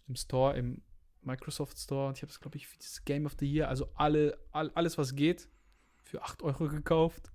im 0.08 0.16
Store, 0.16 0.56
im 0.58 0.82
Microsoft 1.24 1.80
Store. 1.80 2.10
Und 2.10 2.18
ich 2.18 2.22
habe 2.22 2.32
es, 2.32 2.40
glaube 2.40 2.58
ich, 2.58 2.68
für 2.68 2.78
dieses 2.78 3.04
Game 3.04 3.26
of 3.26 3.36
the 3.40 3.52
Year, 3.52 3.68
also 3.68 3.90
alle, 3.96 4.38
all, 4.52 4.70
alles, 4.76 4.98
was 4.98 5.16
geht, 5.16 5.50
für 6.04 6.22
8 6.22 6.44
Euro 6.44 6.68
gekauft. 6.68 7.32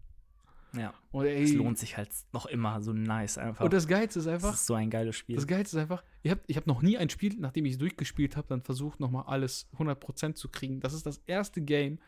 Ja. 0.79 0.93
Und 1.11 1.27
ey, 1.27 1.43
Es 1.45 1.53
lohnt 1.55 1.79
sich 1.79 1.97
halt 1.97 2.11
noch 2.33 2.47
immer 2.47 2.81
so 2.83 2.93
nice 2.93 3.39
einfach. 3.39 3.65
Und 3.65 3.73
das 3.73 3.87
Geilste 3.89 4.19
ist 4.19 4.27
das 4.27 4.35
einfach, 4.35 4.55
ist 4.55 4.67
so 4.67 4.75
ein 4.75 4.91
geiles 4.91 5.17
Spiel. 5.17 5.37
das 5.37 5.47
Geilste 5.47 5.77
ist 5.77 5.81
einfach, 5.83 6.05
ich 6.23 6.31
habe 6.31 6.41
ich 6.47 6.57
hab 6.57 6.67
noch 6.67 6.83
nie 6.83 6.99
ein 6.99 7.09
Spiel, 7.09 7.35
nachdem 7.39 7.65
ich 7.65 7.73
es 7.73 7.79
durchgespielt 7.79 8.37
habe, 8.37 8.49
dann 8.49 8.63
versucht, 8.63 9.01
nochmal 9.01 9.25
alles 9.27 9.69
100% 9.79 10.35
zu 10.35 10.49
kriegen. 10.49 10.81
Das 10.81 10.93
ist 10.93 11.07
das 11.07 11.19
erste 11.27 11.61
Game, 11.63 11.99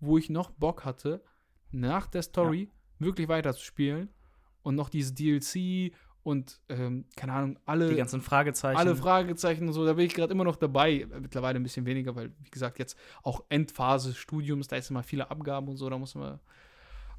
wo 0.00 0.18
ich 0.18 0.28
noch 0.30 0.50
Bock 0.50 0.84
hatte, 0.84 1.22
nach 1.70 2.06
der 2.06 2.22
Story 2.22 2.70
wirklich 2.98 3.28
weiterzuspielen 3.28 4.08
und 4.62 4.74
noch 4.74 4.88
dieses 4.88 5.14
DLC 5.14 5.92
und, 6.22 6.60
ähm, 6.68 7.04
keine 7.16 7.32
Ahnung, 7.34 7.58
alle, 7.66 7.88
Die 7.88 7.94
ganzen 7.94 8.20
Fragezeichen. 8.20 8.76
alle 8.76 8.96
Fragezeichen 8.96 9.68
und 9.68 9.72
so, 9.72 9.86
da 9.86 9.92
bin 9.92 10.06
ich 10.06 10.14
gerade 10.14 10.32
immer 10.32 10.42
noch 10.42 10.56
dabei. 10.56 11.06
Mittlerweile 11.20 11.60
ein 11.60 11.62
bisschen 11.62 11.86
weniger, 11.86 12.16
weil, 12.16 12.32
wie 12.42 12.50
gesagt, 12.50 12.80
jetzt 12.80 12.98
auch 13.22 13.44
Endphase 13.48 14.08
des 14.08 14.18
Studiums, 14.18 14.66
da 14.66 14.74
ist 14.76 14.90
immer 14.90 15.04
viele 15.04 15.30
Abgaben 15.30 15.68
und 15.68 15.76
so, 15.76 15.88
da 15.88 15.96
muss 15.98 16.16
man. 16.16 16.40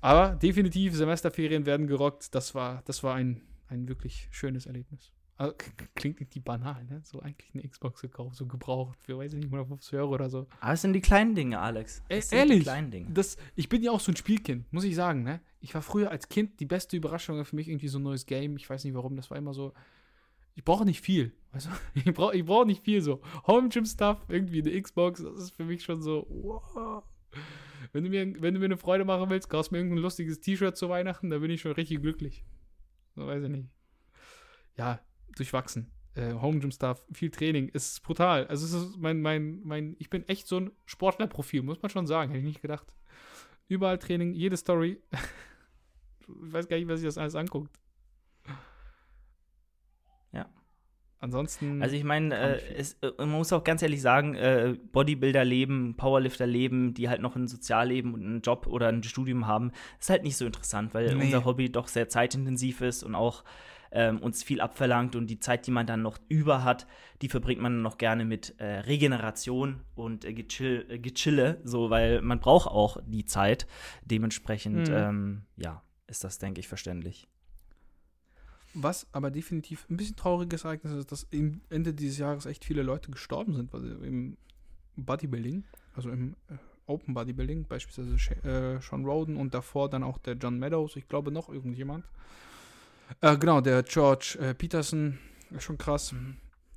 Aber 0.02 0.36
definitiv, 0.36 0.96
Semesterferien 0.96 1.66
werden 1.66 1.88
gerockt. 1.88 2.34
Das 2.36 2.54
war, 2.56 2.82
das 2.86 3.04
war 3.04 3.16
ein, 3.16 3.42
ein 3.68 3.88
wirklich 3.88 4.28
schönes 4.32 4.66
Erlebnis. 4.66 5.12
Also, 5.40 5.54
klingt 5.94 6.20
nicht 6.20 6.34
die 6.34 6.40
banal, 6.40 6.84
ne? 6.86 7.02
So 7.04 7.20
eigentlich 7.20 7.54
eine 7.54 7.68
Xbox 7.68 8.02
gekauft, 8.02 8.36
so 8.36 8.48
gebraucht 8.48 8.98
für, 9.04 9.20
weiß 9.20 9.34
ich 9.34 9.38
nicht, 9.38 9.54
150 9.54 9.94
Euro 10.00 10.16
oder 10.16 10.32
so. 10.32 10.48
Aber 10.60 10.74
es 10.74 10.82
sind 10.82 10.94
die 10.94 11.02
kleinen 11.02 11.36
Dinge, 11.36 11.60
Alex. 11.60 12.02
Ey, 12.10 12.18
Es 12.18 12.30
sind 12.30 12.40
ehrlich? 12.40 12.60
Die 12.60 12.64
kleinen 12.64 12.90
Dinge. 12.90 13.12
Das, 13.12 13.38
ich 13.56 13.70
bin 13.70 13.84
ja 13.84 13.92
auch 13.92 14.00
so 14.00 14.12
ein 14.12 14.16
Spielkind, 14.16 14.72
muss 14.74 14.84
ich 14.84 14.96
sagen, 14.96 15.22
ne? 15.22 15.40
Ich 15.60 15.76
war 15.76 15.84
früher 15.84 16.10
als 16.10 16.28
Kind 16.30 16.60
die 16.60 16.66
beste 16.66 16.98
Überraschung 16.98 17.44
für 17.46 17.56
mich 17.56 17.68
irgendwie 17.68 17.88
so 17.88 18.00
ein 18.00 18.04
neues 18.04 18.26
Game. 18.26 18.58
Ich 18.58 18.68
weiß 18.68 18.84
nicht 18.84 18.96
warum, 18.96 19.16
das 19.16 19.30
war 19.30 19.38
immer 19.38 19.54
so. 19.54 19.74
Ich 20.56 20.64
brauche 20.64 20.86
nicht 20.86 21.02
viel. 21.02 21.34
Du? 21.54 21.60
Ich 21.94 22.14
brauche 22.14 22.36
ich 22.36 22.46
brauch 22.46 22.66
nicht 22.66 22.84
viel 22.84 23.02
so. 23.02 23.22
Home 23.46 23.70
Gym 23.70 23.86
Stuff, 23.86 24.18
irgendwie 24.30 24.62
eine 24.62 24.82
Xbox, 24.82 25.22
das 25.22 25.36
ist 25.44 25.52
für 25.52 25.66
mich 25.66 25.84
schon 25.84 26.02
so. 26.02 26.26
Wow. 26.30 27.04
Wenn 27.92 28.04
du, 28.04 28.10
mir, 28.10 28.42
wenn 28.42 28.54
du 28.54 28.60
mir 28.60 28.66
eine 28.66 28.78
Freude 28.78 29.06
machen 29.06 29.30
willst, 29.30 29.50
kaufst 29.50 29.72
mir 29.72 29.80
irgendein 29.80 30.02
lustiges 30.02 30.40
T-Shirt 30.40 30.78
zu 30.78 30.90
Weihnachten, 30.90 31.30
da 31.30 31.40
bin 31.40 31.52
ich 31.52 31.62
schon 31.62 31.72
richtig 31.74 32.02
glücklich. 32.02 32.44
So 33.16 33.28
weiß 33.28 33.44
ich 33.44 33.50
nicht. 33.50 33.70
Ja, 34.78 35.00
durchwachsen. 35.36 35.92
Äh, 36.16 36.34
Home 36.34 36.60
Gym 36.60 36.72
Stuff, 36.72 37.06
viel 37.14 37.30
Training, 37.30 37.70
ist 37.70 38.02
brutal. 38.04 38.48
Also 38.48 38.66
es 38.66 38.74
ist 38.74 38.98
mein, 38.98 39.22
mein, 39.22 39.62
mein, 39.64 39.96
ich 40.00 40.10
bin 40.10 40.28
echt 40.28 40.48
so 40.48 40.60
ein 40.60 40.72
Sportlerprofil, 40.86 41.62
muss 41.62 41.82
man 41.82 41.90
schon 41.90 42.08
sagen, 42.08 42.32
hätte 42.32 42.40
ich 42.40 42.46
nicht 42.48 42.62
gedacht. 42.62 42.88
Überall 43.68 44.00
Training, 44.00 44.34
jede 44.34 44.58
Story. 44.58 45.02
ich 46.22 46.28
weiß 46.28 46.68
gar 46.68 46.78
nicht, 46.78 46.88
was 46.88 47.00
sich 47.00 47.08
das 47.08 47.18
alles 47.18 47.36
anguckt. 47.36 47.80
Ja. 50.32 50.50
Ansonsten. 51.20 51.82
Also 51.82 51.96
ich 51.96 52.04
meine, 52.04 52.36
äh, 52.36 52.80
äh, 53.02 53.12
man 53.18 53.32
muss 53.32 53.52
auch 53.52 53.64
ganz 53.64 53.82
ehrlich 53.82 54.02
sagen, 54.02 54.36
äh, 54.36 54.76
Bodybuilder 54.92 55.44
leben, 55.44 55.96
Powerlifter 55.98 56.46
leben, 56.46 56.94
die 56.94 57.10
halt 57.10 57.22
noch 57.22 57.36
ein 57.36 57.48
Sozialleben 57.48 58.14
und 58.14 58.24
einen 58.24 58.42
Job 58.42 58.68
oder 58.68 58.88
ein 58.90 59.02
Studium 59.04 59.48
haben, 59.48 59.72
ist 60.00 60.10
halt 60.10 60.24
nicht 60.24 60.38
so 60.38 60.46
interessant, 60.46 60.94
weil 60.94 61.16
Nee. 61.16 61.26
unser 61.26 61.44
Hobby 61.46 61.72
doch 61.72 61.88
sehr 61.88 62.08
zeitintensiv 62.08 62.82
ist 62.82 63.04
und 63.04 63.16
auch 63.16 63.44
ähm, 63.92 64.20
uns 64.20 64.44
viel 64.44 64.60
abverlangt 64.60 65.16
und 65.16 65.28
die 65.28 65.40
Zeit, 65.40 65.66
die 65.66 65.72
man 65.72 65.88
dann 65.88 66.02
noch 66.02 66.20
über 66.28 66.64
hat, 66.66 66.86
die 67.22 67.30
verbringt 67.30 67.62
man 67.62 67.72
dann 67.76 67.82
noch 67.82 67.98
gerne 67.98 68.26
mit 68.26 68.54
äh, 68.60 68.80
Regeneration 68.82 69.80
und 69.96 70.26
äh, 70.26 70.34
Gechill, 70.34 70.86
äh, 70.90 71.00
Gechille, 71.00 71.62
so, 71.64 71.90
weil 71.90 72.22
man 72.22 72.40
braucht 72.40 72.68
auch 72.68 72.98
die 73.08 73.24
Zeit. 73.26 73.66
Dementsprechend, 74.04 74.90
Mhm. 74.90 74.96
ähm, 74.96 75.42
ja, 75.56 75.82
ist 76.06 76.24
das, 76.24 76.38
denke 76.38 76.60
ich, 76.60 76.68
verständlich. 76.68 77.28
Was 78.80 79.08
aber 79.12 79.32
definitiv 79.32 79.88
ein 79.90 79.98
bisschen 79.98 80.16
trauriges 80.16 80.64
Ereignis 80.64 80.94
ist, 80.94 81.12
dass 81.12 81.24
im 81.32 81.62
Ende 81.70 81.94
dieses 81.94 82.20
Jahres 82.20 82.46
echt 82.46 82.64
viele 82.64 82.84
Leute 82.84 83.10
gestorben 83.10 83.56
sind, 83.56 83.72
sie 83.72 84.06
im 84.06 84.38
Bodybuilding, 84.96 85.64
also 85.96 86.12
im 86.12 86.36
äh, 86.50 86.58
Open 86.86 87.16
Bodybuilding, 87.16 87.66
beispielsweise 87.66 88.16
äh, 88.48 88.80
Sean 88.80 89.04
Roden 89.04 89.36
und 89.36 89.54
davor 89.54 89.90
dann 89.90 90.04
auch 90.04 90.20
der 90.20 90.36
John 90.36 90.60
Meadows, 90.60 90.96
ich 90.96 91.08
glaube 91.08 91.32
noch 91.32 91.50
irgendjemand. 91.50 92.06
Äh, 93.22 93.38
genau, 93.38 93.62
der 93.62 93.82
George 93.82 94.38
äh, 94.40 94.54
Peterson, 94.54 95.18
ist 95.52 95.64
schon 95.64 95.78
krass. 95.78 96.14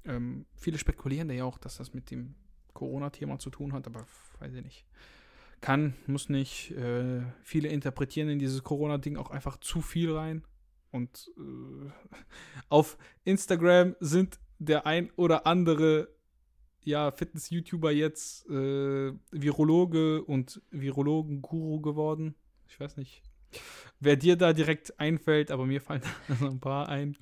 Ähm, 0.05 0.47
viele 0.57 0.79
spekulieren 0.79 1.29
da 1.29 1.35
ja 1.35 1.45
auch, 1.45 1.59
dass 1.59 1.77
das 1.77 1.93
mit 1.93 2.11
dem 2.11 2.35
Corona-Thema 2.73 3.39
zu 3.39 3.51
tun 3.51 3.73
hat, 3.73 3.87
aber 3.87 4.07
weiß 4.39 4.55
ich 4.55 4.65
nicht. 4.65 4.87
Kann, 5.61 5.95
muss 6.07 6.31
nicht. 6.31 6.71
Äh, 6.71 7.21
viele 7.43 7.69
interpretieren 7.69 8.31
in 8.31 8.39
dieses 8.39 8.63
Corona-Ding 8.63 9.17
auch 9.17 9.31
einfach 9.31 9.59
zu 9.59 9.83
viel 9.83 10.13
rein. 10.13 10.43
Und 10.90 11.31
äh, 11.37 11.90
auf 12.68 12.98
Instagram 13.24 13.96
sind 14.00 14.38
der 14.59 14.87
ein 14.87 15.11
oder 15.16 15.46
andere 15.46 16.09
ja, 16.83 17.11
Fitness-YouTuber 17.11 17.90
jetzt 17.92 18.46
äh, 18.48 19.12
Virologe 19.31 20.22
und 20.22 20.62
Virologen-Guru 20.70 21.81
geworden. 21.81 22.35
Ich 22.68 22.81
weiß 22.81 22.96
nicht, 22.96 23.22
wer 24.00 24.16
dir 24.16 24.37
da 24.37 24.53
direkt 24.53 24.98
einfällt, 24.98 25.50
aber 25.50 25.66
mir 25.66 25.81
fallen 25.81 26.03
da 26.29 26.35
so 26.37 26.46
ein 26.46 26.61
paar 26.61 26.88
ein. 26.88 27.16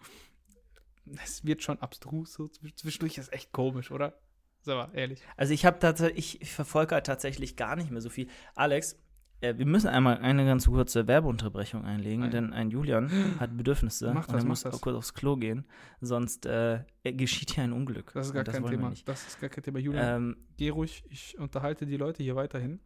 Es 1.25 1.45
wird 1.45 1.63
schon 1.63 1.79
abstrus, 1.81 2.35
so 2.35 2.45
zwisch- 2.45 2.77
zwischendurch 2.77 3.19
ist 3.19 3.33
echt 3.33 3.51
komisch, 3.53 3.91
oder? 3.91 4.21
Sag 4.61 4.77
mal, 4.77 4.97
ehrlich. 4.97 5.23
Also 5.37 5.55
ich 5.55 5.65
habe 5.65 5.79
tatsächlich, 5.79 6.43
ich 6.43 6.53
verfolge 6.53 6.95
halt 6.95 7.07
tatsächlich 7.07 7.57
gar 7.57 7.77
nicht 7.77 7.91
mehr 7.91 8.01
so 8.03 8.11
viel. 8.11 8.29
Alex, 8.55 8.97
äh, 9.41 9.57
wir 9.57 9.67
müssen 9.67 9.89
einmal 9.89 10.19
eine 10.19 10.45
ganz 10.45 10.67
kurze 10.67 11.07
Werbeunterbrechung 11.07 11.85
einlegen, 11.85 12.21
Nein. 12.23 12.31
denn 12.31 12.53
ein 12.53 12.71
Julian 12.71 13.09
hat 13.41 13.57
Bedürfnisse 13.57 14.13
Mach 14.13 14.27
und 14.29 14.35
das, 14.35 14.43
er 14.43 14.45
mach 14.45 14.49
muss 14.49 14.63
das. 14.63 14.75
auch 14.75 14.81
kurz 14.81 14.97
aufs 14.97 15.15
Klo 15.15 15.37
gehen, 15.37 15.67
sonst 16.01 16.47
äh, 16.47 16.85
geschieht 17.05 17.53
hier 17.53 17.65
ein 17.65 17.73
Unglück. 17.73 18.13
Das 18.15 18.27
ist 18.29 18.33
gar 18.33 18.47
Und 18.47 18.53
kein 18.53 18.67
Thema. 18.67 18.93
Das 19.05 19.27
ist 19.27 19.41
gar 19.41 19.51
kein 19.51 19.63
Thema. 19.65 19.79
Julian, 19.79 20.17
Ähm, 20.23 20.37
geh 20.57 20.71
ruhig, 20.71 21.05
ich 21.09 21.39
unterhalte 21.39 21.87
die 21.87 21.97
Leute 21.97 22.23
hier 22.23 22.37
weiterhin. 22.37 22.81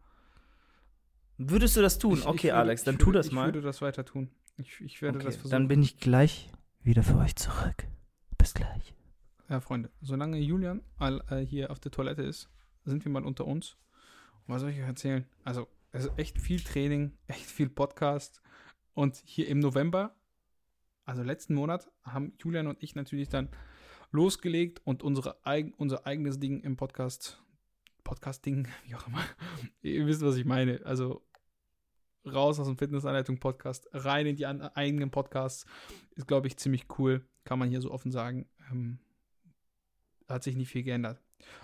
würdest 1.38 1.76
du 1.76 1.80
das 1.82 1.98
tun? 1.98 2.14
Ich- 2.18 2.26
okay, 2.26 2.36
ich 2.36 2.42
würde- 2.44 2.54
Alex, 2.56 2.84
dann 2.84 2.94
ich 2.94 3.00
tu 3.00 3.06
würde, 3.06 3.18
das 3.18 3.26
ich 3.26 3.32
mal. 3.32 3.46
würde 3.46 3.60
das 3.62 3.80
weiter 3.82 4.04
tun. 4.04 4.30
Ich, 4.56 4.80
ich 4.80 5.00
werde 5.02 5.16
okay, 5.16 5.26
das 5.26 5.36
versuchen. 5.36 5.50
dann 5.52 5.68
bin 5.68 5.82
ich 5.82 5.96
gleich 5.98 6.50
wieder 6.82 7.02
für 7.02 7.16
euch 7.18 7.36
zurück. 7.36 7.86
Bis 8.38 8.54
gleich. 8.54 8.94
Ja, 9.48 9.60
Freunde, 9.60 9.90
solange 10.00 10.38
Julian 10.38 10.82
all, 10.98 11.22
äh, 11.30 11.40
hier 11.44 11.70
auf 11.70 11.78
der 11.80 11.90
Toilette 11.90 12.22
ist, 12.22 12.48
sind 12.84 13.04
wir 13.04 13.12
mal 13.12 13.24
unter 13.24 13.46
uns. 13.46 13.76
Und 14.46 14.54
was 14.54 14.60
soll 14.62 14.70
ich 14.70 14.78
euch 14.80 14.86
erzählen? 14.86 15.24
Also, 15.44 15.68
ist 15.92 16.18
echt 16.18 16.40
viel 16.40 16.60
Training, 16.60 17.16
echt 17.26 17.46
viel 17.46 17.68
Podcast. 17.68 18.42
Und 18.94 19.16
hier 19.24 19.48
im 19.48 19.58
November, 19.58 20.16
also 21.04 21.22
letzten 21.22 21.54
Monat, 21.54 21.90
haben 22.02 22.34
Julian 22.38 22.66
und 22.66 22.82
ich 22.82 22.94
natürlich 22.94 23.28
dann 23.28 23.48
losgelegt 24.10 24.80
und 24.84 25.02
unsere 25.02 25.38
unser 25.78 26.06
eigenes 26.06 26.38
Ding 26.38 26.60
im 26.60 26.76
Podcast, 26.76 27.42
Podcast-Ding, 28.04 28.68
wie 28.86 28.94
auch 28.94 29.06
immer. 29.06 29.24
Ihr 29.82 30.06
wisst, 30.06 30.22
was 30.22 30.36
ich 30.36 30.44
meine. 30.44 30.84
Also 30.84 31.26
raus 32.24 32.60
aus 32.60 32.68
dem 32.68 32.78
Fitnessanleitung-Podcast, 32.78 33.88
rein 33.92 34.26
in 34.26 34.36
die 34.36 34.46
eigenen 34.46 35.10
Podcasts. 35.10 35.66
Ist, 36.14 36.28
glaube 36.28 36.46
ich, 36.46 36.56
ziemlich 36.56 36.86
cool. 36.98 37.26
Kann 37.44 37.58
man 37.58 37.68
hier 37.68 37.80
so 37.80 37.90
offen 37.90 38.12
sagen. 38.12 38.48
Ähm, 38.70 38.98
hat 40.28 40.44
sich 40.44 40.56
nicht 40.56 40.70
viel 40.70 40.84
geändert. 40.84 41.20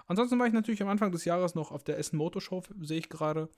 Ansonsten 0.06 0.38
war 0.38 0.46
ich 0.46 0.52
natürlich 0.52 0.82
am 0.82 0.88
Anfang 0.88 1.12
des 1.12 1.24
Jahres 1.24 1.54
noch 1.54 1.70
auf 1.70 1.84
der 1.84 1.98
Essen 1.98 2.16
Motorshow, 2.16 2.62
sehe 2.80 2.98
ich 2.98 3.08
gerade. 3.08 3.48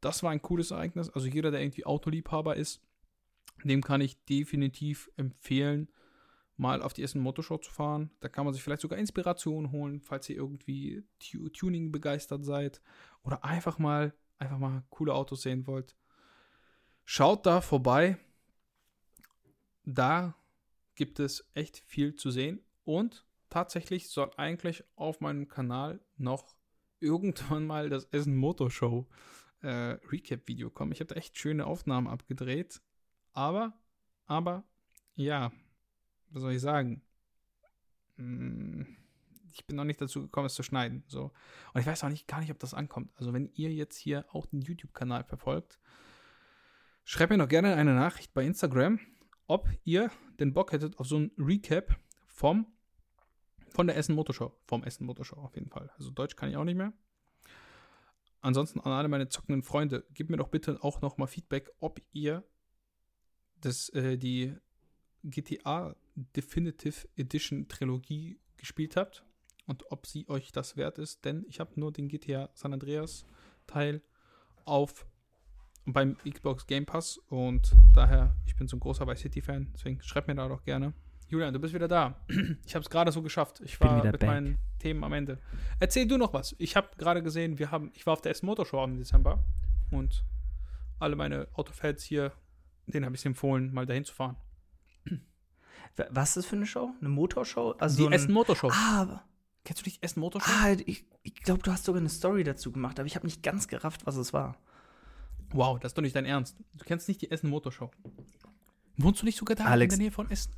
Das 0.00 0.22
war 0.22 0.30
ein 0.30 0.42
cooles 0.42 0.70
Ereignis. 0.70 1.10
Also 1.10 1.26
jeder, 1.26 1.50
der 1.50 1.60
irgendwie 1.60 1.86
Autoliebhaber 1.86 2.56
ist, 2.56 2.80
dem 3.64 3.82
kann 3.82 4.00
ich 4.00 4.24
definitiv 4.24 5.10
empfehlen, 5.16 5.88
mal 6.56 6.82
auf 6.82 6.92
die 6.92 7.02
Essen 7.02 7.20
Motorshow 7.20 7.58
zu 7.58 7.70
fahren. 7.70 8.10
Da 8.20 8.28
kann 8.28 8.44
man 8.44 8.54
sich 8.54 8.62
vielleicht 8.62 8.82
sogar 8.82 8.98
Inspiration 8.98 9.72
holen, 9.72 10.00
falls 10.00 10.28
ihr 10.28 10.36
irgendwie 10.36 11.04
Tu- 11.18 11.48
Tuning 11.48 11.92
begeistert 11.92 12.44
seid 12.44 12.80
oder 13.22 13.44
einfach 13.44 13.78
mal 13.78 14.14
einfach 14.40 14.58
mal 14.58 14.82
coole 14.90 15.14
Autos 15.14 15.42
sehen 15.42 15.66
wollt. 15.66 15.94
Schaut 17.04 17.46
da 17.46 17.60
vorbei. 17.60 18.16
Da 19.84 20.34
gibt 20.94 21.20
es 21.20 21.48
echt 21.54 21.78
viel 21.78 22.14
zu 22.14 22.30
sehen 22.30 22.60
und 22.84 23.26
tatsächlich 23.50 24.08
soll 24.08 24.30
eigentlich 24.36 24.84
auf 24.96 25.20
meinem 25.20 25.48
Kanal 25.48 26.00
noch 26.16 26.56
irgendwann 27.00 27.66
mal 27.66 27.88
das 27.90 28.04
Essen 28.06 28.36
Motorshow 28.36 29.06
äh, 29.62 29.98
Recap-Video 30.10 30.70
kommen. 30.70 30.92
Ich 30.92 31.00
habe 31.00 31.12
da 31.12 31.16
echt 31.16 31.36
schöne 31.38 31.66
Aufnahmen 31.66 32.06
abgedreht. 32.06 32.80
Aber, 33.32 33.72
aber, 34.26 34.64
ja, 35.14 35.52
was 36.30 36.42
soll 36.42 36.52
ich 36.52 36.60
sagen? 36.60 37.02
Hm, 38.16 38.96
Ich 39.52 39.66
bin 39.66 39.76
noch 39.76 39.84
nicht 39.84 40.00
dazu 40.00 40.22
gekommen, 40.22 40.46
es 40.46 40.54
zu 40.54 40.62
schneiden. 40.62 41.04
So. 41.08 41.32
Und 41.72 41.80
ich 41.80 41.86
weiß 41.86 42.04
auch 42.04 42.08
nicht, 42.08 42.28
gar 42.28 42.40
nicht, 42.40 42.50
ob 42.50 42.58
das 42.58 42.74
ankommt. 42.74 43.12
Also, 43.16 43.32
wenn 43.32 43.50
ihr 43.54 43.72
jetzt 43.72 43.96
hier 43.96 44.24
auch 44.32 44.46
den 44.46 44.62
YouTube-Kanal 44.62 45.24
verfolgt, 45.24 45.78
schreibt 47.04 47.30
mir 47.30 47.38
noch 47.38 47.48
gerne 47.48 47.74
eine 47.74 47.94
Nachricht 47.94 48.32
bei 48.32 48.44
Instagram, 48.44 49.00
ob 49.46 49.68
ihr 49.84 50.10
den 50.38 50.52
Bock 50.54 50.72
hättet 50.72 50.98
auf 50.98 51.06
so 51.06 51.18
ein 51.18 51.32
Recap 51.36 51.98
vom 52.26 52.66
von 53.70 53.86
der 53.86 53.96
Essen 53.96 54.14
Motorshow. 54.14 54.52
Vom 54.66 54.84
Essen 54.84 55.06
Motorshow 55.06 55.36
auf 55.36 55.54
jeden 55.54 55.70
Fall. 55.70 55.90
Also 55.96 56.10
Deutsch 56.10 56.36
kann 56.36 56.50
ich 56.50 56.56
auch 56.56 56.64
nicht 56.64 56.76
mehr. 56.76 56.92
Ansonsten 58.42 58.80
an 58.80 58.92
alle 58.92 59.08
meine 59.08 59.28
zockenden 59.28 59.62
Freunde, 59.62 60.06
gebt 60.14 60.30
mir 60.30 60.38
doch 60.38 60.48
bitte 60.48 60.82
auch 60.82 61.00
noch 61.02 61.18
mal 61.18 61.26
Feedback, 61.26 61.70
ob 61.78 62.00
ihr 62.12 62.42
das, 63.60 63.90
äh, 63.90 64.16
die 64.16 64.54
GTA 65.24 65.94
Definitive 66.14 67.06
Edition 67.16 67.68
Trilogie 67.68 68.40
gespielt 68.56 68.96
habt 68.96 69.24
und 69.66 69.90
ob 69.90 70.06
sie 70.06 70.28
euch 70.28 70.52
das 70.52 70.76
wert 70.76 70.98
ist, 70.98 71.24
denn 71.24 71.44
ich 71.48 71.60
habe 71.60 71.78
nur 71.78 71.92
den 71.92 72.08
GTA 72.08 72.50
San 72.54 72.72
Andreas 72.72 73.26
Teil 73.66 74.02
auf 74.64 75.06
beim 75.84 76.16
Xbox 76.28 76.66
Game 76.66 76.86
Pass 76.86 77.18
und 77.28 77.74
daher, 77.94 78.36
ich 78.46 78.56
bin 78.56 78.68
so 78.68 78.76
ein 78.76 78.80
großer 78.80 79.06
Vice 79.06 79.20
City-Fan, 79.20 79.70
deswegen 79.74 80.02
schreib 80.02 80.28
mir 80.28 80.34
da 80.34 80.48
doch 80.48 80.64
gerne. 80.64 80.94
Julian, 81.30 81.52
du 81.54 81.60
bist 81.60 81.72
wieder 81.74 81.88
da. 81.88 82.16
Ich 82.66 82.74
habe 82.74 82.82
es 82.82 82.90
gerade 82.90 83.12
so 83.12 83.22
geschafft. 83.22 83.60
Ich 83.64 83.78
Bin 83.78 83.88
war 83.88 84.04
mit 84.04 84.18
back. 84.18 84.28
meinen 84.28 84.58
Themen 84.78 85.04
am 85.04 85.12
Ende. 85.12 85.38
Erzähl 85.78 86.06
du 86.06 86.16
noch 86.18 86.32
was. 86.32 86.54
Ich 86.58 86.76
habe 86.76 86.88
gerade 86.98 87.22
gesehen, 87.22 87.58
wir 87.58 87.70
haben, 87.70 87.90
ich 87.94 88.04
war 88.06 88.12
auf 88.14 88.20
der 88.20 88.32
Essen 88.32 88.46
Motor 88.46 88.66
Show 88.66 88.82
im 88.84 88.98
Dezember 88.98 89.42
und 89.90 90.24
alle 90.98 91.16
meine 91.16 91.46
Autofans 91.54 92.02
hier, 92.02 92.32
denen 92.86 93.04
habe 93.06 93.14
ich 93.16 93.24
empfohlen, 93.24 93.72
mal 93.72 93.86
dahin 93.86 94.04
zu 94.04 94.14
fahren. 94.14 94.36
Was 96.10 96.30
ist 96.30 96.36
das 96.38 96.46
für 96.46 96.56
eine 96.56 96.66
Show? 96.66 96.90
Eine 97.00 97.08
Motorshow? 97.08 97.72
Also 97.78 98.08
die 98.08 98.14
Essen 98.14 98.32
Motor 98.32 98.54
Show. 98.56 98.70
Ah, 98.72 99.22
Kennst 99.64 99.82
du 99.82 99.86
nicht 99.88 100.02
Essen 100.02 100.20
Motor 100.20 100.40
Show? 100.40 100.50
ah 100.50 100.72
ich, 100.86 101.04
ich 101.22 101.34
glaube, 101.34 101.62
du 101.62 101.70
hast 101.72 101.84
sogar 101.84 102.00
eine 102.00 102.08
Story 102.08 102.44
dazu 102.44 102.72
gemacht, 102.72 102.98
aber 102.98 103.06
ich 103.06 103.16
habe 103.16 103.26
nicht 103.26 103.42
ganz 103.42 103.68
gerafft, 103.68 104.06
was 104.06 104.16
es 104.16 104.32
war. 104.32 104.56
Wow, 105.50 105.78
das 105.80 105.90
ist 105.90 105.98
doch 105.98 106.02
nicht 106.02 106.14
dein 106.16 106.24
Ernst. 106.26 106.56
Du 106.74 106.84
kennst 106.84 107.08
nicht 107.08 107.20
die 107.22 107.30
Essen 107.30 107.50
Motor 107.50 107.72
Show. 107.72 107.90
Wohnst 108.96 109.20
du 109.22 109.26
nicht 109.26 109.36
sogar 109.38 109.56
da 109.56 109.64
Alex. 109.64 109.94
in 109.94 109.98
der 110.00 110.04
Nähe 110.06 110.12
von 110.12 110.30
Essen? 110.30 110.52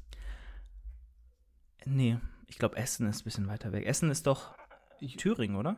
Nee, 1.86 2.18
ich 2.46 2.58
glaube, 2.58 2.76
Essen 2.76 3.08
ist 3.08 3.22
ein 3.22 3.24
bisschen 3.24 3.48
weiter 3.48 3.72
weg. 3.72 3.86
Essen 3.86 4.10
ist 4.10 4.26
doch 4.26 4.54
Thüringen, 5.16 5.56
oder? 5.56 5.76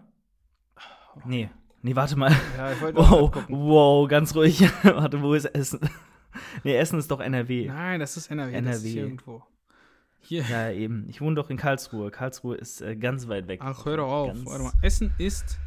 Nee. 1.25 1.49
Nee, 1.83 1.95
warte 1.97 2.17
mal. 2.17 2.33
Ja, 2.57 2.73
ich 2.73 2.81
wollte 2.81 2.99
Wow, 2.99 3.45
wow, 3.49 4.09
ganz 4.09 4.35
ruhig. 4.35 4.61
warte, 4.83 5.21
wo 5.23 5.35
ist 5.35 5.45
Essen? 5.47 5.81
nee, 6.65 6.75
Essen 6.77 6.99
ist 6.99 7.11
doch 7.11 7.21
NRW. 7.21 7.67
Nein, 7.67 8.01
das 8.01 8.17
ist 8.17 8.31
NRW. 8.31 8.53
Das 8.53 8.77
ist 8.77 8.83
NRW. 8.85 8.89
hier 8.91 9.03
irgendwo. 9.05 9.43
Hier. 10.21 10.43
Ja, 10.49 10.71
eben. 10.71 11.07
Ich 11.09 11.21
wohne 11.21 11.35
doch 11.37 11.51
in 11.51 11.57
Karlsruhe. 11.59 12.11
Karlsruhe 12.11 12.57
ist 12.57 12.81
äh, 12.81 12.97
ganz 12.97 13.29
weit 13.29 13.47
weg. 13.49 13.61
Ach, 13.63 13.85
hör 13.85 13.99
doch 13.99 14.11
auf. 14.11 14.29
Ganz- 14.29 14.47
Warte 14.47 14.65
mal. 14.65 14.73
Essen 14.83 15.13
ist 15.19 15.59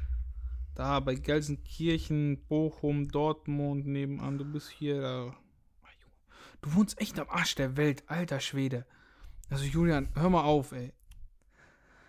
da 0.73 0.99
bei 0.99 1.15
Gelsenkirchen, 1.15 2.43
Bochum, 2.47 3.07
Dortmund 3.09 3.85
nebenan. 3.85 4.37
Du 4.37 4.45
bist 4.45 4.69
hier 4.69 5.01
da. 5.01 5.35
Du 6.61 6.73
wohnst 6.73 6.99
echt 6.99 7.19
am 7.19 7.29
Arsch 7.29 7.53
der 7.55 7.77
Welt, 7.77 8.03
alter 8.07 8.39
Schwede. 8.39 8.85
Also 9.49 9.63
Julian, 9.63 10.09
hör 10.15 10.29
mal 10.29 10.43
auf, 10.43 10.71
ey. 10.71 10.93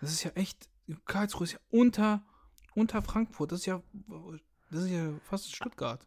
Das 0.01 0.11
ist 0.11 0.23
ja 0.23 0.31
echt. 0.35 0.69
Karlsruhe 1.05 1.43
ist 1.45 1.53
ja 1.53 1.59
unter, 1.69 2.23
unter 2.75 3.01
Frankfurt. 3.01 3.51
Das 3.51 3.59
ist 3.59 3.65
ja. 3.65 3.81
Das 4.71 4.83
ist 4.83 4.89
ja 4.91 5.13
fast 5.23 5.55
Stuttgart. 5.55 6.05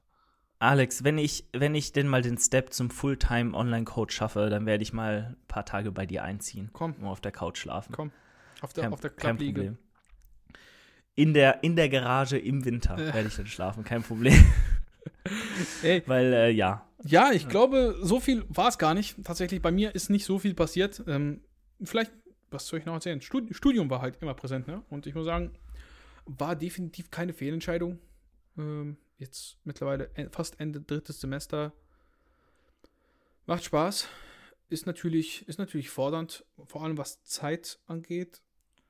Alex, 0.59 1.03
wenn 1.03 1.19
ich, 1.19 1.49
wenn 1.53 1.75
ich 1.75 1.93
denn 1.93 2.07
mal 2.07 2.23
den 2.23 2.39
Step 2.39 2.73
zum 2.73 2.89
Fulltime 2.89 3.53
Online-Coach 3.53 4.15
schaffe, 4.15 4.49
dann 4.49 4.65
werde 4.65 4.83
ich 4.85 4.93
mal 4.93 5.35
ein 5.37 5.47
paar 5.49 5.65
Tage 5.65 5.91
bei 5.91 6.07
dir 6.07 6.23
einziehen. 6.23 6.71
Komm. 6.73 6.93
Und 6.95 7.07
auf 7.07 7.21
der 7.21 7.33
Couch 7.33 7.59
schlafen. 7.59 7.93
Komm. 7.93 8.13
Auf 8.61 8.73
der, 8.73 8.85
Kein, 8.85 8.93
auf 8.93 9.01
der 9.01 9.11
kein. 9.11 9.37
Problem. 9.37 9.79
In 11.17 11.35
der, 11.35 11.65
in 11.65 11.75
der 11.75 11.89
Garage 11.89 12.39
im 12.39 12.65
Winter 12.65 12.97
werde 12.97 13.27
ich 13.27 13.35
dann 13.37 13.49
schlafen, 13.49 13.83
kein 13.83 14.05
Problem. 14.05 14.47
Ey, 15.83 16.03
Weil, 16.07 16.33
äh, 16.33 16.51
ja. 16.51 16.87
Ja, 17.05 17.33
ich 17.33 17.49
glaube, 17.49 17.99
so 18.03 18.21
viel 18.21 18.45
war 18.49 18.69
es 18.69 18.79
gar 18.79 18.95
nicht. 18.95 19.17
Tatsächlich, 19.25 19.61
bei 19.61 19.73
mir 19.73 19.95
ist 19.95 20.11
nicht 20.11 20.25
so 20.25 20.39
viel 20.39 20.55
passiert. 20.55 21.03
Ähm, 21.07 21.43
vielleicht, 21.83 22.13
was 22.51 22.67
soll 22.67 22.79
ich 22.79 22.87
noch 22.87 22.95
erzählen? 22.95 23.21
Stud 23.21 23.55
Studium 23.55 23.91
war 23.91 24.01
halt 24.01 24.21
immer 24.23 24.35
präsent, 24.35 24.67
ne? 24.67 24.85
Und 24.89 25.07
ich 25.07 25.15
muss 25.15 25.25
sagen, 25.25 25.53
war 26.27 26.55
definitiv 26.55 27.11
keine 27.11 27.33
Fehlentscheidung. 27.33 27.99
Ähm, 28.57 28.99
jetzt 29.19 29.57
mittlerweile 29.65 30.11
fast 30.31 30.61
Ende 30.61 30.81
drittes 30.81 31.21
Semester. 31.21 31.73
Macht 33.47 33.65
Spaß. 33.65 34.09
Ist 34.69 34.87
natürlich, 34.87 35.47
ist 35.49 35.59
natürlich 35.59 35.91
fordernd, 35.91 36.45
vor 36.65 36.85
allem 36.85 36.99
was 36.99 37.23
Zeit 37.25 37.81
angeht. 37.87 38.43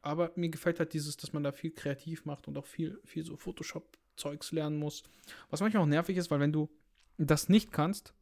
Aber 0.02 0.32
mir 0.34 0.50
gefällt 0.50 0.80
halt 0.80 0.92
dieses, 0.92 1.16
dass 1.16 1.32
man 1.32 1.44
da 1.44 1.52
viel 1.52 1.70
kreativ 1.70 2.24
macht 2.24 2.48
und 2.48 2.58
auch 2.58 2.66
viel, 2.66 3.00
viel 3.04 3.24
so 3.24 3.36
Photoshop-Zeugs 3.36 4.52
lernen 4.52 4.78
muss. 4.78 5.04
Was 5.50 5.60
manchmal 5.60 5.82
auch 5.84 5.88
nervig 5.88 6.16
ist, 6.16 6.30
weil 6.30 6.40
wenn 6.40 6.52
du 6.52 6.68
das 7.18 7.48
nicht 7.48 7.72
kannst 7.72 8.14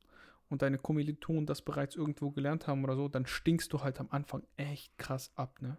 und 0.48 0.62
deine 0.62 0.78
Kommilitonen 0.78 1.46
das 1.46 1.62
bereits 1.62 1.96
irgendwo 1.96 2.30
gelernt 2.30 2.66
haben 2.66 2.84
oder 2.84 2.96
so, 2.96 3.08
dann 3.08 3.26
stinkst 3.26 3.72
du 3.72 3.80
halt 3.82 4.00
am 4.00 4.08
Anfang 4.10 4.42
echt 4.56 4.96
krass 4.98 5.32
ab, 5.36 5.60
ne? 5.62 5.78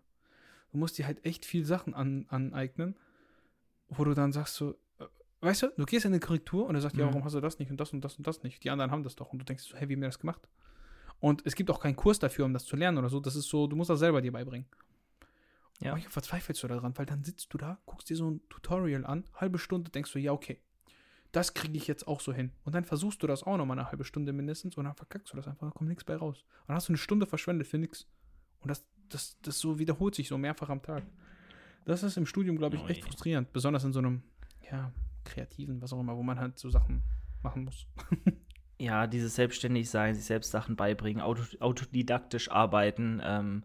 Du 0.71 0.78
musst 0.78 0.97
dir 0.97 1.06
halt 1.06 1.26
echt 1.26 1.45
viel 1.45 1.65
Sachen 1.65 1.93
an, 1.93 2.26
aneignen, 2.30 2.95
wo 3.89 4.06
du 4.06 4.13
dann 4.13 4.32
sagst 4.32 4.56
so, 4.56 4.71
äh, 5.00 5.06
weißt 5.41 5.63
du, 5.63 5.67
du 5.76 5.86
gehst 5.86 6.06
in 6.06 6.13
eine 6.13 6.21
Korrektur 6.21 6.65
und 6.65 6.76
er 6.76 6.82
sagt, 6.82 6.95
ja, 6.95 7.06
Mhm. 7.06 7.10
warum 7.10 7.26
hast 7.26 7.34
du 7.34 7.41
das 7.41 7.60
nicht 7.60 7.69
und 7.71 7.78
das 7.78 7.91
und 7.91 8.00
das 8.06 8.15
und 8.15 8.26
das 8.26 8.41
nicht? 8.43 8.63
Die 8.63 8.69
anderen 8.69 8.89
haben 8.91 9.04
das 9.04 9.17
doch 9.17 9.34
und 9.34 9.39
du 9.39 9.45
denkst 9.45 9.63
so, 9.63 9.76
hey, 9.76 9.89
wie 9.89 9.93
haben 9.95 10.02
wir 10.02 10.08
das 10.08 10.19
gemacht? 10.19 10.47
Und 11.19 11.45
es 11.45 11.56
gibt 11.56 11.69
auch 11.69 11.82
keinen 11.82 11.97
Kurs 11.97 12.19
dafür, 12.19 12.45
um 12.45 12.54
das 12.54 12.63
zu 12.65 12.78
lernen 12.78 12.97
oder 12.97 13.10
so. 13.10 13.19
Das 13.19 13.36
ist 13.36 13.50
so, 13.50 13.67
du 13.67 13.76
musst 13.76 13.89
das 13.89 14.00
selber 14.00 14.21
dir 14.21 14.32
beibringen. 14.32 14.65
Ja. 15.82 15.91
Manchmal 15.91 16.12
verzweifelst 16.12 16.63
du 16.63 16.67
daran, 16.67 16.97
weil 16.97 17.06
dann 17.06 17.24
sitzt 17.24 17.54
du 17.54 17.58
da, 17.58 17.80
guckst 17.86 18.10
dir 18.10 18.15
so 18.15 18.30
ein 18.30 18.41
Tutorial 18.50 19.06
an, 19.06 19.26
halbe 19.36 19.58
Stunde, 19.60 19.91
denkst 19.91 20.13
du, 20.13 20.19
ja, 20.19 20.32
okay, 20.32 20.62
das 21.32 21.54
kriege 21.54 21.78
ich 21.78 21.88
jetzt 21.88 22.08
auch 22.08 22.20
so 22.20 22.34
hin. 22.34 22.52
Und 22.63 22.76
dann 22.76 22.84
versuchst 22.84 23.24
du 23.24 23.28
das 23.28 23.44
auch 23.44 23.58
nochmal 23.58 23.80
eine 23.80 23.88
halbe 23.88 24.04
Stunde 24.04 24.34
mindestens 24.34 24.76
und 24.76 24.86
dann 24.86 24.96
verkackst 24.96 25.32
du 25.32 25.38
das 25.38 25.48
einfach, 25.48 25.67
da 25.67 25.72
kommt 25.72 25.89
nichts 25.89 26.04
bei 26.04 26.15
raus. 26.15 26.44
Und 26.62 26.70
dann 26.70 26.76
hast 26.76 26.89
du 26.89 26.91
eine 26.91 26.98
Stunde 26.98 27.26
verschwendet 27.26 27.67
für 27.67 27.78
nichts. 27.78 28.08
Und 28.60 28.70
das, 28.70 28.86
das, 29.10 29.38
das 29.41 29.60
so 29.60 29.80
wiederholt 29.80 30.15
sich 30.15 30.28
so 30.28 30.38
mehrfach 30.38 30.70
am 30.70 30.82
Tag. 30.82 31.04
Das 31.86 32.04
ist 32.04 32.17
im 32.17 32.26
Studium, 32.26 32.58
glaube 32.58 32.76
ich, 32.76 32.88
echt 32.88 33.04
frustrierend. 33.04 33.52
Besonders 33.54 33.84
in 33.84 33.94
so 33.94 34.00
einem, 34.00 34.24
ja, 34.70 34.91
kreativen, 35.24 35.82
was 35.82 35.94
auch 35.94 36.00
immer, 36.00 36.15
wo 36.15 36.24
man 36.24 36.39
halt 36.39 36.60
so 36.60 36.70
Sachen 36.70 37.04
machen 37.41 37.65
muss. 37.65 37.88
Ja, 38.82 39.06
dieses 39.06 39.36
Selbstständigsein, 39.36 40.15
sich 40.15 40.26
selbst 40.26 40.50
Sachen 40.50 40.76
beibringen, 40.76 41.22
auto, 41.22 41.44
autodidaktisch 41.60 42.50
arbeiten, 42.50 43.22
ähm, 43.24 43.63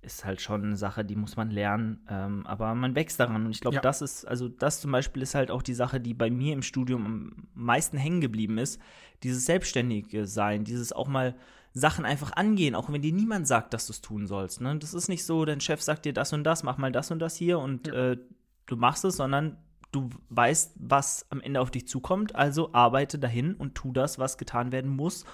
ist 0.00 0.24
halt 0.24 0.40
schon 0.40 0.62
eine 0.64 0.76
Sache, 0.76 1.04
die 1.04 1.16
muss 1.16 1.36
man 1.36 1.50
lernen. 1.50 2.00
Ähm, 2.08 2.46
aber 2.46 2.74
man 2.74 2.94
wächst 2.94 3.18
daran. 3.18 3.44
Und 3.46 3.50
ich 3.50 3.60
glaube, 3.60 3.76
Ja. 3.76 3.80
das 3.80 4.00
ist, 4.00 4.24
also 4.26 4.48
das 4.48 4.80
zum 4.80 4.92
Beispiel 4.92 5.22
ist 5.22 5.34
halt 5.34 5.50
auch 5.50 5.62
die 5.62 5.74
Sache, 5.74 6.00
die 6.00 6.14
bei 6.14 6.30
mir 6.30 6.52
im 6.52 6.62
Studium 6.62 7.04
am 7.06 7.32
meisten 7.54 7.96
hängen 7.98 8.20
geblieben 8.20 8.58
ist. 8.58 8.80
Dieses 9.22 9.44
Selbstständige 9.46 10.26
sein, 10.26 10.64
dieses 10.64 10.92
auch 10.92 11.08
mal 11.08 11.34
Sachen 11.72 12.04
einfach 12.04 12.32
angehen, 12.32 12.74
auch 12.74 12.90
wenn 12.92 13.02
dir 13.02 13.12
niemand 13.12 13.46
sagt, 13.46 13.74
dass 13.74 13.86
du 13.86 13.92
es 13.92 14.00
tun 14.00 14.26
sollst. 14.26 14.60
Ne? 14.60 14.76
Das 14.78 14.94
ist 14.94 15.08
nicht 15.08 15.24
so, 15.24 15.44
dein 15.44 15.60
Chef 15.60 15.82
sagt 15.82 16.04
dir 16.04 16.12
das 16.12 16.32
und 16.32 16.44
das, 16.44 16.62
mach 16.62 16.78
mal 16.78 16.92
das 16.92 17.10
und 17.10 17.18
das 17.18 17.36
hier 17.36 17.58
und 17.58 17.88
Ja. 17.88 18.12
äh, 18.12 18.18
du 18.66 18.76
machst 18.76 19.04
es, 19.04 19.16
sondern 19.16 19.58
du 19.92 20.10
weißt, 20.28 20.74
was 20.76 21.26
am 21.30 21.40
Ende 21.40 21.60
auf 21.60 21.70
dich 21.70 21.88
zukommt, 21.88 22.34
also 22.36 22.72
arbeite 22.72 23.18
dahin 23.18 23.54
und 23.54 23.74
tu 23.74 23.92
das, 23.92 24.18
was 24.18 24.38
getan 24.38 24.70
werden 24.72 24.90
muss, 24.94 25.24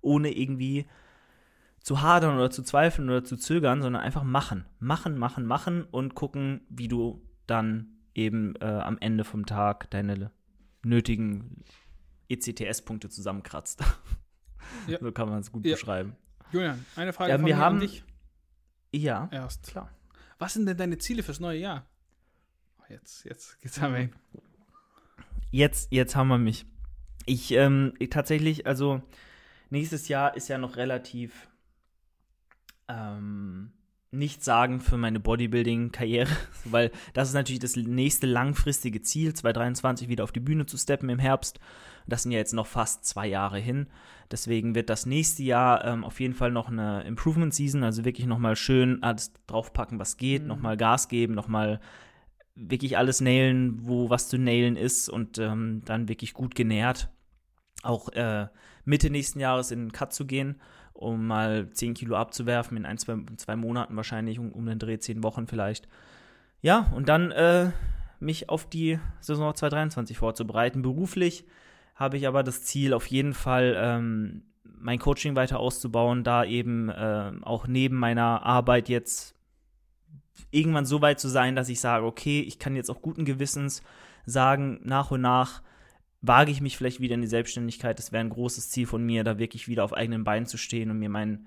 ohne 0.00 0.30
irgendwie 0.30 0.86
zu 1.84 2.00
hadern 2.02 2.34
oder 2.36 2.50
zu 2.50 2.62
zweifeln 2.64 3.08
oder 3.08 3.22
zu 3.22 3.36
zögern, 3.36 3.80
sondern 3.82 4.02
einfach 4.02 4.24
machen. 4.24 4.64
Machen, 4.80 5.16
machen, 5.18 5.44
machen 5.46 5.84
und 5.84 6.14
gucken, 6.16 6.62
wie 6.70 6.88
du 6.88 7.22
dann 7.46 7.98
eben 8.14 8.56
äh, 8.56 8.64
am 8.64 8.96
Ende 8.98 9.22
vom 9.24 9.44
Tag 9.46 9.90
deine 9.90 10.30
nötigen 10.82 11.62
ECTS-Punkte 12.28 13.08
zusammenkratzt. 13.08 13.84
Ja. 14.88 14.98
So 14.98 15.12
kann 15.12 15.28
man 15.28 15.40
es 15.40 15.52
gut 15.52 15.64
Ja. 15.66 15.74
beschreiben. 15.74 16.16
Julian, 16.50 16.82
eine 16.96 17.12
Frage 17.12 17.30
Ja, 17.32 17.36
von 17.36 17.46
wir 17.46 17.54
mir 17.54 17.60
haben- 17.62 17.74
an 17.76 17.80
dich 17.82 18.02
Ja, 18.92 19.28
erst. 19.30 19.66
klar. 19.66 19.90
Was 20.38 20.54
sind 20.54 20.64
denn 20.66 20.76
deine 20.78 20.96
Ziele 20.96 21.22
fürs 21.22 21.38
neue 21.38 21.58
Jahr? 21.60 21.86
Oh, 22.80 22.84
Jetzt, 22.88 23.24
jetzt 23.24 23.60
geht's 23.60 23.78
am 23.78 23.94
Ende. 23.94 24.14
Jetzt, 25.50 25.92
jetzt 25.92 26.16
haben 26.16 26.28
wir 26.28 26.38
mich. 26.38 26.64
Ich, 27.26 27.52
ähm, 27.52 27.92
ich 27.98 28.08
tatsächlich, 28.08 28.66
also 28.66 29.02
nächstes 29.68 30.08
Jahr 30.08 30.34
ist 30.34 30.48
ja 30.48 30.56
noch 30.58 30.76
relativ 30.76 31.46
ähm, 32.88 33.72
nicht 34.10 34.44
sagen 34.44 34.80
für 34.80 34.96
meine 34.96 35.20
Bodybuilding-Karriere, 35.20 36.30
weil 36.64 36.90
das 37.12 37.28
ist 37.28 37.34
natürlich 37.34 37.60
das 37.60 37.76
nächste 37.76 38.26
langfristige 38.26 39.02
Ziel, 39.02 39.34
2023 39.34 40.08
wieder 40.08 40.24
auf 40.24 40.32
die 40.32 40.40
Bühne 40.40 40.66
zu 40.66 40.76
steppen 40.76 41.08
im 41.08 41.18
Herbst. 41.18 41.58
Das 42.06 42.22
sind 42.22 42.32
ja 42.32 42.38
jetzt 42.38 42.52
noch 42.52 42.66
fast 42.66 43.04
zwei 43.06 43.26
Jahre 43.26 43.58
hin. 43.58 43.88
Deswegen 44.30 44.74
wird 44.74 44.90
das 44.90 45.06
nächste 45.06 45.42
Jahr 45.42 45.84
ähm, 45.84 46.04
auf 46.04 46.20
jeden 46.20 46.34
Fall 46.34 46.50
noch 46.50 46.68
eine 46.68 47.02
Improvement-Season, 47.04 47.82
also 47.82 48.04
wirklich 48.04 48.26
nochmal 48.26 48.56
schön 48.56 49.02
alles 49.02 49.32
draufpacken, 49.46 49.98
was 49.98 50.16
geht, 50.16 50.42
Mhm. 50.42 50.48
nochmal 50.48 50.76
Gas 50.76 51.08
geben, 51.08 51.34
nochmal 51.34 51.80
wirklich 52.54 52.96
alles 52.96 53.20
nailen, 53.20 53.86
wo 53.86 54.10
was 54.10 54.28
zu 54.28 54.38
nailen 54.38 54.76
ist 54.76 55.08
und 55.08 55.38
ähm, 55.38 55.82
dann 55.84 56.08
wirklich 56.08 56.34
gut 56.34 56.54
genährt. 56.54 57.08
Auch 57.82 58.08
äh, 58.10 58.46
Mitte 58.84 59.10
nächsten 59.10 59.40
Jahres 59.40 59.70
in 59.70 59.80
den 59.80 59.92
Cut 59.92 60.12
zu 60.12 60.26
gehen, 60.26 60.60
um 60.94 61.26
mal 61.26 61.68
10 61.70 61.94
Kilo 61.94 62.16
abzuwerfen, 62.16 62.76
in 62.76 62.86
ein, 62.86 62.98
zwei, 62.98 63.16
zwei 63.36 63.56
Monaten 63.56 63.96
wahrscheinlich, 63.96 64.38
um, 64.38 64.52
um 64.52 64.64
den 64.64 64.78
Dreh, 64.78 64.98
10 64.98 65.22
Wochen 65.22 65.46
vielleicht. 65.46 65.88
Ja, 66.62 66.90
und 66.94 67.08
dann 67.08 67.30
äh, 67.32 67.70
mich 68.20 68.48
auf 68.48 68.68
die 68.68 68.98
Saison 69.20 69.54
2023 69.54 70.16
vorzubereiten. 70.16 70.82
Beruflich 70.82 71.44
habe 71.94 72.16
ich 72.16 72.26
aber 72.26 72.42
das 72.42 72.64
Ziel, 72.64 72.94
auf 72.94 73.06
jeden 73.06 73.34
Fall 73.34 73.74
ähm, 73.76 74.42
mein 74.64 74.98
Coaching 74.98 75.36
weiter 75.36 75.60
auszubauen, 75.60 76.24
da 76.24 76.44
eben 76.44 76.88
äh, 76.88 77.32
auch 77.42 77.66
neben 77.66 77.96
meiner 77.96 78.42
Arbeit 78.44 78.88
jetzt 78.88 79.34
irgendwann 80.50 80.86
so 80.86 81.02
weit 81.02 81.20
zu 81.20 81.28
sein, 81.28 81.56
dass 81.56 81.68
ich 81.68 81.80
sage, 81.80 82.06
okay, 82.06 82.40
ich 82.40 82.58
kann 82.58 82.76
jetzt 82.76 82.90
auch 82.90 83.02
guten 83.02 83.24
Gewissens 83.24 83.82
sagen, 84.26 84.80
nach 84.84 85.10
und 85.10 85.20
nach 85.20 85.62
wage 86.26 86.50
ich 86.50 86.60
mich 86.60 86.76
vielleicht 86.76 87.00
wieder 87.00 87.14
in 87.14 87.20
die 87.20 87.26
Selbstständigkeit. 87.26 87.98
Das 87.98 88.12
wäre 88.12 88.24
ein 88.24 88.30
großes 88.30 88.70
Ziel 88.70 88.86
von 88.86 89.04
mir, 89.04 89.24
da 89.24 89.38
wirklich 89.38 89.68
wieder 89.68 89.84
auf 89.84 89.92
eigenen 89.92 90.24
Beinen 90.24 90.46
zu 90.46 90.56
stehen 90.56 90.90
und 90.90 90.98
mir 90.98 91.10
mein 91.10 91.46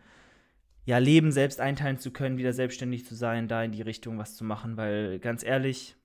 ja, 0.86 1.00
Leben 1.00 1.32
selbst 1.32 1.60
einteilen 1.60 2.00
zu 2.00 2.12
können, 2.12 2.38
wieder 2.38 2.54
selbstständig 2.54 3.06
zu 3.06 3.16
sein, 3.16 3.48
da 3.48 3.64
in 3.64 3.72
die 3.72 3.82
Richtung 3.82 4.18
was 4.18 4.36
zu 4.36 4.44
machen, 4.44 4.78
weil 4.78 5.20
ganz 5.20 5.44
ehrlich, 5.44 5.96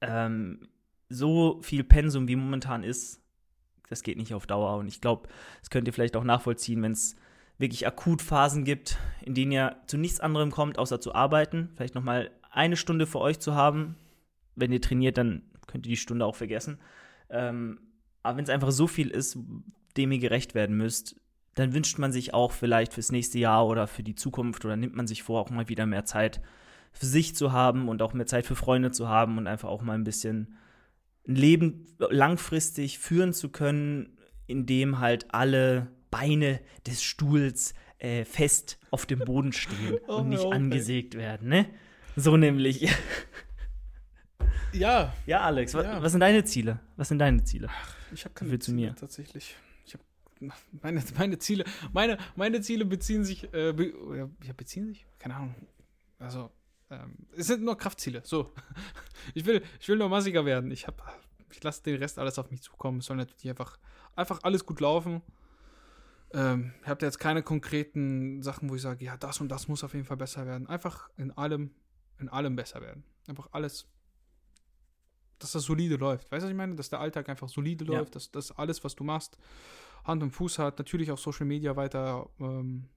ähm, 0.00 0.68
so 1.08 1.60
viel 1.62 1.84
Pensum 1.84 2.26
wie 2.26 2.36
momentan 2.36 2.82
ist, 2.82 3.22
das 3.88 4.02
geht 4.02 4.18
nicht 4.18 4.34
auf 4.34 4.46
Dauer. 4.46 4.76
Und 4.78 4.88
ich 4.88 5.00
glaube, 5.00 5.28
das 5.60 5.70
könnt 5.70 5.86
ihr 5.86 5.94
vielleicht 5.94 6.16
auch 6.16 6.24
nachvollziehen, 6.24 6.82
wenn 6.82 6.92
es 6.92 7.16
wirklich 7.58 7.86
Akutphasen 7.86 8.64
gibt, 8.64 8.98
in 9.22 9.34
denen 9.34 9.52
ihr 9.52 9.76
zu 9.86 9.96
nichts 9.96 10.20
anderem 10.20 10.50
kommt, 10.50 10.78
außer 10.78 11.00
zu 11.00 11.14
arbeiten. 11.14 11.70
Vielleicht 11.74 11.94
nochmal 11.94 12.30
eine 12.50 12.76
Stunde 12.76 13.06
für 13.06 13.20
euch 13.20 13.40
zu 13.40 13.54
haben. 13.54 13.96
Wenn 14.54 14.72
ihr 14.72 14.80
trainiert, 14.80 15.18
dann 15.18 15.42
könnt 15.66 15.86
ihr 15.86 15.90
die 15.90 15.96
Stunde 15.96 16.24
auch 16.24 16.36
vergessen. 16.36 16.78
Ähm, 17.30 17.80
aber 18.22 18.38
wenn 18.38 18.44
es 18.44 18.50
einfach 18.50 18.70
so 18.70 18.86
viel 18.86 19.08
ist, 19.08 19.38
dem 19.96 20.12
ihr 20.12 20.18
gerecht 20.18 20.54
werden 20.54 20.76
müsst, 20.76 21.16
dann 21.54 21.74
wünscht 21.74 21.98
man 21.98 22.12
sich 22.12 22.34
auch 22.34 22.52
vielleicht 22.52 22.94
fürs 22.94 23.10
nächste 23.10 23.38
Jahr 23.38 23.66
oder 23.66 23.86
für 23.86 24.02
die 24.02 24.14
Zukunft 24.14 24.64
oder 24.64 24.76
nimmt 24.76 24.94
man 24.94 25.06
sich 25.06 25.22
vor, 25.22 25.40
auch 25.40 25.50
mal 25.50 25.68
wieder 25.68 25.86
mehr 25.86 26.04
Zeit 26.04 26.40
für 26.92 27.06
sich 27.06 27.34
zu 27.34 27.52
haben 27.52 27.88
und 27.88 28.00
auch 28.02 28.14
mehr 28.14 28.26
Zeit 28.26 28.46
für 28.46 28.54
Freunde 28.56 28.90
zu 28.92 29.08
haben 29.08 29.38
und 29.38 29.46
einfach 29.46 29.68
auch 29.68 29.82
mal 29.82 29.94
ein 29.94 30.04
bisschen 30.04 30.56
ein 31.26 31.34
Leben 31.34 31.86
langfristig 31.98 32.98
führen 32.98 33.32
zu 33.32 33.50
können, 33.50 34.16
in 34.46 34.66
dem 34.66 34.98
halt 35.00 35.26
alle 35.34 35.88
Beine 36.10 36.60
des 36.86 37.02
Stuhls 37.02 37.74
äh, 37.98 38.24
fest 38.24 38.78
auf 38.90 39.04
dem 39.04 39.18
Boden 39.18 39.52
stehen 39.52 39.98
Oh, 40.08 40.16
und 40.16 40.28
nicht 40.28 40.44
ey. 40.44 40.52
angesägt 40.52 41.14
werden, 41.14 41.48
ne? 41.48 41.66
So 42.16 42.36
nämlich. 42.36 42.88
Ja, 44.72 45.12
Ja, 45.26 45.40
Alex, 45.40 45.74
wa 45.74 45.82
Ja. 45.82 46.02
was 46.02 46.12
sind 46.12 46.20
deine 46.20 46.44
Ziele? 46.44 46.80
Was 46.96 47.08
sind 47.08 47.18
deine 47.18 47.42
Ziele? 47.44 47.68
ich 48.12 48.24
habe 48.24 48.34
keine 48.34 48.50
Viel 48.50 48.58
zu 48.58 48.70
Ziele 48.72 48.88
mir. 48.88 48.94
tatsächlich. 48.96 49.56
Ich 49.84 49.94
habe 49.94 50.04
meine, 50.82 51.02
meine 51.16 51.38
Ziele, 51.38 51.64
meine, 51.92 52.18
meine 52.36 52.60
Ziele 52.60 52.84
beziehen 52.84 53.24
sich, 53.24 53.44
äh, 53.54 53.72
be, 53.72 54.28
ja, 54.46 54.52
beziehen 54.52 54.86
sich? 54.86 55.06
Keine 55.18 55.36
Ahnung. 55.36 55.54
Also, 56.18 56.50
ähm, 56.90 57.26
es 57.36 57.46
sind 57.46 57.62
nur 57.62 57.76
Kraftziele. 57.76 58.22
So. 58.24 58.52
Ich 59.34 59.44
will, 59.44 59.62
ich 59.80 59.88
will 59.88 59.96
nur 59.98 60.08
massiger 60.08 60.44
werden. 60.46 60.70
Ich 60.70 60.86
habe, 60.86 61.02
ich 61.50 61.62
lasse 61.62 61.82
den 61.82 61.96
Rest 61.96 62.18
alles 62.18 62.38
auf 62.38 62.50
mich 62.50 62.62
zukommen. 62.62 62.98
Es 63.00 63.06
soll 63.06 63.16
natürlich 63.16 63.50
einfach, 63.50 63.78
einfach 64.16 64.40
alles 64.42 64.64
gut 64.64 64.80
laufen. 64.80 65.22
Ähm, 66.32 66.72
ich 66.82 66.88
habe 66.88 67.04
jetzt 67.04 67.18
keine 67.18 67.42
konkreten 67.42 68.42
Sachen, 68.42 68.70
wo 68.70 68.74
ich 68.76 68.82
sage, 68.82 69.04
ja, 69.04 69.16
das 69.16 69.40
und 69.40 69.48
das 69.48 69.66
muss 69.68 69.82
auf 69.84 69.92
jeden 69.94 70.06
Fall 70.06 70.16
besser 70.16 70.46
werden. 70.46 70.66
Einfach 70.68 71.10
in 71.16 71.30
allem, 71.32 71.72
in 72.18 72.28
allem 72.28 72.54
besser 72.56 72.80
werden. 72.80 73.02
Einfach 73.26 73.48
alles, 73.52 73.86
dass 75.38 75.52
das 75.52 75.62
solide 75.64 75.96
läuft. 75.96 76.30
Weißt 76.30 76.42
du, 76.42 76.46
was 76.46 76.50
ich 76.50 76.56
meine? 76.56 76.74
Dass 76.74 76.90
der 76.90 77.00
Alltag 77.00 77.28
einfach 77.28 77.48
solide 77.48 77.84
Ja. 77.84 77.98
läuft, 77.98 78.14
dass 78.16 78.30
das 78.30 78.52
alles, 78.52 78.82
was 78.84 78.94
du 78.96 79.04
machst, 79.04 79.38
Hand 80.04 80.22
und 80.22 80.30
Fuß 80.30 80.58
hat. 80.58 80.78
Natürlich 80.78 81.10
auch 81.10 81.18
Social 81.18 81.46
Media 81.46 81.76
weiter 81.76 82.28
ähm, 82.40 82.88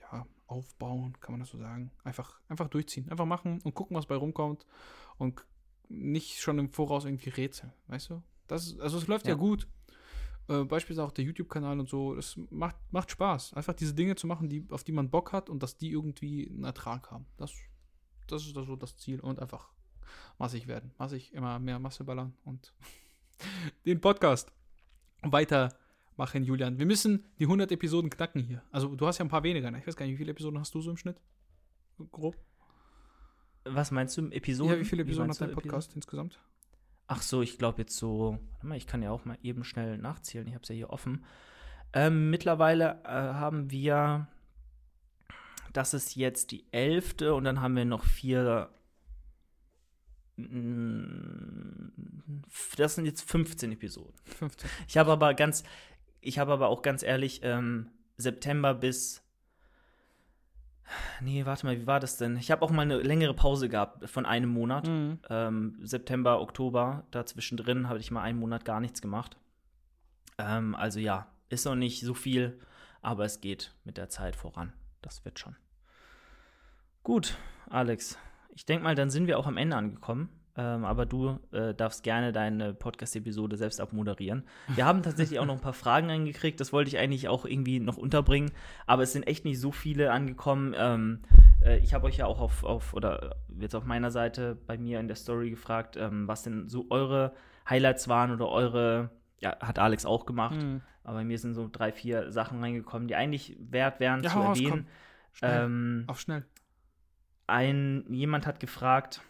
ja, 0.00 0.26
aufbauen, 0.46 1.16
kann 1.20 1.32
man 1.32 1.40
das 1.40 1.50
so 1.50 1.58
sagen. 1.58 1.90
Einfach, 2.04 2.40
einfach 2.48 2.68
durchziehen, 2.68 3.08
einfach 3.10 3.26
machen 3.26 3.60
und 3.62 3.74
gucken, 3.74 3.96
was 3.96 4.06
bei 4.06 4.16
rumkommt. 4.16 4.66
Und 5.18 5.44
nicht 5.88 6.40
schon 6.40 6.58
im 6.58 6.70
Voraus 6.70 7.04
irgendwie 7.04 7.30
rätseln, 7.30 7.72
weißt 7.88 8.10
du? 8.10 8.22
Das, 8.48 8.78
also 8.80 8.98
es 8.98 9.06
läuft 9.06 9.26
ja, 9.26 9.32
Ja. 9.32 9.38
gut. 9.38 9.68
Äh, 10.48 10.64
beispielsweise 10.64 11.06
auch 11.06 11.12
der 11.12 11.24
YouTube-Kanal 11.24 11.78
und 11.78 11.88
so. 11.88 12.16
Es 12.16 12.36
macht, 12.50 12.76
macht 12.90 13.10
Spaß, 13.10 13.54
einfach 13.54 13.74
diese 13.74 13.94
Dinge 13.94 14.16
zu 14.16 14.26
machen, 14.26 14.48
die, 14.48 14.66
auf 14.70 14.82
die 14.84 14.92
man 14.92 15.10
Bock 15.10 15.32
hat 15.32 15.48
und 15.48 15.62
dass 15.62 15.76
die 15.76 15.90
irgendwie 15.90 16.48
einen 16.48 16.64
Ertrag 16.64 17.10
haben. 17.10 17.26
Das, 17.36 17.52
das 18.26 18.42
ist 18.46 18.54
so 18.54 18.74
das 18.76 18.96
Ziel. 18.96 19.20
Und 19.20 19.38
einfach 19.38 19.68
massig 20.38 20.66
werden. 20.66 20.92
Massig 20.98 21.32
immer 21.32 21.58
mehr 21.58 21.78
Masse 21.78 22.04
ballern 22.04 22.34
und 22.44 22.72
den 23.86 24.00
Podcast 24.00 24.52
weiter 25.22 25.70
machen, 26.16 26.44
Julian. 26.44 26.78
Wir 26.78 26.86
müssen 26.86 27.24
die 27.38 27.44
100 27.44 27.72
Episoden 27.72 28.10
knacken 28.10 28.42
hier. 28.42 28.62
Also 28.70 28.94
du 28.94 29.06
hast 29.06 29.18
ja 29.18 29.24
ein 29.24 29.28
paar 29.28 29.42
weniger. 29.42 29.70
Ne? 29.70 29.78
Ich 29.78 29.86
weiß 29.86 29.96
gar 29.96 30.06
nicht, 30.06 30.14
wie 30.14 30.18
viele 30.18 30.32
Episoden 30.32 30.58
hast 30.58 30.74
du 30.74 30.80
so 30.80 30.90
im 30.90 30.96
Schnitt? 30.96 31.20
Grob. 32.10 32.36
Was 33.64 33.90
meinst 33.90 34.16
du, 34.16 34.28
Episoden? 34.28 34.74
Ja, 34.74 34.80
wie 34.80 34.84
viele 34.84 35.02
Episoden 35.02 35.28
meinst 35.28 35.40
hat 35.40 35.48
dein 35.48 35.54
Podcast 35.54 35.94
insgesamt? 35.94 36.40
Ach 37.06 37.22
so, 37.22 37.42
ich 37.42 37.58
glaube 37.58 37.82
jetzt 37.82 37.96
so, 37.96 38.38
warte 38.52 38.66
mal, 38.66 38.76
ich 38.76 38.86
kann 38.86 39.02
ja 39.02 39.10
auch 39.10 39.24
mal 39.24 39.38
eben 39.42 39.64
schnell 39.64 39.98
nachzählen, 39.98 40.46
ich 40.46 40.54
habe 40.54 40.62
es 40.62 40.68
ja 40.68 40.74
hier 40.74 40.90
offen. 40.90 41.24
Ähm, 41.92 42.30
mittlerweile 42.30 43.02
äh, 43.04 43.08
haben 43.08 43.70
wir, 43.70 44.28
das 45.72 45.94
ist 45.94 46.16
jetzt 46.16 46.52
die 46.52 46.64
elfte 46.72 47.34
und 47.34 47.44
dann 47.44 47.60
haben 47.60 47.76
wir 47.76 47.84
noch 47.84 48.04
vier, 48.04 48.70
das 52.76 52.94
sind 52.94 53.06
jetzt 53.06 53.28
15 53.28 53.72
Episoden. 53.72 54.14
15. 54.38 54.70
Ich 54.88 54.96
habe 54.96 55.12
aber 55.12 55.34
ganz, 55.34 55.64
ich 56.20 56.38
habe 56.38 56.52
aber 56.52 56.68
auch 56.68 56.82
ganz 56.82 57.02
ehrlich, 57.02 57.40
ähm, 57.42 57.90
September 58.16 58.74
bis. 58.74 59.22
Nee, 61.20 61.46
warte 61.46 61.64
mal, 61.64 61.80
wie 61.80 61.86
war 61.86 62.00
das 62.00 62.18
denn? 62.18 62.36
Ich 62.36 62.50
habe 62.50 62.62
auch 62.62 62.70
mal 62.70 62.82
eine 62.82 62.98
längere 62.98 63.34
Pause 63.34 63.68
gehabt 63.68 64.08
von 64.10 64.26
einem 64.26 64.50
Monat. 64.50 64.86
Mhm. 64.86 65.20
Ähm, 65.30 65.78
September, 65.82 66.40
Oktober, 66.40 67.06
dazwischen 67.10 67.56
drin 67.56 67.88
habe 67.88 67.98
ich 67.98 68.10
mal 68.10 68.22
einen 68.22 68.38
Monat 68.38 68.64
gar 68.64 68.80
nichts 68.80 69.00
gemacht. 69.00 69.36
Ähm, 70.38 70.74
also 70.74 70.98
ja, 70.98 71.28
ist 71.48 71.64
noch 71.64 71.76
nicht 71.76 72.02
so 72.02 72.14
viel, 72.14 72.60
aber 73.00 73.24
es 73.24 73.40
geht 73.40 73.74
mit 73.84 73.96
der 73.96 74.08
Zeit 74.08 74.36
voran. 74.36 74.72
Das 75.00 75.24
wird 75.24 75.38
schon. 75.38 75.56
Gut, 77.02 77.36
Alex. 77.68 78.18
Ich 78.54 78.66
denke 78.66 78.84
mal, 78.84 78.94
dann 78.94 79.10
sind 79.10 79.26
wir 79.26 79.38
auch 79.38 79.46
am 79.46 79.56
Ende 79.56 79.76
angekommen. 79.76 80.28
Ähm, 80.54 80.84
aber 80.84 81.06
du 81.06 81.38
äh, 81.52 81.72
darfst 81.72 82.02
gerne 82.02 82.30
deine 82.30 82.74
Podcast-Episode 82.74 83.56
selbst 83.56 83.80
abmoderieren. 83.80 84.44
Wir 84.68 84.84
haben 84.84 85.02
tatsächlich 85.02 85.38
auch 85.38 85.46
noch 85.46 85.54
ein 85.54 85.62
paar 85.62 85.72
Fragen 85.72 86.10
eingekriegt. 86.10 86.60
Das 86.60 86.74
wollte 86.74 86.88
ich 86.88 86.98
eigentlich 86.98 87.28
auch 87.28 87.46
irgendwie 87.46 87.80
noch 87.80 87.96
unterbringen. 87.96 88.50
Aber 88.86 89.02
es 89.02 89.14
sind 89.14 89.26
echt 89.26 89.46
nicht 89.46 89.58
so 89.58 89.72
viele 89.72 90.12
angekommen. 90.12 90.74
Ähm, 90.76 91.20
äh, 91.64 91.78
ich 91.78 91.94
habe 91.94 92.06
euch 92.06 92.18
ja 92.18 92.26
auch 92.26 92.40
auf, 92.40 92.64
auf, 92.64 92.92
oder 92.92 93.36
jetzt 93.58 93.74
auf 93.74 93.86
meiner 93.86 94.10
Seite 94.10 94.58
bei 94.66 94.76
mir 94.76 95.00
in 95.00 95.08
der 95.08 95.16
Story 95.16 95.48
gefragt, 95.48 95.96
ähm, 95.96 96.28
was 96.28 96.42
denn 96.42 96.68
so 96.68 96.86
eure 96.90 97.32
Highlights 97.68 98.08
waren 98.08 98.30
oder 98.30 98.48
eure, 98.50 99.10
ja, 99.40 99.56
hat 99.60 99.78
Alex 99.78 100.04
auch 100.04 100.26
gemacht. 100.26 100.62
Mhm. 100.62 100.82
Aber 101.02 101.18
bei 101.18 101.24
mir 101.24 101.38
sind 101.38 101.54
so 101.54 101.68
drei, 101.72 101.92
vier 101.92 102.30
Sachen 102.30 102.60
reingekommen, 102.60 103.08
die 103.08 103.14
eigentlich 103.14 103.56
wert 103.58 104.00
wären 104.00 104.22
Ja, 104.22 104.30
zu 104.30 104.36
hau 104.36 104.42
raus, 104.48 104.58
erwähnen. 104.58 104.86
Schnell. 105.32 105.64
Ähm, 105.64 106.04
Auf 106.08 106.20
schnell. 106.20 106.44
Ein, 107.46 108.04
jemand 108.08 108.46
hat 108.46 108.60
gefragt, 108.60 109.20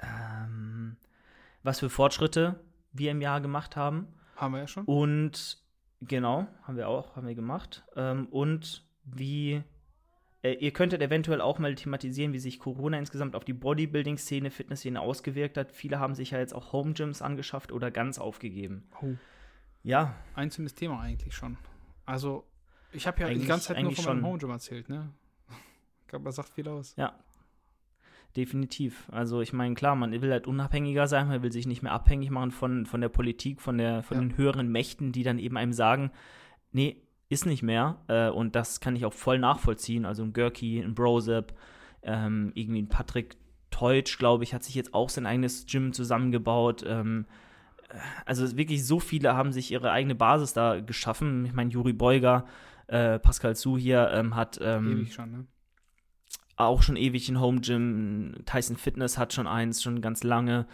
ähm, 0.00 0.96
was 1.62 1.80
für 1.80 1.90
Fortschritte 1.90 2.60
wir 2.92 3.10
im 3.10 3.20
Jahr 3.20 3.40
gemacht 3.40 3.76
haben. 3.76 4.08
Haben 4.36 4.54
wir 4.54 4.60
ja 4.60 4.66
schon. 4.66 4.84
Und 4.84 5.58
genau, 6.00 6.46
haben 6.62 6.76
wir 6.76 6.88
auch, 6.88 7.16
haben 7.16 7.26
wir 7.26 7.34
gemacht. 7.34 7.84
Ähm, 7.96 8.26
und 8.26 8.84
wie, 9.04 9.62
äh, 10.42 10.54
ihr 10.54 10.72
könntet 10.72 11.00
eventuell 11.02 11.40
auch 11.40 11.58
mal 11.58 11.74
thematisieren, 11.74 12.32
wie 12.32 12.38
sich 12.38 12.58
Corona 12.58 12.98
insgesamt 12.98 13.36
auf 13.36 13.44
die 13.44 13.52
Bodybuilding-Szene, 13.52 14.50
Fitnessszene 14.50 15.00
ausgewirkt 15.00 15.56
hat. 15.56 15.72
Viele 15.72 16.00
haben 16.00 16.14
sich 16.14 16.32
ja 16.32 16.38
jetzt 16.38 16.54
auch 16.54 16.72
Home 16.72 16.92
Gyms 16.94 17.22
angeschafft 17.22 17.72
oder 17.72 17.90
ganz 17.90 18.18
aufgegeben. 18.18 18.88
Oh. 19.00 19.14
Ja, 19.84 20.14
Einzelnes 20.34 20.74
Thema 20.74 21.00
eigentlich 21.00 21.34
schon. 21.34 21.56
Also, 22.06 22.44
ich 22.92 23.06
habe 23.06 23.20
ja 23.20 23.28
die 23.28 23.34
Eigentlich- 23.34 23.48
ganze 23.48 23.68
Zeit 23.68 23.82
nur 23.82 23.92
von 23.92 24.04
meinem 24.04 24.18
schon. 24.18 24.24
Home 24.26 24.38
Gym 24.38 24.50
erzählt, 24.50 24.88
ne? 24.88 25.10
Glaube, 26.12 26.26
das 26.26 26.36
sagt 26.36 26.50
viel 26.50 26.68
aus. 26.68 26.94
Ja, 26.96 27.14
definitiv. 28.36 29.08
Also 29.10 29.40
ich 29.40 29.52
meine, 29.54 29.74
klar, 29.74 29.96
man 29.96 30.12
will 30.12 30.30
halt 30.30 30.46
unabhängiger 30.46 31.06
sein, 31.06 31.28
man 31.28 31.42
will 31.42 31.50
sich 31.52 31.66
nicht 31.66 31.82
mehr 31.82 31.92
abhängig 31.92 32.30
machen 32.30 32.50
von, 32.50 32.84
von 32.84 33.00
der 33.00 33.08
Politik, 33.08 33.62
von, 33.62 33.78
der, 33.78 34.02
von 34.02 34.16
Ja. 34.18 34.20
den 34.22 34.36
höheren 34.36 34.68
Mächten, 34.70 35.12
die 35.12 35.22
dann 35.22 35.38
eben 35.38 35.56
einem 35.56 35.72
sagen, 35.72 36.10
nee, 36.70 37.02
ist 37.30 37.46
nicht 37.46 37.62
mehr. 37.62 37.98
Äh, 38.08 38.28
und 38.28 38.54
das 38.54 38.80
kann 38.80 38.94
ich 38.94 39.06
auch 39.06 39.12
voll 39.14 39.38
nachvollziehen. 39.38 40.04
Also 40.04 40.22
ein 40.22 40.34
Gurky, 40.34 40.80
ein 40.80 40.94
Brosep, 40.94 41.54
ähm, 42.02 42.52
irgendwie 42.54 42.82
ein 42.82 42.88
Patrick 42.88 43.36
Teutsch, 43.70 44.18
glaube 44.18 44.44
ich, 44.44 44.52
hat 44.52 44.64
sich 44.64 44.74
jetzt 44.74 44.92
auch 44.92 45.08
sein 45.08 45.24
eigenes 45.24 45.64
Gym 45.64 45.94
zusammengebaut. 45.94 46.84
Ähm, 46.86 47.24
äh, 47.88 47.96
also 48.26 48.54
wirklich 48.58 48.86
so 48.86 49.00
viele 49.00 49.34
haben 49.34 49.52
sich 49.52 49.72
ihre 49.72 49.92
eigene 49.92 50.14
Basis 50.14 50.52
da 50.52 50.80
geschaffen. 50.80 51.46
Ich 51.46 51.54
meine, 51.54 51.70
Juri 51.70 51.94
Beuger, 51.94 52.44
äh, 52.86 53.18
Pascal 53.18 53.56
Su 53.56 53.78
hier 53.78 54.10
ähm, 54.12 54.36
hat 54.36 54.58
ähm, 54.62 54.92
Ewig 54.92 55.14
schon, 55.14 55.30
ne? 55.30 55.46
Auch 56.56 56.82
schon 56.82 56.96
ewig 56.96 57.28
ein 57.28 57.40
Home 57.40 57.60
Gym. 57.60 58.34
Tyson 58.46 58.76
Fitness 58.76 59.18
hat 59.18 59.32
schon 59.32 59.46
eins, 59.46 59.82
schon 59.82 60.00
ganz 60.00 60.22
lange. 60.22 60.66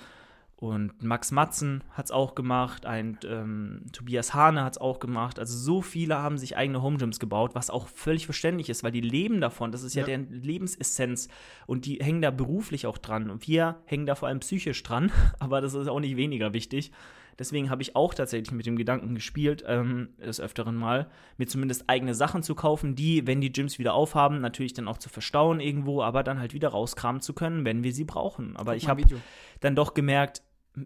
Und 0.61 1.05
Max 1.05 1.31
Matzen 1.31 1.85
hat 1.93 2.07
es 2.07 2.11
auch 2.11 2.35
gemacht, 2.35 2.85
ein 2.85 3.17
ähm, 3.25 3.83
Tobias 3.93 4.35
Hane 4.35 4.65
hat 4.65 4.73
es 4.73 4.79
auch 4.79 4.99
gemacht. 4.99 5.39
Also 5.39 5.57
so 5.57 5.83
viele 5.83 6.19
haben 6.19 6.37
sich 6.37 6.57
eigene 6.57 6.83
Home 6.83 6.97
Gyms 6.99 7.21
gebaut, 7.21 7.55
was 7.55 7.71
auch 7.71 7.87
völlig 7.87 8.25
verständlich 8.25 8.69
ist, 8.69 8.83
weil 8.83 8.91
die 8.91 9.01
leben 9.01 9.41
davon. 9.41 9.71
Das 9.71 9.85
ist 9.85 9.95
ja, 9.95 10.01
Ja. 10.01 10.07
deren 10.07 10.33
Lebensessenz 10.33 11.29
und 11.69 11.87
die 11.87 11.99
hängen 12.03 12.23
da 12.23 12.33
beruflich 12.33 12.89
auch 12.89 12.99
dran. 12.99 13.31
Und 13.31 13.47
wir 13.47 13.77
hängen 13.85 14.05
da 14.05 14.17
vor 14.17 14.27
allem 14.27 14.41
psychisch 14.41 14.83
dran, 14.83 15.13
aber 15.39 15.61
das 15.61 15.75
ist 15.75 15.87
auch 15.87 16.01
nicht 16.01 16.17
weniger 16.17 16.53
wichtig. 16.53 16.91
Deswegen 17.39 17.71
habe 17.71 17.83
ich 17.83 17.95
auch 17.95 18.15
tatsächlich 18.15 18.53
mit 18.53 18.67
dem 18.67 18.77
Gedanken 18.77 19.15
gespielt, 19.15 19.65
ähm, 19.67 20.11
des 20.19 20.41
Öfteren 20.41 20.75
mal, 20.75 21.11
mir 21.37 21.47
zumindest 21.47 21.85
eigene 21.89 22.15
Sachen 22.15 22.43
zu 22.43 22.55
kaufen, 22.55 22.95
die, 22.95 23.27
wenn 23.27 23.41
die 23.41 23.53
Gyms 23.53 23.79
wieder 23.79 23.95
aufhaben, 23.95 24.41
natürlich 24.41 24.75
dann 24.75 24.89
auch 24.89 24.99
zu 24.99 25.09
verstauen 25.09 25.61
irgendwo, 25.61 26.03
aber 26.03 26.23
dann 26.23 26.39
halt 26.41 26.55
wieder 26.55 26.69
rauskramen 26.69 27.21
zu 27.21 27.35
können, 27.35 27.65
wenn 27.65 27.85
wir 27.85 27.93
sie 27.93 28.05
brauchen. 28.05 28.57
Aber 28.57 28.73
Guck 28.73 28.83
ich 28.83 28.89
habe 28.89 29.03
dann 29.61 29.77
doch 29.77 29.95
gemerkt, 29.95 30.43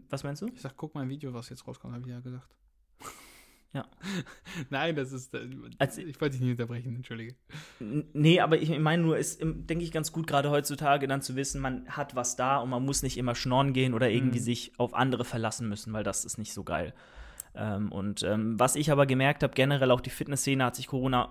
was 0.08 0.24
meinst 0.24 0.42
du? 0.42 0.46
Ich 0.54 0.60
sag, 0.60 0.76
guck 0.76 0.94
mal 0.94 1.02
ein 1.02 1.08
Video, 1.08 1.32
was 1.34 1.48
jetzt 1.48 1.66
rauskommt, 1.66 1.94
habe 1.94 2.04
ich 2.06 2.12
ja 2.12 2.20
gesagt. 2.20 2.48
Ja. 3.74 3.86
Nein, 4.70 4.96
das 4.96 5.12
ist. 5.12 5.32
äh, 5.34 5.48
Als- 5.78 5.96
ich 5.98 6.20
wollte 6.20 6.32
dich 6.36 6.42
nicht 6.42 6.50
unterbrechen, 6.52 6.94
entschuldige. 6.96 7.34
Nee, 7.80 8.40
aber 8.40 8.58
ich 8.60 8.76
meine 8.78 9.02
nur, 9.02 9.16
ist, 9.16 9.40
denke 9.42 9.82
ich, 9.82 9.92
ganz 9.92 10.12
gut, 10.12 10.26
gerade 10.26 10.50
heutzutage 10.50 11.06
dann 11.08 11.22
zu 11.22 11.36
wissen, 11.36 11.60
man 11.60 11.86
hat 11.88 12.14
was 12.14 12.36
da 12.36 12.58
und 12.58 12.68
man 12.70 12.84
muss 12.84 13.02
nicht 13.02 13.16
immer 13.16 13.34
schnorren 13.34 13.72
gehen 13.72 13.94
oder 13.94 14.10
irgendwie 14.10 14.40
Mhm. 14.40 14.44
sich 14.44 14.72
auf 14.78 14.94
andere 14.94 15.24
verlassen 15.24 15.68
müssen, 15.68 15.92
weil 15.92 16.04
das 16.04 16.24
ist 16.24 16.36
nicht 16.38 16.52
so 16.52 16.64
geil. 16.64 16.92
Ähm, 17.54 17.90
und 17.92 18.22
ähm, 18.22 18.58
was 18.58 18.76
ich 18.76 18.90
aber 18.90 19.06
gemerkt 19.06 19.42
habe, 19.42 19.54
generell 19.54 19.90
auch 19.90 20.00
die 20.00 20.10
Fitnessszene 20.10 20.64
hat 20.64 20.76
sich 20.76 20.86
Corona 20.86 21.30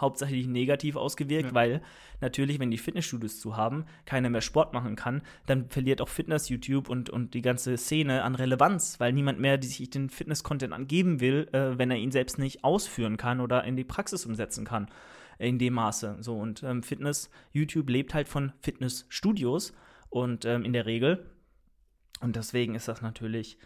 hauptsächlich 0.00 0.46
negativ 0.46 0.96
ausgewirkt, 0.96 1.48
Ja. 1.48 1.54
weil 1.54 1.82
natürlich, 2.20 2.58
wenn 2.58 2.70
die 2.70 2.78
Fitnessstudios 2.78 3.40
zu 3.40 3.56
haben, 3.56 3.84
keiner 4.04 4.30
mehr 4.30 4.40
Sport 4.40 4.72
machen 4.72 4.96
kann, 4.96 5.22
dann 5.46 5.68
verliert 5.68 6.00
auch 6.00 6.08
Fitness, 6.08 6.48
YouTube 6.48 6.88
und, 6.88 7.10
und 7.10 7.34
die 7.34 7.42
ganze 7.42 7.76
Szene 7.76 8.22
an 8.22 8.34
Relevanz, 8.34 9.00
weil 9.00 9.12
niemand 9.12 9.40
mehr 9.40 9.58
die 9.58 9.68
sich 9.68 9.90
den 9.90 10.10
Fitness-Content 10.10 10.72
angeben 10.72 11.20
will, 11.20 11.48
äh, 11.52 11.78
wenn 11.78 11.90
er 11.90 11.96
ihn 11.98 12.10
selbst 12.12 12.38
nicht 12.38 12.64
ausführen 12.64 13.16
kann 13.16 13.40
oder 13.40 13.64
in 13.64 13.76
die 13.76 13.84
Praxis 13.84 14.26
umsetzen 14.26 14.64
kann 14.64 14.88
in 15.38 15.58
dem 15.58 15.74
Maße. 15.74 16.18
So 16.20 16.38
und 16.38 16.62
ähm, 16.62 16.82
Fitness, 16.82 17.30
YouTube 17.52 17.88
lebt 17.88 18.12
halt 18.12 18.28
von 18.28 18.52
Fitnessstudios 18.60 19.72
und 20.10 20.44
ähm, 20.44 20.64
in 20.64 20.72
der 20.74 20.84
Regel. 20.86 21.30
Und 22.20 22.36
deswegen 22.36 22.74
ist 22.74 22.88
das 22.88 23.00
natürlich 23.00 23.56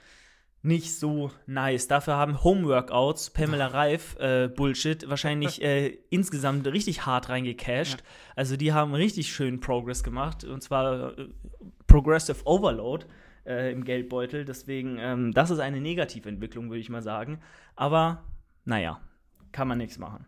nicht 0.65 0.99
so 0.99 1.31
nice. 1.47 1.89
Dafür 1.89 2.17
haben 2.17 2.43
Homeworkouts, 2.43 3.31
Pamela 3.31 3.67
Reif, 3.67 4.17
äh, 4.19 4.49
Bullshit, 4.49 5.09
wahrscheinlich 5.11 5.63
äh, 5.63 5.99
insgesamt 6.09 6.67
richtig 6.67 7.05
hart 7.05 7.29
reingecashed. 7.29 8.01
Ja. 8.01 8.07
Also 8.35 8.57
die 8.57 8.73
haben 8.73 8.95
richtig 8.95 9.31
schön 9.31 9.61
Progress 9.61 10.03
gemacht 10.03 10.43
und 10.43 10.63
zwar 10.63 11.19
äh, 11.19 11.29
Progressive 11.87 12.47
Overload 12.47 13.05
äh, 13.45 13.73
im 13.73 13.85
Geldbeutel. 13.85 14.47
Deswegen, 14.47 14.97
ähm, 14.99 15.33
das 15.33 15.51
ist 15.51 15.59
eine 15.59 15.83
Negativentwicklung, 15.83 16.71
würde 16.71 16.81
ich 16.81 16.89
mal 16.89 17.03
sagen. 17.03 17.41
Aber 17.77 18.25
naja, 18.65 19.03
kann 19.53 19.69
man 19.69 19.77
nichts 19.77 19.99
machen. 19.99 20.25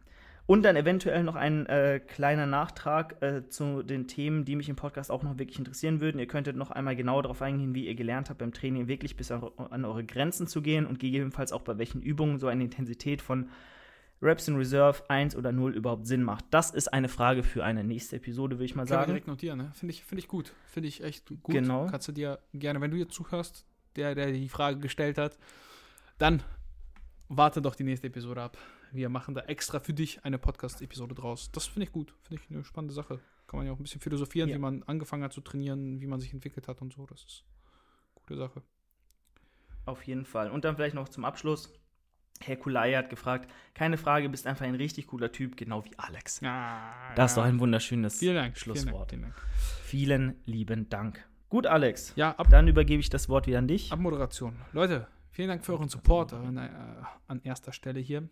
Und 0.46 0.62
dann 0.62 0.76
eventuell 0.76 1.24
noch 1.24 1.34
ein 1.34 1.66
äh, 1.66 2.00
kleiner 2.00 2.46
Nachtrag 2.46 3.20
äh, 3.20 3.48
zu 3.48 3.82
den 3.82 4.06
Themen, 4.06 4.44
die 4.44 4.54
mich 4.54 4.68
im 4.68 4.76
Podcast 4.76 5.10
auch 5.10 5.24
noch 5.24 5.38
wirklich 5.38 5.58
interessieren 5.58 6.00
würden. 6.00 6.20
Ihr 6.20 6.28
könntet 6.28 6.54
noch 6.56 6.70
einmal 6.70 6.94
genau 6.94 7.20
darauf 7.20 7.42
eingehen, 7.42 7.74
wie 7.74 7.86
ihr 7.86 7.96
gelernt 7.96 8.30
habt, 8.30 8.38
beim 8.38 8.52
Training 8.52 8.86
wirklich 8.86 9.16
bis 9.16 9.32
an, 9.32 9.84
eure 9.84 10.04
Grenzen 10.04 10.46
zu 10.46 10.62
gehen 10.62 10.86
und 10.86 11.00
gegebenenfalls 11.00 11.52
auch 11.52 11.62
bei 11.62 11.78
welchen 11.78 12.00
Übungen 12.00 12.38
so 12.38 12.46
eine 12.46 12.62
Intensität 12.62 13.22
von 13.22 13.50
Reps 14.22 14.48
in 14.48 14.56
Reserve 14.56 15.02
1 15.08 15.36
oder 15.36 15.52
0 15.52 15.74
überhaupt 15.74 16.06
Sinn 16.06 16.22
macht. 16.22 16.44
Das 16.50 16.70
ist 16.70 16.88
eine 16.88 17.08
Frage 17.08 17.42
für 17.42 17.64
eine 17.64 17.84
nächste 17.84 18.16
Episode, 18.16 18.56
würde 18.56 18.64
ich 18.64 18.74
mal 18.76 18.84
wir 18.84 18.88
sagen. 18.88 19.08
direkt 19.08 19.26
notieren, 19.26 19.58
ne? 19.58 19.72
Finde 19.74 19.92
ich, 19.92 20.04
find 20.04 20.20
ich 20.20 20.28
gut. 20.28 20.54
Finde 20.66 20.88
ich 20.88 21.02
echt 21.02 21.28
gut. 21.28 21.54
Genau. 21.54 21.86
Kannst 21.86 22.08
du 22.08 22.12
dir 22.12 22.38
gerne, 22.54 22.80
wenn 22.80 22.92
du 22.92 22.96
jetzt 22.96 23.14
zuhörst, 23.14 23.66
der, 23.96 24.14
der 24.14 24.30
die 24.30 24.48
Frage 24.48 24.78
gestellt 24.78 25.18
hat, 25.18 25.38
dann 26.18 26.42
warte 27.28 27.60
doch 27.60 27.74
die 27.74 27.84
nächste 27.84 28.06
Episode 28.06 28.42
ab. 28.42 28.56
Wir 28.92 29.08
machen 29.08 29.34
da 29.34 29.42
extra 29.42 29.80
für 29.80 29.92
dich 29.92 30.24
eine 30.24 30.38
Podcast-Episode 30.38 31.14
draus. 31.14 31.50
Das 31.52 31.66
finde 31.66 31.86
ich 31.86 31.92
gut. 31.92 32.14
Finde 32.22 32.42
ich 32.42 32.50
eine 32.50 32.64
spannende 32.64 32.94
Sache. 32.94 33.20
Kann 33.46 33.58
man 33.58 33.66
ja 33.66 33.72
auch 33.72 33.78
ein 33.78 33.82
bisschen 33.82 34.00
philosophieren, 34.00 34.48
Ja. 34.48 34.56
wie 34.56 34.60
man 34.60 34.82
angefangen 34.84 35.22
hat 35.22 35.32
zu 35.32 35.40
trainieren, 35.40 36.00
wie 36.00 36.06
man 36.06 36.20
sich 36.20 36.32
entwickelt 36.32 36.68
hat 36.68 36.80
und 36.82 36.92
so. 36.92 37.06
Das 37.06 37.22
ist 37.24 37.44
eine 38.14 38.22
gute 38.26 38.36
Sache. 38.36 38.62
Auf 39.84 40.02
jeden 40.04 40.24
Fall. 40.24 40.50
Und 40.50 40.64
dann 40.64 40.76
vielleicht 40.76 40.94
noch 40.94 41.08
zum 41.08 41.24
Abschluss. 41.24 41.72
Herr 42.40 42.56
Kulai 42.56 42.92
hat 42.94 43.08
gefragt, 43.08 43.50
keine 43.72 43.96
Frage, 43.96 44.28
bist 44.28 44.46
einfach 44.46 44.66
ein 44.66 44.74
richtig 44.74 45.06
cooler 45.06 45.32
Typ, 45.32 45.56
genau 45.56 45.84
wie 45.86 45.98
Alex. 45.98 46.40
Ja, 46.40 47.12
Das 47.14 47.30
ist 47.30 47.36
doch 47.38 47.44
ein 47.44 47.58
wunderschönes 47.60 48.18
Vielen 48.18 48.34
Dank. 48.34 48.58
Schlusswort. 48.58 49.10
Vielen 49.10 49.22
Dank. 49.22 49.34
Vielen 49.84 50.34
lieben 50.44 50.88
Dank. 50.90 51.26
Gut, 51.48 51.66
Alex. 51.66 52.12
Ja, 52.16 52.32
ab, 52.36 52.48
Dann 52.50 52.68
übergebe 52.68 53.00
ich 53.00 53.08
das 53.08 53.28
Wort 53.30 53.46
wieder 53.46 53.58
an 53.58 53.68
dich. 53.68 53.90
Abmoderation. 53.90 54.56
Leute, 54.72 55.06
vielen 55.30 55.48
Dank 55.48 55.64
für 55.64 55.72
euren 55.72 55.88
Support 55.88 56.34
an, 56.34 56.58
äh, 56.58 56.68
an 57.28 57.40
erster 57.42 57.72
Stelle 57.72 58.00
hier. 58.00 58.28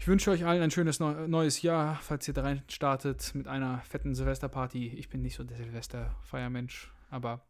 Ich 0.00 0.08
wünsche 0.08 0.30
euch 0.30 0.46
allen 0.46 0.62
ein 0.62 0.70
schönes 0.70 0.98
neu 0.98 1.28
neues 1.28 1.60
Jahr, 1.60 1.96
falls 1.96 2.26
ihr 2.26 2.32
da 2.32 2.40
rein 2.40 2.62
startet 2.68 3.34
mit 3.34 3.46
einer 3.46 3.82
fetten 3.82 4.14
Silvesterparty. 4.14 4.94
Ich 4.96 5.10
bin 5.10 5.20
nicht 5.20 5.34
so 5.34 5.44
der 5.44 5.58
Silvesterfeiermensch, 5.58 6.90
aber 7.10 7.42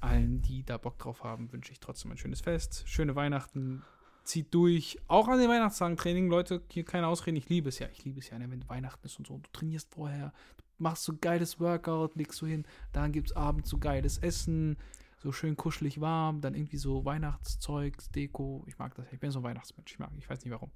allen, 0.00 0.40
die 0.40 0.64
da 0.64 0.78
Bock 0.78 0.98
drauf 0.98 1.22
haben, 1.22 1.52
wünsche 1.52 1.70
ich 1.70 1.80
trotzdem 1.80 2.12
ein 2.12 2.16
schönes 2.16 2.40
Fest, 2.40 2.84
schöne 2.86 3.14
Weihnachten. 3.14 3.82
Zieht 4.24 4.54
durch. 4.54 4.98
Auch 5.06 5.28
an 5.28 5.38
den 5.38 5.50
Weihnachtstagen-Training, 5.50 6.30
Leute, 6.30 6.62
hier 6.70 6.86
keine 6.86 7.08
Ausreden. 7.08 7.36
Ich 7.36 7.50
liebe 7.50 7.68
es 7.68 7.78
ja. 7.78 7.88
Ich 7.92 8.02
liebe 8.06 8.20
es 8.20 8.30
ja, 8.30 8.38
ne, 8.38 8.50
wenn 8.50 8.66
Weihnachten 8.70 9.04
ist 9.04 9.18
und 9.18 9.26
so. 9.26 9.36
Du 9.36 9.50
trainierst 9.52 9.92
vorher, 9.92 10.32
machst 10.78 11.04
so 11.04 11.14
geiles 11.14 11.60
Workout, 11.60 12.16
legst 12.16 12.40
du 12.40 12.46
hin. 12.46 12.64
Dann 12.94 13.12
gibt 13.12 13.28
es 13.28 13.36
abends 13.36 13.68
so 13.68 13.76
geiles 13.76 14.16
Essen 14.16 14.78
so 15.18 15.30
schön 15.30 15.56
kuschelig 15.56 16.00
warm, 16.00 16.40
dann 16.40 16.54
irgendwie 16.54 16.76
so 16.76 17.04
Weihnachtszeug, 17.04 17.96
Deko. 18.14 18.64
Ich 18.66 18.78
mag 18.78 18.94
das. 18.94 19.06
Ich 19.12 19.20
bin 19.20 19.30
so 19.30 19.40
ein 19.40 19.42
Weihnachtsmensch. 19.42 19.92
Ich 19.92 19.98
mag, 19.98 20.10
ich 20.18 20.28
weiß 20.28 20.42
nicht 20.42 20.52
warum. 20.52 20.70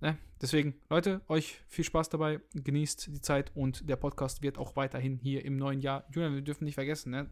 Ne? 0.00 0.16
Deswegen, 0.40 0.74
Leute, 0.88 1.20
euch 1.28 1.60
viel 1.66 1.84
Spaß 1.84 2.08
dabei. 2.08 2.40
Genießt 2.54 3.08
die 3.08 3.20
Zeit 3.20 3.50
und 3.56 3.88
der 3.88 3.96
Podcast 3.96 4.42
wird 4.42 4.56
auch 4.58 4.76
weiterhin 4.76 5.16
hier 5.16 5.44
im 5.44 5.56
neuen 5.56 5.80
Jahr. 5.80 6.04
Julian, 6.10 6.34
wir 6.34 6.42
dürfen 6.42 6.64
nicht 6.64 6.74
vergessen, 6.76 7.10
ne? 7.10 7.28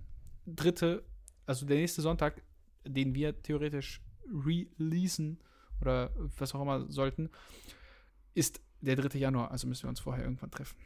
Dritte, 0.46 1.04
also 1.46 1.66
der 1.66 1.76
nächste 1.76 2.02
Sonntag, 2.02 2.42
den 2.84 3.14
wir 3.14 3.40
theoretisch 3.42 4.00
releasen 4.28 5.40
oder 5.80 6.10
was 6.38 6.54
auch 6.54 6.62
immer 6.62 6.90
sollten, 6.90 7.30
ist 8.34 8.60
der 8.80 8.96
3. 8.96 9.18
Januar. 9.18 9.50
Also 9.50 9.66
müssen 9.68 9.84
wir 9.84 9.90
uns 9.90 10.00
vorher 10.00 10.24
irgendwann 10.24 10.50
treffen. 10.50 10.76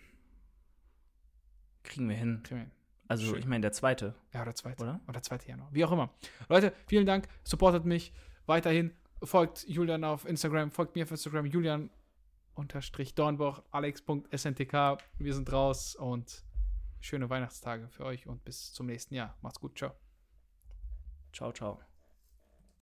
Kriegen 1.83 2.09
wir 2.09 2.17
hin. 2.17 2.41
Kriegen 2.43 2.61
wir 2.61 2.65
hin. 2.67 2.73
Also, 3.09 3.27
Schön. 3.27 3.41
ich 3.41 3.47
meine, 3.47 3.63
der 3.63 3.73
zweite, 3.73 4.15
Ja, 4.33 4.43
oder 4.43 4.55
2. 4.55 4.77
oder? 4.77 5.01
Oder 5.09 5.21
2. 5.23 5.39
Januar. 5.49 5.69
Wie 5.73 5.85
auch 5.85 5.91
immer. 5.91 6.15
Leute, 6.49 6.73
vielen 6.87 7.07
Dank. 7.07 7.27
Supportet 7.43 7.85
mich 7.85 8.13
weiterhin. 8.47 8.93
Folgt 9.23 9.67
Julian 9.69 10.05
auf 10.05 10.25
Instagram. 10.25 10.71
Folgt 10.71 10.95
mir 10.95 11.05
auf 11.05 11.11
Instagram. 11.11 11.47
Julian 11.47 11.91
unterstrich 12.55 13.15
Dornbach. 13.15 13.63
Alex.sntk. 13.71 14.99
Wir 15.19 15.35
sind 15.35 15.53
raus 15.53 15.95
und 15.97 16.45
schöne 17.01 17.29
Weihnachtstage 17.31 17.89
für 17.89 18.05
euch 18.05 18.27
und 18.27 18.45
bis 18.45 18.73
zum 18.73 18.87
nächsten 18.87 19.15
Jahr. 19.15 19.37
Macht's 19.43 19.61
gut. 19.61 19.77
Ciao. 19.77 19.93
Ciao, 21.33 21.53
ciao. 21.53 21.90